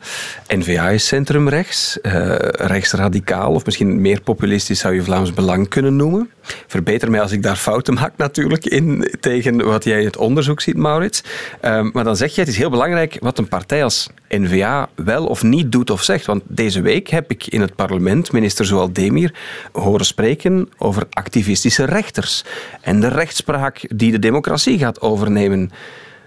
N-VA 0.49 0.89
is 0.89 1.07
centrumrechts, 1.07 1.99
uh, 2.03 2.35
rechtsradicaal 2.51 3.53
of 3.53 3.65
misschien 3.65 4.01
meer 4.01 4.21
populistisch 4.21 4.79
zou 4.79 4.95
je 4.95 5.03
Vlaams 5.03 5.33
Belang 5.33 5.69
kunnen 5.69 5.97
noemen. 5.97 6.31
Verbeter 6.67 7.11
mij 7.11 7.21
als 7.21 7.33
ik 7.33 7.43
daar 7.43 7.57
fouten 7.57 7.95
maak 7.95 8.17
natuurlijk 8.17 8.67
in 8.67 9.15
tegen 9.21 9.65
wat 9.65 9.85
jij 9.85 9.99
in 9.99 10.07
het 10.07 10.17
onderzoek 10.17 10.61
ziet, 10.61 10.77
Maurits. 10.77 11.23
Uh, 11.65 11.91
maar 11.93 12.05
dan 12.05 12.17
zeg 12.17 12.35
je, 12.35 12.41
het 12.41 12.51
is 12.51 12.57
heel 12.57 12.71
belangrijk 12.71 13.17
wat 13.21 13.39
een 13.39 13.49
partij 13.49 13.85
als 13.85 14.11
N-VA 14.29 14.89
wel 14.95 15.27
of 15.27 15.43
niet 15.43 15.73
doet 15.73 15.91
of 15.91 16.03
zegt. 16.03 16.27
Want 16.27 16.43
deze 16.47 16.81
week 16.81 17.09
heb 17.09 17.31
ik 17.31 17.47
in 17.47 17.61
het 17.61 17.75
parlement 17.75 18.33
minister 18.33 18.67
Zoal 18.67 18.93
Demir 18.93 19.35
horen 19.73 20.07
spreken 20.07 20.69
over 20.79 21.07
activistische 21.11 21.85
rechters 21.85 22.45
en 22.81 23.01
de 23.01 23.09
rechtspraak 23.09 23.85
die 23.95 24.11
de 24.11 24.19
democratie 24.19 24.79
gaat 24.79 25.01
overnemen. 25.01 25.71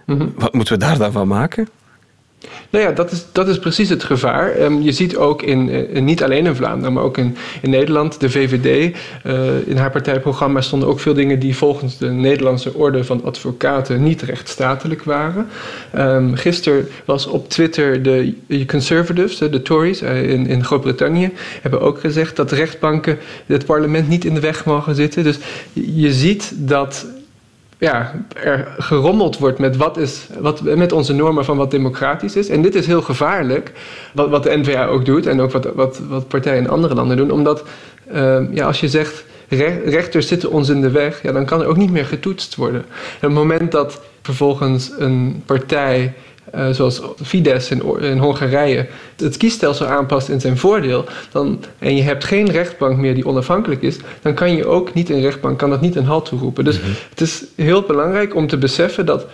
Mhm. 0.06 0.28
Wat 0.36 0.54
moeten 0.54 0.74
we 0.74 0.80
daar 0.80 0.98
dan 0.98 1.12
van 1.12 1.28
maken? 1.28 1.68
Nou 2.70 2.84
ja, 2.86 2.92
dat 2.92 3.12
is, 3.12 3.26
dat 3.32 3.48
is 3.48 3.60
precies 3.60 3.90
het 3.90 4.04
gevaar. 4.04 4.62
Um, 4.62 4.82
je 4.82 4.92
ziet 4.92 5.18
ook 5.18 5.42
in, 5.42 5.70
in, 5.70 6.06
niet 6.06 6.24
alleen 6.24 6.46
in 6.46 6.56
Vlaanderen, 6.56 6.94
maar 6.94 7.04
ook 7.04 7.18
in, 7.18 7.38
in 7.62 7.70
Nederland, 7.70 8.20
de 8.20 8.30
VVD. 8.30 8.96
Uh, 9.26 9.68
in 9.68 9.78
haar 9.78 9.92
partijprogramma 9.92 10.62
stonden 10.62 10.90
ook 10.90 11.00
veel 11.00 11.14
dingen 11.14 11.40
die 11.40 11.56
volgens 11.56 11.98
de 11.98 12.10
Nederlandse 12.10 12.74
orde 12.74 13.04
van 13.04 13.24
advocaten 13.24 14.04
niet 14.04 14.22
rechtsstatelijk 14.22 15.04
waren. 15.04 15.48
Um, 15.98 16.36
gisteren 16.36 16.88
was 17.06 17.28
op 17.28 17.50
Twitter 17.50 18.04
de 18.04 18.34
conservatives, 18.68 19.38
de 19.38 19.62
Tories 19.62 20.02
uh, 20.02 20.30
in, 20.30 20.48
in 20.48 20.64
Groot-Brittannië, 20.64 21.32
hebben 21.62 21.82
ook 21.82 22.00
gezegd 22.00 22.36
dat 22.36 22.52
rechtbanken 22.52 23.18
het 23.46 23.66
parlement 23.66 24.08
niet 24.08 24.26
in 24.26 24.34
de 24.34 24.40
weg 24.40 24.66
mogen 24.66 24.96
zitten. 24.96 25.24
Dus 25.24 25.38
je 25.74 26.14
ziet 26.14 26.54
dat 26.56 27.06
ja, 27.78 28.26
er 28.44 28.68
gerommeld 28.78 29.38
wordt 29.38 29.60
met, 29.60 29.78
wat 29.78 29.98
is, 29.98 30.28
wat, 30.40 30.62
met 30.62 30.92
onze 30.92 31.14
normen 31.14 31.46
van 31.46 31.58
wat 31.58 31.72
democratisch 31.72 32.36
is. 32.36 32.50
En 32.50 32.62
dit 32.62 32.76
is 32.76 32.88
heel 32.88 33.02
gevaarlijk, 33.02 33.72
wat, 34.14 34.30
wat 34.30 34.44
de 34.44 34.58
NVA 34.58 34.86
ook 34.86 35.06
doet 35.06 35.26
en 35.26 35.42
ook 35.42 35.52
wat, 35.52 35.66
wat, 35.76 36.02
wat 36.10 36.28
partijen 36.28 36.64
in 36.64 36.70
andere 36.70 36.96
landen 36.96 37.18
doen. 37.18 37.32
Omdat 37.32 37.64
uh, 38.14 38.40
ja, 38.52 38.66
als 38.66 38.80
je 38.80 38.88
zegt, 38.88 39.26
rechters 39.86 40.28
zitten 40.28 40.52
ons 40.52 40.70
in 40.70 40.82
de 40.82 40.92
weg, 40.92 41.22
ja, 41.24 41.32
dan 41.32 41.46
kan 41.46 41.62
er 41.62 41.68
ook 41.68 41.78
niet 41.78 41.92
meer 41.92 42.06
getoetst 42.06 42.56
worden. 42.56 42.82
En 42.90 43.16
op 43.16 43.22
het 43.22 43.32
moment 43.32 43.72
dat 43.72 44.02
vervolgens 44.22 44.92
een 44.98 45.44
partij 45.46 46.14
uh, 46.56 46.70
zoals 46.70 47.02
Fidesz 47.24 47.72
in, 47.72 48.00
in, 48.00 48.18
Hongarije, 48.18 48.88
het 49.16 49.38
kiesstelsel 49.38 49.86
aanpast 49.86 50.30
in 50.30 50.42
zijn 50.42 50.58
voordeel, 50.58 51.06
dan, 51.32 51.64
en 51.80 51.96
je 51.96 52.02
hebt 52.02 52.24
geen 52.24 52.52
rechtbank 52.52 52.98
meer 52.98 53.16
die 53.16 53.26
onafhankelijk 53.26 53.82
is, 53.82 53.98
dan 54.22 54.34
kan 54.34 54.56
je 54.56 54.66
ook 54.66 54.94
niet 54.94 55.10
in 55.10 55.22
rechtbank, 55.22 55.58
kan 55.58 55.70
dat 55.70 55.82
niet 55.82 55.96
een 55.96 56.06
halt 56.06 56.26
toeroepen. 56.26 56.64
Dus 56.64 56.80
mhm. 56.80 56.90
het 57.10 57.22
is 57.22 57.44
heel 57.56 57.82
belangrijk 57.82 58.36
om 58.36 58.48
te 58.48 58.58
beseffen 58.58 59.06
dat 59.06 59.26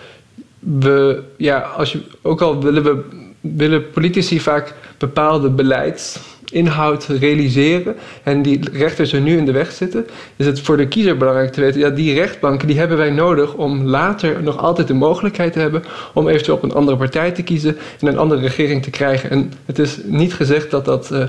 we, 0.58 1.22
ja, 1.36 1.58
als 1.58 1.92
je, 1.92 2.00
ook 2.22 2.40
al 2.40 2.62
willen 2.62 2.82
we 2.82 3.22
willen 3.40 3.90
politici 3.90 4.40
vaak 4.40 4.74
bepaalde 4.98 5.50
beleids 5.50 6.18
inhoud 6.54 7.04
realiseren 7.04 7.96
en 8.22 8.42
die 8.42 8.60
rechters 8.72 9.12
er 9.12 9.20
nu 9.20 9.36
in 9.36 9.44
de 9.44 9.52
weg 9.52 9.72
zitten, 9.72 10.06
is 10.36 10.46
het 10.46 10.60
voor 10.60 10.76
de 10.76 10.88
kiezer 10.88 11.16
belangrijk 11.16 11.52
te 11.52 11.60
weten, 11.60 11.80
ja, 11.80 11.90
die 11.90 12.14
rechtbanken 12.14 12.66
die 12.66 12.78
hebben 12.78 12.96
wij 12.96 13.10
nodig 13.10 13.54
om 13.54 13.82
later 13.82 14.42
nog 14.42 14.58
altijd 14.58 14.88
de 14.88 14.94
mogelijkheid 14.94 15.52
te 15.52 15.58
hebben 15.58 15.84
om 16.14 16.28
eventueel 16.28 16.56
op 16.56 16.62
een 16.62 16.72
andere 16.72 16.96
partij 16.96 17.30
te 17.30 17.42
kiezen 17.42 17.76
en 18.00 18.06
een 18.06 18.18
andere 18.18 18.40
regering 18.40 18.82
te 18.82 18.90
krijgen. 18.90 19.30
En 19.30 19.52
het 19.66 19.78
is 19.78 19.98
niet 20.04 20.34
gezegd 20.34 20.70
dat 20.70 20.84
dat 20.84 21.10
uh, 21.12 21.24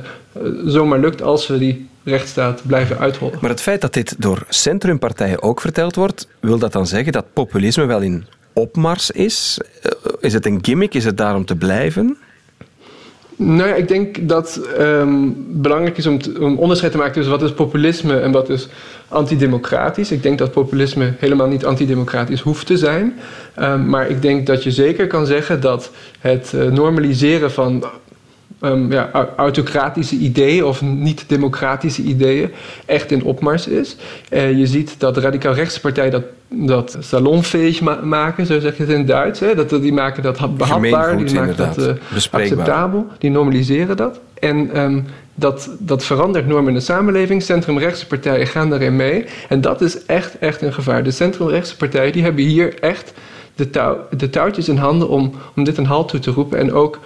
zomaar 0.65 0.99
lukt 0.99 1.21
als 1.21 1.47
we 1.47 1.57
die 1.57 1.87
rechtsstaat 2.03 2.61
blijven 2.65 2.97
uithollen. 2.97 3.37
Maar 3.41 3.49
het 3.49 3.61
feit 3.61 3.81
dat 3.81 3.93
dit 3.93 4.15
door 4.17 4.45
centrumpartijen 4.49 5.41
ook 5.41 5.61
verteld 5.61 5.95
wordt, 5.95 6.27
wil 6.39 6.57
dat 6.57 6.71
dan 6.71 6.87
zeggen 6.87 7.11
dat 7.11 7.25
populisme 7.33 7.85
wel 7.85 8.01
in 8.01 8.25
opmars 8.53 9.11
is? 9.11 9.59
Eh, 9.81 9.91
is 10.19 10.33
het 10.33 10.45
een 10.45 10.59
gimmick? 10.61 10.93
Is 10.93 11.05
het 11.05 11.17
daarom 11.17 11.45
te 11.45 11.55
blijven? 11.55 12.17
Nou 13.37 13.69
ja, 13.69 13.75
ik 13.75 13.87
denk 13.87 14.27
dat 14.27 14.61
um, 14.79 15.35
belangrijk 15.49 15.97
is 15.97 16.05
om, 16.05 16.19
om, 16.39 16.57
onderscheid 16.57 16.91
te 16.91 16.97
maken 16.97 17.13
tussen 17.13 17.31
wat 17.31 17.41
is 17.41 17.53
populisme 17.53 18.19
en 18.19 18.31
wat 18.31 18.49
is 18.49 18.67
antidemocratisch. 19.07 20.11
Ik 20.11 20.23
denk 20.23 20.37
dat 20.37 20.51
populisme 20.51 21.13
helemaal 21.17 21.47
niet 21.47 21.65
antidemocratisch 21.65 22.41
hoeft 22.41 22.65
te 22.65 22.77
zijn. 22.77 23.19
Um, 23.59 23.89
maar 23.89 24.09
ik 24.09 24.21
denk 24.21 24.45
dat 24.45 24.63
je 24.63 24.71
zeker 24.71 25.07
kan 25.07 25.25
zeggen 25.25 25.61
dat 25.61 25.91
het 26.19 26.51
uh, 26.55 26.71
normaliseren 26.71 27.51
van 27.51 27.83
um, 28.61 28.91
ja, 28.91 29.09
autocratische 29.37 30.15
ideeën 30.15 30.63
of 30.63 30.81
niet-democratische 30.81 32.01
ideeën 32.01 32.51
echt 32.85 33.11
in 33.11 33.23
opmars 33.23 33.67
is. 33.67 33.95
Uh, 34.29 34.57
je 34.57 34.67
ziet 34.67 34.95
dat 34.97 35.17
radicaal-rechtse 35.17 35.79
partijen 35.79 36.11
dat, 36.11 36.23
dat 36.49 38.01
maken, 38.03 38.45
zo 38.45 38.59
zeg 38.59 38.77
je 38.77 38.83
het 38.83 38.91
in 38.91 38.97
het 38.97 39.07
Duits. 39.07 39.39
Hè? 39.39 39.55
Dat, 39.55 39.69
die 39.69 39.93
maken 39.93 40.23
dat 40.23 40.57
behapbaar, 40.57 41.17
die 41.17 41.35
maken 41.35 41.57
dat 41.57 41.77
uh, 41.77 41.85
acceptabel, 42.31 43.07
die 43.17 43.31
normaliseren 43.31 43.97
dat. 43.97 44.19
En 44.39 44.79
um, 44.79 45.05
dat, 45.35 45.69
dat 45.79 46.03
verandert 46.03 46.47
normen 46.47 46.67
in 46.67 46.73
de 46.73 46.79
samenleving. 46.79 47.41
Centrumrechtse 47.41 48.07
partijen 48.07 48.47
gaan 48.47 48.69
daarin 48.69 48.95
mee. 48.95 49.25
En 49.49 49.61
dat 49.61 49.81
is 49.81 50.05
echt, 50.05 50.37
echt 50.37 50.61
een 50.61 50.73
gevaar. 50.73 51.03
De 51.03 51.11
centrumrechtse 51.11 51.77
partijen 51.77 52.11
die 52.11 52.23
hebben 52.23 52.43
hier 52.43 52.79
echt 52.79 53.13
de, 53.55 53.69
touw, 53.69 53.97
de 54.17 54.29
touwtjes 54.29 54.69
in 54.69 54.77
handen 54.77 55.09
om, 55.09 55.33
om 55.55 55.63
dit 55.63 55.77
een 55.77 55.85
halt 55.85 56.07
toe 56.07 56.19
te 56.19 56.31
roepen. 56.31 56.59
En 56.59 56.73
ook 56.73 56.99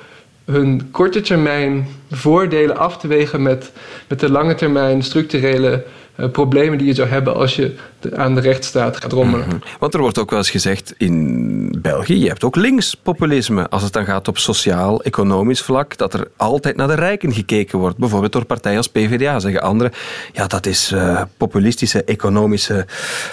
hun 0.52 0.92
korte 0.92 1.22
termijn 1.22 1.88
voordelen 2.12 2.78
af 2.78 2.98
te 2.98 3.08
wegen 3.08 3.42
met, 3.42 3.72
met 4.08 4.20
de 4.20 4.32
lange 4.32 4.56
termijn 4.56 5.04
structurele 5.04 5.84
uh, 6.20 6.30
problemen 6.30 6.78
die 6.78 6.88
je 6.88 6.94
zou 6.94 7.08
hebben 7.08 7.36
als 7.36 7.56
je 7.56 7.76
de, 8.00 8.16
aan 8.16 8.36
de 8.36 8.42
rechtsstaat 8.42 8.98
gaat 8.98 9.12
rommelen. 9.12 9.46
Mm 9.46 9.52
-hmm. 9.52 9.62
Want 9.80 9.94
er 9.94 10.00
wordt 10.00 10.18
ook 10.18 10.30
wel 10.30 10.40
eens 10.40 10.50
gezegd 10.50 10.94
in 10.98 11.78
België, 11.82 12.20
je 12.20 12.28
hebt 12.28 12.44
ook 12.44 12.56
linkspopulisme 12.56 13.70
als 13.70 13.84
het 13.84 13.94
dan 13.94 14.06
gaat 14.06 14.28
op 14.28 14.38
sociaal, 14.38 15.04
economisch 15.04 15.62
vlak, 15.62 15.98
dat 15.98 16.14
er 16.14 16.28
altijd 16.38 16.76
naar 16.76 16.88
de 16.88 16.96
rijken 16.96 17.34
gekeken 17.34 17.80
wordt. 17.80 17.98
Bijvoorbeeld 17.98 18.32
door 18.32 18.46
partijen 18.46 18.78
als 18.78 18.88
PvdA, 18.88 19.40
zeggen 19.40 19.62
anderen. 19.62 19.92
Ja, 20.34 20.48
dat 20.48 20.66
is 20.66 20.92
uh, 20.92 21.22
populistische, 21.38 22.04
economische 22.04 22.86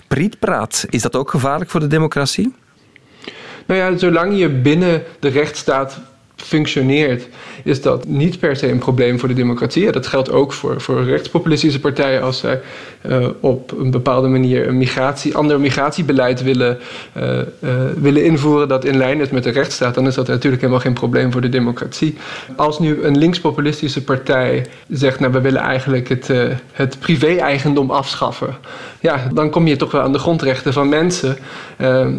prietpraat. 0.09 0.87
Is 0.89 1.03
dat 1.03 1.17
ook 1.17 1.31
gevaarlijk 1.31 1.71
voor 1.71 1.81
de 1.81 1.87
democratie? 1.87 2.55
Nou 3.67 3.81
ja, 3.81 3.99
zolang 3.99 4.39
je 4.39 4.49
binnen 4.49 5.03
de 5.19 5.29
rechtsstaat 5.29 6.01
functioneert, 6.37 7.29
is 7.65 7.83
dat 7.83 8.07
niet 8.07 8.39
per 8.39 8.57
se 8.57 8.71
een 8.71 8.79
probleem 8.79 9.19
voor 9.19 9.29
de 9.29 9.35
democratie. 9.35 9.93
Dat 9.93 10.07
geldt 10.07 10.31
ook 10.31 10.53
voor, 10.53 10.81
voor 10.81 11.05
rechtspopulistische 11.05 11.81
partijen 11.81 12.23
als 12.23 12.39
zij 12.39 12.61
uh, 13.03 13.29
op 13.41 13.73
een 13.79 13.91
bepaalde 13.91 14.29
manier 14.29 14.69
een 14.69 14.77
migratie, 14.77 15.37
ander 15.37 15.61
migratiebeleid 15.61 16.43
willen, 16.43 16.79
uh, 17.17 17.39
uh, 17.39 17.71
willen 18.01 18.25
invoeren 18.25 18.69
dat 18.69 18.85
in 18.85 18.97
lijn 18.97 19.21
is 19.21 19.31
met 19.31 19.45
de 19.45 19.51
rechtsstaat, 19.51 19.95
dan 19.95 20.07
is 20.07 20.15
dat 20.15 20.27
natuurlijk 20.27 20.63
helemaal 20.63 20.83
geen 20.83 20.93
probleem 20.93 21.33
voor 21.33 21.41
de 21.41 21.49
democratie. 21.49 22.17
Als 22.57 22.79
nu 22.79 23.03
een 23.03 23.19
linkspopulistische 23.19 24.05
partij 24.05 24.67
zegt, 24.89 25.21
nou 25.21 25.33
we 25.33 25.41
willen 25.41 25.61
eigenlijk 25.61 26.09
het, 26.09 26.31
het 26.73 26.99
privé-eigendom 26.99 27.91
afschaffen, 27.91 28.57
ja, 29.01 29.29
dan 29.35 29.51
kom 29.51 29.67
je 29.67 29.77
toch 29.77 29.91
wel 29.91 30.01
aan 30.01 30.13
de 30.13 30.19
grondrechten 30.19 30.73
van 30.73 30.89
mensen. 30.89 31.37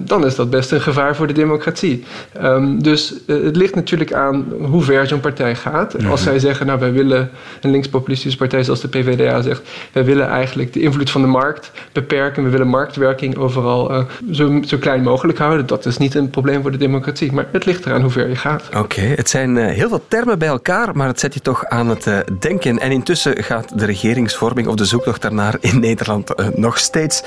dan 0.05 0.25
is 0.25 0.35
dat 0.35 0.49
best 0.49 0.71
een 0.71 0.81
gevaar 0.81 1.15
voor 1.15 1.27
de 1.27 1.33
democratie. 1.33 2.03
Um, 2.43 2.83
dus 2.83 3.13
het 3.25 3.55
ligt 3.55 3.75
natuurlijk 3.75 4.06
aan 4.13 4.45
hoe 4.61 4.83
ver 4.83 5.07
zo'n 5.07 5.19
partij 5.19 5.55
gaat. 5.55 6.05
Als 6.05 6.23
zij 6.23 6.39
zeggen, 6.39 6.65
nou 6.65 6.79
wij 6.79 6.91
willen, 6.91 7.29
een 7.61 7.71
linkspopulistische 7.71 8.37
partij 8.37 8.63
zoals 8.63 8.81
de 8.81 8.87
PvdA 8.87 9.41
zegt, 9.41 9.61
wij 9.91 10.05
willen 10.05 10.27
eigenlijk 10.27 10.73
de 10.73 10.79
invloed 10.79 11.09
van 11.09 11.21
de 11.21 11.27
markt 11.27 11.71
beperken. 11.91 12.43
We 12.43 12.49
willen 12.49 12.67
marktwerking 12.67 13.37
overal 13.37 13.91
uh, 13.91 14.03
zo, 14.31 14.59
zo, 14.65 14.77
klein 14.77 15.03
mogelijk 15.03 15.37
houden. 15.37 15.65
Dat 15.65 15.85
is 15.85 15.97
niet 15.97 16.15
een 16.15 16.29
probleem 16.29 16.61
voor 16.61 16.71
de 16.71 16.77
democratie, 16.77 17.31
maar 17.31 17.47
het 17.51 17.65
ligt 17.65 17.85
eraan 17.85 18.01
hoe 18.01 18.11
ver 18.11 18.29
je 18.29 18.35
gaat. 18.35 18.63
Oké, 18.67 18.77
okay, 18.77 19.05
het 19.05 19.29
zijn 19.29 19.55
uh, 19.55 19.65
heel 19.65 19.89
veel 19.89 20.03
termen 20.07 20.39
bij 20.39 20.47
elkaar, 20.47 20.95
maar 20.95 21.07
het 21.07 21.19
zet 21.19 21.33
je 21.33 21.39
toch 21.39 21.65
aan 21.65 21.89
het 21.89 22.05
uh, 22.05 22.17
denken. 22.39 22.79
En 22.79 22.91
intussen 22.91 23.43
gaat 23.43 23.79
de 23.79 23.85
regeringsvorming 23.85 24.67
of 24.67 24.75
de 24.75 24.85
zoektocht 24.85 25.21
daarnaar 25.21 25.55
in 25.59 25.79
Nederland 25.79 26.55
nog 26.55 26.77
steeds 26.77 27.23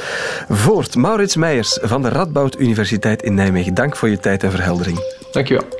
voort. 0.48 0.96
Maurits 0.96 1.36
Meijers 1.36 1.78
van 1.82 2.02
de 2.02 2.08
Radboud 2.08 2.58
Universiteit 2.58 3.22
in 3.22 3.34
Nijmegen, 3.34 3.74
dank 3.74 3.96
voor 3.96 4.08
je 4.08 4.18
tijd 4.18 4.42
en 4.42 4.50
verheldering. 4.50 4.98
Dankjewel. 5.32 5.79